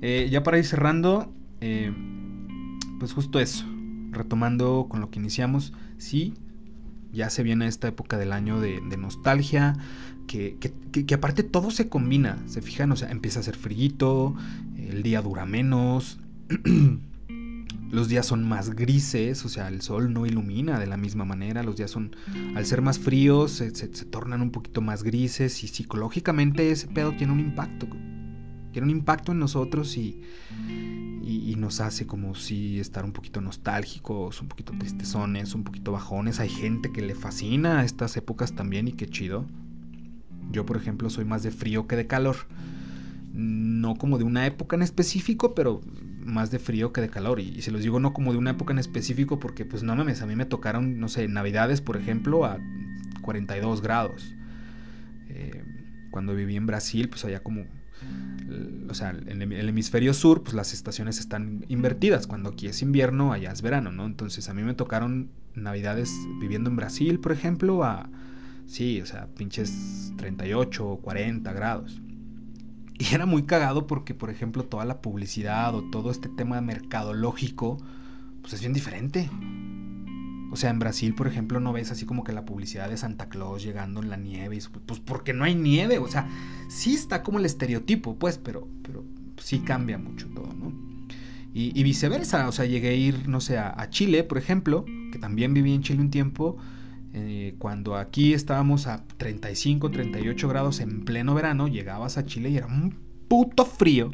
eh, 0.00 0.28
ya 0.30 0.42
para 0.42 0.58
ir 0.58 0.64
cerrando, 0.64 1.32
eh, 1.60 1.92
pues 2.98 3.12
justo 3.12 3.38
eso, 3.38 3.64
retomando 4.10 4.86
con 4.88 5.00
lo 5.00 5.10
que 5.10 5.18
iniciamos, 5.18 5.72
sí, 5.98 6.34
ya 7.12 7.30
se 7.30 7.42
viene 7.42 7.66
esta 7.66 7.88
época 7.88 8.18
del 8.18 8.32
año 8.32 8.60
de, 8.60 8.80
nostalgia, 8.96 9.76
que, 10.26 10.56
aparte 11.14 11.42
todo 11.42 11.70
se 11.70 11.88
combina, 11.88 12.38
se 12.46 12.62
fijan, 12.62 12.92
o 12.92 12.96
sea, 12.96 13.10
empieza 13.10 13.40
a 13.40 13.42
ser 13.42 13.56
frío, 13.56 14.34
el 14.76 15.02
día 15.02 15.22
dura 15.22 15.46
menos, 15.46 16.18
los 17.90 18.08
días 18.08 18.26
son 18.26 18.46
más 18.46 18.70
grises, 18.70 19.44
o 19.44 19.48
sea, 19.48 19.68
el 19.68 19.80
sol 19.80 20.12
no 20.12 20.26
ilumina 20.26 20.78
de 20.78 20.86
la 20.86 20.96
misma 20.96 21.24
manera, 21.24 21.62
los 21.62 21.76
días 21.76 21.90
son, 21.90 22.14
al 22.54 22.66
ser 22.66 22.82
más 22.82 22.98
fríos, 22.98 23.52
se, 23.52 23.74
se 23.74 23.86
tornan 24.04 24.42
un 24.42 24.50
poquito 24.50 24.80
más 24.80 25.02
grises 25.02 25.64
y 25.64 25.68
psicológicamente 25.68 26.70
ese 26.70 26.88
pedo 26.88 27.12
tiene 27.16 27.32
un 27.32 27.40
impacto 27.40 27.88
tiene 28.72 28.92
un 28.92 28.98
impacto 28.98 29.32
en 29.32 29.38
nosotros 29.38 29.96
y, 29.96 30.20
y, 31.28 31.56
nos 31.56 31.80
hace 31.80 32.06
como 32.06 32.34
si 32.34 32.80
estar 32.80 33.04
un 33.04 33.12
poquito 33.12 33.42
nostálgicos, 33.42 34.40
un 34.40 34.48
poquito 34.48 34.72
tristezones, 34.78 35.54
un 35.54 35.62
poquito 35.62 35.92
bajones. 35.92 36.40
Hay 36.40 36.48
gente 36.48 36.90
que 36.90 37.02
le 37.02 37.14
fascina 37.14 37.84
estas 37.84 38.16
épocas 38.16 38.54
también 38.54 38.88
y 38.88 38.92
qué 38.92 39.06
chido. 39.06 39.44
Yo, 40.50 40.64
por 40.64 40.78
ejemplo, 40.78 41.10
soy 41.10 41.26
más 41.26 41.42
de 41.42 41.50
frío 41.50 41.86
que 41.86 41.96
de 41.96 42.06
calor. 42.06 42.36
No 43.34 43.96
como 43.96 44.16
de 44.16 44.24
una 44.24 44.46
época 44.46 44.76
en 44.76 44.82
específico, 44.82 45.54
pero 45.54 45.82
más 46.24 46.50
de 46.50 46.58
frío 46.58 46.94
que 46.94 47.02
de 47.02 47.10
calor. 47.10 47.40
Y, 47.40 47.60
se 47.60 47.72
los 47.72 47.82
digo 47.82 48.00
no 48.00 48.14
como 48.14 48.32
de 48.32 48.38
una 48.38 48.52
época 48.52 48.72
en 48.72 48.78
específico 48.78 49.38
porque, 49.38 49.66
pues 49.66 49.82
no 49.82 49.94
mames, 49.94 50.22
a 50.22 50.26
mí 50.26 50.34
me 50.34 50.46
tocaron, 50.46 50.98
no 50.98 51.08
sé, 51.08 51.28
navidades, 51.28 51.82
por 51.82 51.98
ejemplo, 51.98 52.46
a 52.46 52.58
42 53.20 53.82
grados. 53.82 54.34
Eh, 55.28 55.62
cuando 56.10 56.34
viví 56.34 56.56
en 56.56 56.66
Brasil, 56.66 57.10
pues 57.10 57.26
allá 57.26 57.42
como 57.42 57.66
o 58.88 58.94
sea, 58.94 59.10
en 59.10 59.42
el 59.42 59.68
hemisferio 59.68 60.14
sur, 60.14 60.42
pues 60.42 60.54
las 60.54 60.72
estaciones 60.72 61.18
están 61.18 61.64
invertidas. 61.68 62.26
Cuando 62.26 62.50
aquí 62.50 62.66
es 62.66 62.82
invierno, 62.82 63.32
allá 63.32 63.52
es 63.52 63.62
verano, 63.62 63.92
¿no? 63.92 64.06
Entonces 64.06 64.48
a 64.48 64.54
mí 64.54 64.62
me 64.62 64.74
tocaron 64.74 65.30
navidades 65.54 66.12
viviendo 66.40 66.70
en 66.70 66.76
Brasil, 66.76 67.20
por 67.20 67.32
ejemplo, 67.32 67.84
a, 67.84 68.08
sí, 68.66 69.00
o 69.00 69.06
sea, 69.06 69.26
pinches 69.36 70.12
38 70.16 70.88
o 70.88 71.00
40 71.00 71.52
grados. 71.52 72.00
Y 72.98 73.14
era 73.14 73.26
muy 73.26 73.44
cagado 73.44 73.86
porque, 73.86 74.14
por 74.14 74.30
ejemplo, 74.30 74.64
toda 74.64 74.84
la 74.84 75.00
publicidad 75.00 75.74
o 75.74 75.82
todo 75.90 76.10
este 76.10 76.28
tema 76.28 76.60
mercadológico, 76.60 77.78
pues 78.40 78.54
es 78.54 78.60
bien 78.60 78.72
diferente. 78.72 79.30
O 80.50 80.56
sea, 80.56 80.70
en 80.70 80.78
Brasil, 80.78 81.14
por 81.14 81.26
ejemplo, 81.26 81.60
no 81.60 81.72
ves 81.72 81.90
así 81.90 82.06
como 82.06 82.24
que 82.24 82.32
la 82.32 82.44
publicidad 82.44 82.88
de 82.88 82.96
Santa 82.96 83.28
Claus 83.28 83.62
llegando 83.62 84.02
en 84.02 84.08
la 84.08 84.16
nieve. 84.16 84.56
Y, 84.56 84.60
pues 84.86 85.00
porque 85.00 85.32
no 85.32 85.44
hay 85.44 85.54
nieve. 85.54 85.98
O 85.98 86.08
sea, 86.08 86.28
sí 86.68 86.94
está 86.94 87.22
como 87.22 87.38
el 87.38 87.44
estereotipo, 87.44 88.18
pues, 88.18 88.38
pero, 88.38 88.66
pero 88.82 89.04
sí 89.36 89.60
cambia 89.60 89.98
mucho 89.98 90.26
todo, 90.28 90.52
¿no? 90.54 90.72
Y, 91.52 91.82
viceversa. 91.82 92.48
O 92.48 92.52
sea, 92.52 92.66
llegué 92.66 92.90
a 92.90 92.94
ir, 92.94 93.28
no 93.28 93.40
sé, 93.40 93.58
a, 93.58 93.90
Chile, 93.90 94.22
por 94.22 94.38
ejemplo, 94.38 94.84
que 95.12 95.18
también 95.18 95.54
viví 95.54 95.74
en 95.74 95.82
Chile 95.82 96.00
un 96.00 96.10
tiempo. 96.10 96.56
Eh, 97.14 97.56
cuando 97.58 97.96
aquí 97.96 98.32
estábamos 98.32 98.86
a 98.86 99.04
35, 99.16 99.90
38 99.90 100.48
grados 100.48 100.80
en 100.80 101.04
pleno 101.04 101.34
verano, 101.34 101.66
llegabas 101.66 102.16
a 102.16 102.24
Chile 102.24 102.50
y 102.50 102.58
era 102.58 102.66
un 102.66 102.94
puto 103.28 103.64
frío. 103.64 104.10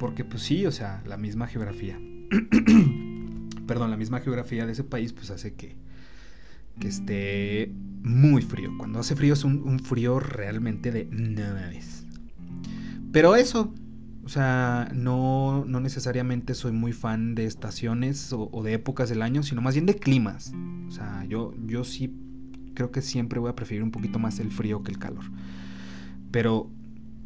Porque 0.00 0.24
pues 0.24 0.42
sí, 0.42 0.64
o 0.66 0.72
sea, 0.72 1.02
la 1.06 1.16
misma 1.16 1.46
geografía. 1.46 2.00
perdón, 3.68 3.90
la 3.92 3.96
misma 3.96 4.18
geografía 4.18 4.66
de 4.66 4.72
ese 4.72 4.82
país, 4.82 5.12
pues 5.12 5.30
hace 5.30 5.54
que, 5.54 5.76
que 6.80 6.88
esté 6.88 7.70
muy 8.02 8.42
frío. 8.42 8.72
Cuando 8.76 8.98
hace 8.98 9.14
frío 9.14 9.34
es 9.34 9.44
un, 9.44 9.78
frío 9.78 10.18
realmente 10.18 10.90
de 10.90 11.04
naves. 11.04 12.06
Pero 13.12 13.36
eso, 13.36 13.72
o 14.24 14.28
sea, 14.28 14.90
no, 14.94 15.64
no, 15.66 15.80
necesariamente 15.80 16.54
soy 16.54 16.72
muy 16.72 16.92
fan 16.92 17.34
de 17.34 17.44
estaciones 17.44 18.32
o, 18.32 18.48
o, 18.50 18.62
de 18.64 18.72
épocas 18.72 19.08
del 19.08 19.22
año, 19.22 19.42
sino 19.44 19.60
más 19.60 19.74
bien 19.74 19.86
de 19.86 19.94
climas. 19.94 20.52
O 20.88 20.90
sea, 20.90 21.24
yo, 21.26 21.54
yo 21.66 21.84
sí 21.84 22.12
creo 22.74 22.90
que 22.90 23.02
siempre 23.02 23.38
voy 23.38 23.50
a 23.50 23.54
preferir 23.54 23.82
un 23.82 23.90
poquito 23.90 24.18
más 24.18 24.40
el 24.40 24.50
frío 24.50 24.82
que 24.82 24.90
el 24.90 24.98
calor. 24.98 25.24
Pero 26.30 26.70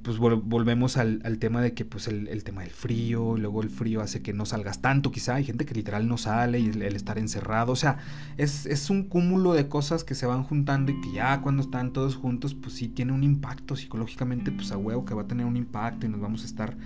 pues 0.03 0.19
volvemos 0.19 0.97
al, 0.97 1.21
tema 1.39 1.61
de 1.61 1.75
que 1.75 1.85
pues 1.85 2.09
el, 2.09 2.43
tema 2.43 2.63
del 2.63 2.71
frío, 2.71 3.37
y 3.37 3.41
luego 3.41 3.63
el 3.63 3.71
frío 3.71 4.01
hace 4.01 4.21
que 4.21 4.33
no 4.33 4.47
salgas 4.47 4.81
tanto 4.81 5.13
quizá, 5.13 5.37
hay 5.37 5.45
gente 5.45 5.65
que 5.65 5.75
literal 5.75 6.09
no 6.09 6.19
sale 6.19 6.59
y 6.59 6.67
el, 6.67 6.83
estar 6.83 7.19
encerrado, 7.19 7.73
o 7.73 7.77
sea, 7.77 7.99
es, 8.37 8.91
un 8.91 9.05
cúmulo 9.05 9.53
de 9.53 9.69
cosas 9.69 10.03
que 10.03 10.17
se 10.17 10.27
van 10.27 10.43
juntando 10.43 10.91
y 10.91 11.01
que 11.01 11.13
ya 11.13 11.41
cuando 11.41 11.63
están 11.63 11.93
todos 11.93 12.17
juntos 12.17 12.55
pues 12.55 12.75
sí 12.75 12.89
tiene 12.89 13.13
un 13.13 13.23
impacto 13.23 13.77
psicológicamente 13.77 14.51
pues 14.51 14.73
a 14.73 14.77
huevo 14.77 15.05
que 15.05 15.15
va 15.15 15.23
a 15.23 15.29
tener 15.29 15.47
un 15.47 15.57
impacto 15.57 16.07
y 16.07 16.09
nos 16.09 16.21
vamos 16.21 16.43
a 16.43 16.47
estar 16.47 16.77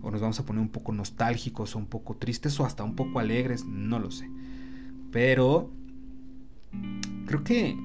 o 0.00 0.10
nos 0.10 0.20
vamos 0.20 0.38
a 0.38 0.46
poner 0.46 0.62
un 0.62 0.68
poco 0.68 0.92
nostálgicos 0.92 1.74
o 1.74 1.78
un 1.78 1.86
poco 1.86 2.16
tristes 2.16 2.58
o 2.60 2.64
hasta 2.64 2.84
un 2.84 2.94
poco 2.94 3.18
alegres, 3.18 3.64
no 3.64 3.98
lo 3.98 4.10
sé. 4.10 4.30
Pero 5.10 5.70
creo 7.26 7.44
que 7.44 7.76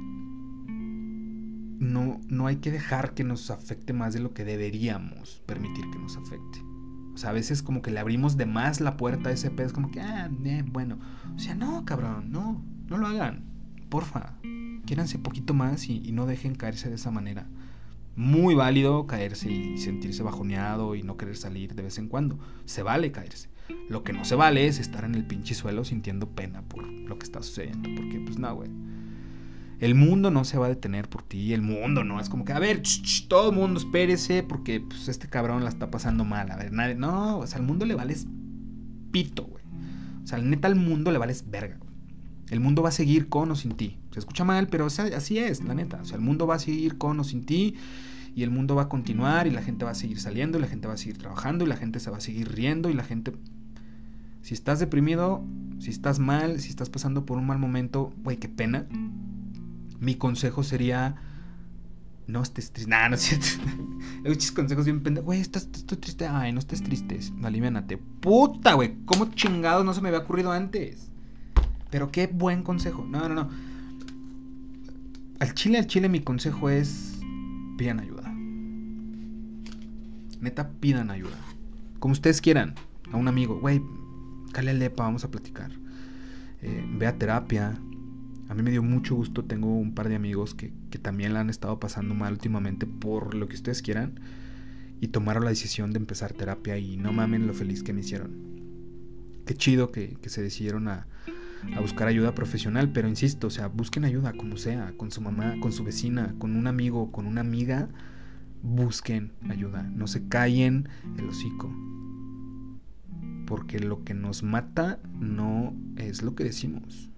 no, 1.79 2.19
no 2.27 2.47
hay 2.47 2.57
que 2.57 2.71
dejar 2.71 3.13
que 3.13 3.23
nos 3.23 3.51
afecte 3.51 3.93
más 3.93 4.13
de 4.13 4.19
lo 4.19 4.33
que 4.33 4.45
deberíamos 4.45 5.41
permitir 5.45 5.89
que 5.91 5.99
nos 5.99 6.17
afecte. 6.17 6.59
O 7.13 7.17
sea, 7.17 7.31
a 7.31 7.33
veces 7.33 7.63
como 7.63 7.81
que 7.81 7.89
le 7.89 7.99
abrimos 7.99 8.37
de 8.37 8.45
más 8.45 8.79
la 8.79 8.95
puerta 8.95 9.29
a 9.29 9.31
ese 9.31 9.49
pez, 9.49 9.73
como 9.73 9.89
que, 9.89 10.01
ah, 10.01 10.29
bueno. 10.67 10.99
O 11.35 11.39
sea, 11.39 11.55
no, 11.55 11.83
cabrón, 11.83 12.31
no, 12.31 12.63
no 12.87 12.97
lo 12.97 13.07
hagan. 13.07 13.43
Porfa, 13.89 14.35
quiéranse 14.85 15.17
poquito 15.17 15.55
más 15.55 15.89
y, 15.89 16.11
no 16.11 16.27
dejen 16.27 16.53
caerse 16.53 16.89
de 16.89 16.95
esa 16.95 17.09
manera. 17.09 17.47
Muy 18.15 18.55
válido 18.55 19.07
caerse 19.07 19.51
y 19.51 19.77
sentirse 19.77 20.21
bajoneado 20.21 20.93
y 20.93 21.03
no 21.03 21.17
querer 21.17 21.37
salir 21.37 21.73
de 21.73 21.83
vez 21.83 21.97
en 21.97 22.07
cuando. 22.07 22.37
Se 22.65 22.83
vale 22.83 23.11
caerse. 23.11 23.49
Lo 23.89 24.03
que 24.03 24.13
no 24.13 24.23
se 24.23 24.35
vale 24.35 24.67
es 24.67 24.79
estar 24.79 25.03
en 25.03 25.15
el 25.15 25.25
pinche 25.25 25.55
suelo 25.55 25.85
sintiendo 25.85 26.29
pena 26.29 26.61
por 26.61 26.87
lo 26.87 27.17
que 27.17 27.25
está 27.25 27.41
sucediendo. 27.41 27.89
Porque, 27.95 28.19
pues, 28.19 28.37
no, 28.37 28.55
güey. 28.55 28.69
El 29.79 29.93
mundo 29.93 30.31
no 30.31 30.43
se 30.43 30.57
va 30.57 30.65
a 30.65 30.69
detener 30.69 31.07
por 31.07 31.21
ti, 31.21 31.53
el 31.53 31.61
mundo 31.61 32.03
no. 32.03 32.19
Es 32.19 32.29
como 32.29 32.45
que, 32.45 32.53
a 32.53 32.59
ver, 32.59 32.81
todo 33.27 33.51
el 33.51 33.55
mundo 33.55 33.79
espérese 33.79 34.41
porque 34.41 34.79
pues, 34.79 35.07
este 35.07 35.27
cabrón 35.27 35.63
la 35.63 35.69
está 35.69 35.91
pasando 35.91 36.25
mal. 36.25 36.49
A 36.49 36.55
ver, 36.55 36.71
nadie. 36.71 36.95
No, 36.95 37.37
o 37.37 37.47
sea, 37.47 37.59
al 37.59 37.65
mundo 37.65 37.85
le 37.85 37.93
vales 37.93 38.25
pito, 39.11 39.45
güey. 39.45 39.63
O 40.23 40.27
sea, 40.27 40.39
neta, 40.39 40.67
al 40.67 40.75
mundo 40.75 41.11
le 41.11 41.19
vales 41.19 41.45
verga, 41.49 41.77
güey. 41.77 41.91
El 42.49 42.59
mundo 42.59 42.81
va 42.81 42.89
a 42.89 42.93
seguir 42.93 43.29
con 43.29 43.51
o 43.51 43.55
sin 43.55 43.73
ti. 43.73 43.97
Se 44.11 44.19
escucha 44.19 44.43
mal, 44.43 44.67
pero 44.67 44.85
o 44.85 44.89
sea, 44.89 45.05
así 45.15 45.37
es, 45.37 45.63
la 45.63 45.75
neta. 45.75 45.99
O 46.01 46.05
sea, 46.05 46.15
el 46.15 46.23
mundo 46.23 46.47
va 46.47 46.55
a 46.55 46.59
seguir 46.59 46.97
con 46.97 47.19
o 47.19 47.23
sin 47.23 47.45
ti. 47.45 47.75
Y 48.33 48.43
el 48.43 48.49
mundo 48.49 48.75
va 48.75 48.83
a 48.83 48.89
continuar 48.89 49.47
y 49.47 49.51
la 49.51 49.61
gente 49.61 49.85
va 49.85 49.91
a 49.91 49.95
seguir 49.95 50.19
saliendo 50.19 50.57
y 50.57 50.61
la 50.61 50.67
gente 50.67 50.87
va 50.87 50.93
a 50.93 50.97
seguir 50.97 51.17
trabajando 51.17 51.65
y 51.65 51.67
la 51.67 51.75
gente 51.75 51.99
se 51.99 52.09
va 52.09 52.17
a 52.17 52.21
seguir 52.21 52.51
riendo 52.51 52.89
y 52.89 52.93
la 52.93 53.03
gente... 53.03 53.33
Si 54.41 54.53
estás 54.53 54.79
deprimido, 54.79 55.43
si 55.79 55.89
estás 55.89 56.19
mal, 56.19 56.59
si 56.59 56.69
estás 56.69 56.89
pasando 56.89 57.25
por 57.25 57.37
un 57.37 57.47
mal 57.47 57.57
momento, 57.57 58.13
güey, 58.23 58.37
qué 58.37 58.47
pena 58.47 58.85
mi 59.99 60.15
consejo 60.15 60.63
sería 60.63 61.15
no 62.27 62.41
estés 62.41 62.71
triste. 62.71 62.89
Nah, 62.89 63.07
no 63.07 63.15
es 63.15 63.21
cierto. 63.21 63.47
Muchos 64.25 64.51
consejos 64.51 64.85
bien 64.85 65.01
pendejos. 65.01 65.25
Güey, 65.25 65.39
estás, 65.39 65.69
estoy 65.73 65.97
triste. 65.97 66.27
Ay, 66.27 66.51
no 66.51 66.59
estés 66.59 66.83
triste. 66.83 67.17
Aliviánate. 67.41 67.97
Puta, 67.97 68.73
güey. 68.73 68.97
¿Cómo 69.05 69.31
chingados 69.31 69.85
no 69.85 69.93
se 69.93 70.01
me 70.01 70.09
había 70.09 70.19
ocurrido 70.19 70.51
antes? 70.51 71.09
Pero 71.89 72.11
qué 72.11 72.27
buen 72.27 72.63
consejo. 72.63 73.05
No, 73.05 73.29
no, 73.29 73.35
no. 73.35 73.49
Al 75.39 75.53
chile, 75.53 75.77
al 75.77 75.87
chile, 75.87 76.09
mi 76.09 76.19
consejo 76.19 76.69
es. 76.69 77.19
Pidan 77.77 78.01
ayuda. 78.01 78.33
Neta, 80.41 80.69
pidan 80.81 81.11
ayuda. 81.11 81.37
Como 81.99 82.11
ustedes 82.11 82.41
quieran. 82.41 82.75
A 83.13 83.15
un 83.15 83.29
amigo. 83.29 83.57
Güey, 83.61 83.81
cale 84.51 84.71
al 84.71 84.79
lepa, 84.79 85.03
vamos 85.03 85.23
a 85.23 85.31
platicar. 85.31 85.71
Eh, 86.61 86.85
ve 86.97 87.07
a 87.07 87.17
terapia 87.17 87.79
a 88.49 88.53
mí 88.55 88.63
me 88.63 88.71
dio 88.71 88.81
mucho 88.81 89.15
gusto, 89.15 89.43
tengo 89.43 89.75
un 89.75 89.93
par 89.93 90.07
de 90.07 90.15
amigos 90.15 90.55
que, 90.55 90.71
también 91.01 91.33
la 91.33 91.41
han 91.41 91.49
estado 91.49 91.79
pasando 91.79 92.15
mal 92.15 92.33
últimamente 92.33 92.87
por 92.87 93.35
lo 93.35 93.47
que 93.47 93.55
ustedes 93.55 93.81
quieran 93.81 94.19
y 94.99 95.09
tomaron 95.09 95.43
la 95.43 95.51
decisión 95.51 95.93
de 95.93 95.99
empezar 95.99 96.33
terapia 96.33 96.77
y 96.77 96.97
no 96.97 97.13
mamen 97.13 97.45
lo 97.45 97.53
feliz 97.53 97.83
que 97.83 97.93
me 97.93 98.01
hicieron. 98.01 98.31
Qué 99.45 99.53
chido 99.53 99.91
que, 99.91 100.17
se 100.25 100.41
decidieron 100.41 100.87
a, 100.87 101.07
a, 101.75 101.79
buscar 101.79 102.07
ayuda 102.07 102.33
profesional, 102.33 102.91
pero 102.91 103.07
insisto, 103.07 103.47
o 103.47 103.49
sea, 103.51 103.67
busquen 103.67 104.05
ayuda 104.05 104.33
como 104.33 104.57
sea, 104.57 104.93
con 104.97 105.11
su 105.11 105.21
mamá, 105.21 105.55
con 105.61 105.71
su 105.71 105.83
vecina, 105.83 106.33
con 106.39 106.55
un 106.55 106.67
amigo, 106.67 107.11
con 107.11 107.27
una 107.27 107.41
amiga, 107.41 107.89
busquen 108.63 109.31
ayuda, 109.49 109.83
no 109.83 110.07
se 110.07 110.27
callen 110.27 110.89
el 111.17 111.29
hocico. 111.29 111.71
Porque 113.45 113.79
lo 113.79 114.03
que 114.03 114.13
nos 114.13 114.43
mata 114.43 114.99
no 115.19 115.73
es 115.95 116.21
lo 116.23 116.35
que 116.35 116.43
decimos. 116.43 117.11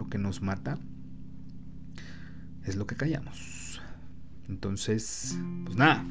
Lo 0.00 0.08
que 0.08 0.16
nos 0.16 0.40
mata 0.40 0.78
es 2.64 2.74
lo 2.76 2.86
que 2.86 2.96
callamos. 2.96 3.82
Entonces, 4.48 5.38
pues 5.66 5.76
nada. 5.76 6.06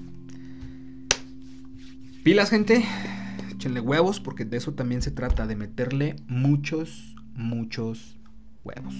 Pilas, 2.24 2.52
gente. 2.52 2.86
Échenle 3.50 3.82
huevos 3.82 4.20
porque 4.20 4.46
de 4.46 4.58
eso 4.58 4.76
también 4.76 5.02
se 5.02 5.10
trata, 5.10 5.48
de 5.48 5.56
meterle 5.56 6.18
muchos, 6.28 7.16
muchos 7.34 8.20
huevos. 8.64 8.94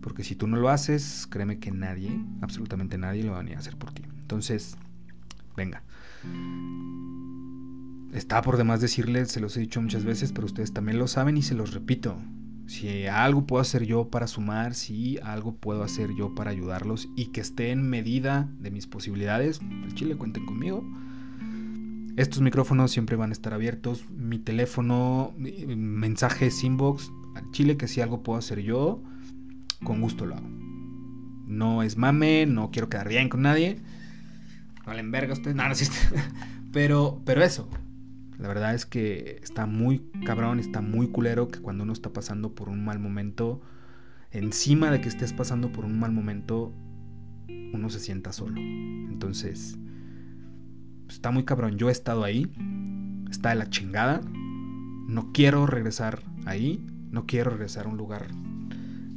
Porque 0.00 0.24
si 0.24 0.36
tú 0.36 0.46
no 0.46 0.56
lo 0.56 0.70
haces, 0.70 1.26
créeme 1.28 1.58
que 1.58 1.70
nadie, 1.70 2.18
absolutamente 2.40 2.96
nadie 2.96 3.24
lo 3.24 3.32
va 3.32 3.40
a 3.40 3.42
venir 3.42 3.56
a 3.56 3.58
hacer 3.58 3.76
por 3.76 3.92
ti. 3.92 4.04
Entonces, 4.22 4.78
venga. 5.54 5.82
Está 8.14 8.40
por 8.40 8.56
demás 8.56 8.80
decirles, 8.80 9.30
se 9.30 9.40
los 9.40 9.54
he 9.58 9.60
dicho 9.60 9.82
muchas 9.82 10.06
veces, 10.06 10.32
pero 10.32 10.46
ustedes 10.46 10.72
también 10.72 10.98
lo 10.98 11.08
saben 11.08 11.36
y 11.36 11.42
se 11.42 11.54
los 11.54 11.74
repito. 11.74 12.16
Si 12.66 13.06
algo 13.06 13.46
puedo 13.46 13.60
hacer 13.60 13.84
yo 13.84 14.08
para 14.08 14.26
sumar, 14.26 14.74
si 14.74 15.18
algo 15.22 15.54
puedo 15.54 15.82
hacer 15.82 16.14
yo 16.14 16.34
para 16.34 16.50
ayudarlos 16.50 17.08
y 17.16 17.26
que 17.26 17.40
esté 17.40 17.70
en 17.70 17.88
medida 17.88 18.48
de 18.58 18.70
mis 18.70 18.86
posibilidades, 18.86 19.60
el 19.60 19.94
chile 19.94 20.16
cuenten 20.16 20.46
conmigo. 20.46 20.82
Estos 22.16 22.40
micrófonos 22.40 22.90
siempre 22.90 23.16
van 23.16 23.30
a 23.30 23.32
estar 23.32 23.52
abiertos. 23.52 24.08
Mi 24.10 24.38
teléfono, 24.38 25.34
mensajes, 25.36 26.62
inbox, 26.62 27.10
al 27.34 27.50
chile 27.50 27.76
que 27.76 27.88
si 27.88 28.00
algo 28.00 28.22
puedo 28.22 28.38
hacer 28.38 28.60
yo, 28.60 29.02
con 29.82 30.00
gusto 30.00 30.24
lo 30.24 30.36
hago. 30.36 30.48
No 31.46 31.82
es 31.82 31.96
mame, 31.96 32.46
no 32.46 32.70
quiero 32.70 32.88
quedar 32.88 33.08
bien 33.08 33.28
con 33.28 33.42
nadie. 33.42 33.80
Valen 34.86 35.10
verga 35.10 35.32
ustedes, 35.32 35.56
no, 35.56 35.68
no 35.68 35.74
Pero, 36.72 37.20
pero 37.24 37.42
eso, 37.42 37.68
la 38.44 38.48
verdad 38.48 38.74
es 38.74 38.84
que 38.84 39.40
está 39.42 39.64
muy 39.64 40.00
cabrón, 40.26 40.58
está 40.58 40.82
muy 40.82 41.08
culero 41.08 41.48
que 41.48 41.60
cuando 41.60 41.82
uno 41.82 41.94
está 41.94 42.12
pasando 42.12 42.54
por 42.54 42.68
un 42.68 42.84
mal 42.84 42.98
momento, 42.98 43.62
encima 44.32 44.90
de 44.90 45.00
que 45.00 45.08
estés 45.08 45.32
pasando 45.32 45.72
por 45.72 45.86
un 45.86 45.98
mal 45.98 46.12
momento, 46.12 46.74
uno 47.48 47.88
se 47.88 48.00
sienta 48.00 48.34
solo. 48.34 48.60
Entonces, 48.60 49.78
está 51.08 51.30
muy 51.30 51.46
cabrón. 51.46 51.78
Yo 51.78 51.88
he 51.88 51.92
estado 51.92 52.22
ahí, 52.22 52.52
está 53.30 53.48
de 53.48 53.54
la 53.54 53.70
chingada. 53.70 54.20
No 55.08 55.32
quiero 55.32 55.64
regresar 55.66 56.22
ahí, 56.44 56.84
no 57.10 57.24
quiero 57.24 57.48
regresar 57.48 57.86
a 57.86 57.88
un 57.88 57.96
lugar 57.96 58.26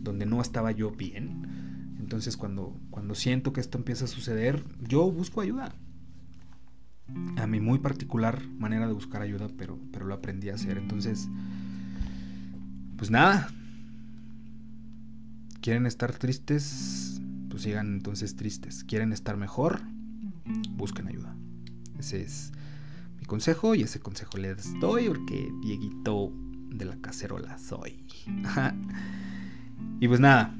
donde 0.03 0.25
no 0.25 0.39
estaba 0.39 0.71
yo 0.71 0.91
bien. 0.91 1.97
Entonces, 1.99 2.37
cuando, 2.37 2.79
cuando 2.91 3.13
siento 3.13 3.51
que 3.51 3.59
esto 3.59 3.77
empieza 3.77 4.05
a 4.05 4.07
suceder, 4.07 4.63
yo 4.87 5.11
busco 5.11 5.41
ayuda 5.41 5.75
a 7.37 7.47
mi 7.47 7.59
muy 7.59 7.79
particular 7.79 8.41
manera 8.57 8.87
de 8.87 8.93
buscar 8.93 9.21
ayuda, 9.21 9.47
pero, 9.57 9.79
pero 9.91 10.05
lo 10.05 10.13
aprendí 10.13 10.49
a 10.49 10.55
hacer. 10.55 10.77
Entonces, 10.77 11.29
pues 12.97 13.11
nada. 13.11 13.49
¿Quieren 15.61 15.85
estar 15.85 16.17
tristes? 16.17 17.21
Pues 17.49 17.63
sigan 17.63 17.93
entonces 17.93 18.35
tristes. 18.35 18.83
¿Quieren 18.83 19.13
estar 19.13 19.37
mejor? 19.37 19.81
Busquen 20.75 21.07
ayuda. 21.07 21.35
Ese 21.99 22.21
es 22.21 22.51
mi 23.19 23.25
consejo 23.25 23.75
y 23.75 23.83
ese 23.83 23.99
consejo 23.99 24.37
les 24.37 24.79
doy 24.79 25.07
porque 25.07 25.51
Dieguito 25.61 26.31
de 26.69 26.85
la 26.85 26.97
cacerola 26.97 27.57
soy. 27.57 28.03
y 29.99 30.07
pues 30.07 30.19
nada, 30.19 30.55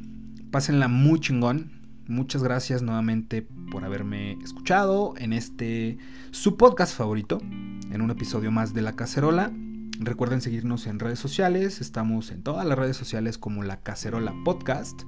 pásenla 0.51 0.87
muy 0.87 1.19
chingón. 1.19 1.76
Muchas 2.07 2.41
gracias 2.41 2.81
nuevamente 2.83 3.45
por 3.69 3.83
haberme 3.83 4.37
escuchado 4.41 5.13
en 5.17 5.33
este 5.33 5.97
su 6.31 6.55
podcast 6.55 6.95
favorito, 6.95 7.39
en 7.41 8.01
un 8.01 8.09
episodio 8.11 8.49
más 8.49 8.73
de 8.73 8.81
La 8.81 8.95
Cacerola. 8.95 9.51
Recuerden 9.99 10.39
seguirnos 10.39 10.87
en 10.87 10.99
redes 10.99 11.19
sociales, 11.19 11.81
estamos 11.81 12.31
en 12.31 12.43
todas 12.43 12.65
las 12.65 12.77
redes 12.77 12.95
sociales 12.95 13.37
como 13.37 13.61
La 13.61 13.81
Cacerola 13.81 14.33
Podcast. 14.45 15.01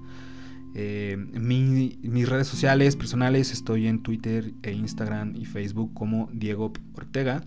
Eh, 0.76 1.16
mis 1.18 2.28
redes 2.28 2.47
sociales 2.47 2.97
personales 2.97 3.54
estoy 3.54 3.88
en 3.88 4.04
Twitter 4.04 4.54
e 4.62 4.74
Instagram 4.74 5.38
y 5.38 5.45
Facebook 5.45 5.93
como 5.93 6.30
Diego 6.34 6.74
Ortega 6.95 7.45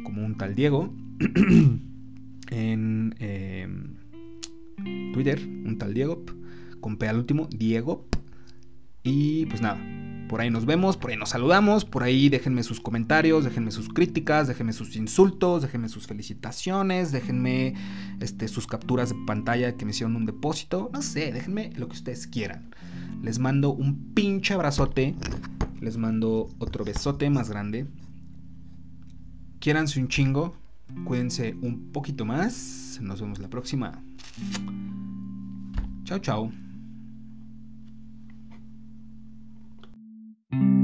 o 0.00 0.02
como 0.02 0.26
un 0.26 0.36
tal 0.36 0.56
Diego. 0.56 0.92
en 2.50 3.14
eh, 3.20 3.68
Twitter, 5.12 5.40
un 5.46 5.78
tal 5.78 5.94
Diego, 5.94 6.24
con 6.80 6.96
P 6.96 7.08
al 7.08 7.18
último, 7.18 7.46
Diego 7.52 8.09
y 9.02 9.46
pues 9.46 9.60
nada, 9.60 9.78
por 10.30 10.40
ahí 10.40 10.48
nos 10.48 10.64
vemos, 10.64 10.96
por 10.96 11.10
ahí 11.10 11.16
nos 11.16 11.30
saludamos, 11.30 11.84
por 11.84 12.04
ahí 12.04 12.28
déjenme 12.28 12.62
sus 12.62 12.80
comentarios, 12.80 13.42
déjenme 13.42 13.72
sus 13.72 13.88
críticas, 13.88 14.46
déjenme 14.46 14.72
sus 14.72 14.94
insultos, 14.94 15.62
déjenme 15.62 15.88
sus 15.88 16.06
felicitaciones, 16.06 17.10
déjenme 17.10 17.74
este, 18.20 18.46
sus 18.46 18.68
capturas 18.68 19.08
de 19.08 19.16
pantalla 19.26 19.76
que 19.76 19.84
me 19.84 19.90
hicieron 19.90 20.14
un 20.14 20.26
depósito, 20.26 20.88
no 20.92 21.02
sé, 21.02 21.32
déjenme 21.32 21.72
lo 21.76 21.88
que 21.88 21.94
ustedes 21.94 22.28
quieran. 22.28 22.70
Les 23.22 23.40
mando 23.40 23.72
un 23.72 24.14
pinche 24.14 24.54
abrazote, 24.54 25.16
les 25.80 25.96
mando 25.96 26.48
otro 26.58 26.84
besote 26.84 27.28
más 27.28 27.50
grande. 27.50 27.86
Quiéranse 29.58 29.98
un 29.98 30.06
chingo, 30.06 30.54
cuídense 31.06 31.56
un 31.60 31.90
poquito 31.90 32.24
más, 32.24 33.00
nos 33.02 33.20
vemos 33.20 33.40
la 33.40 33.48
próxima. 33.48 34.00
Chao, 36.04 36.20
chao. 36.20 36.69
thank 40.50 40.62
you 40.62 40.79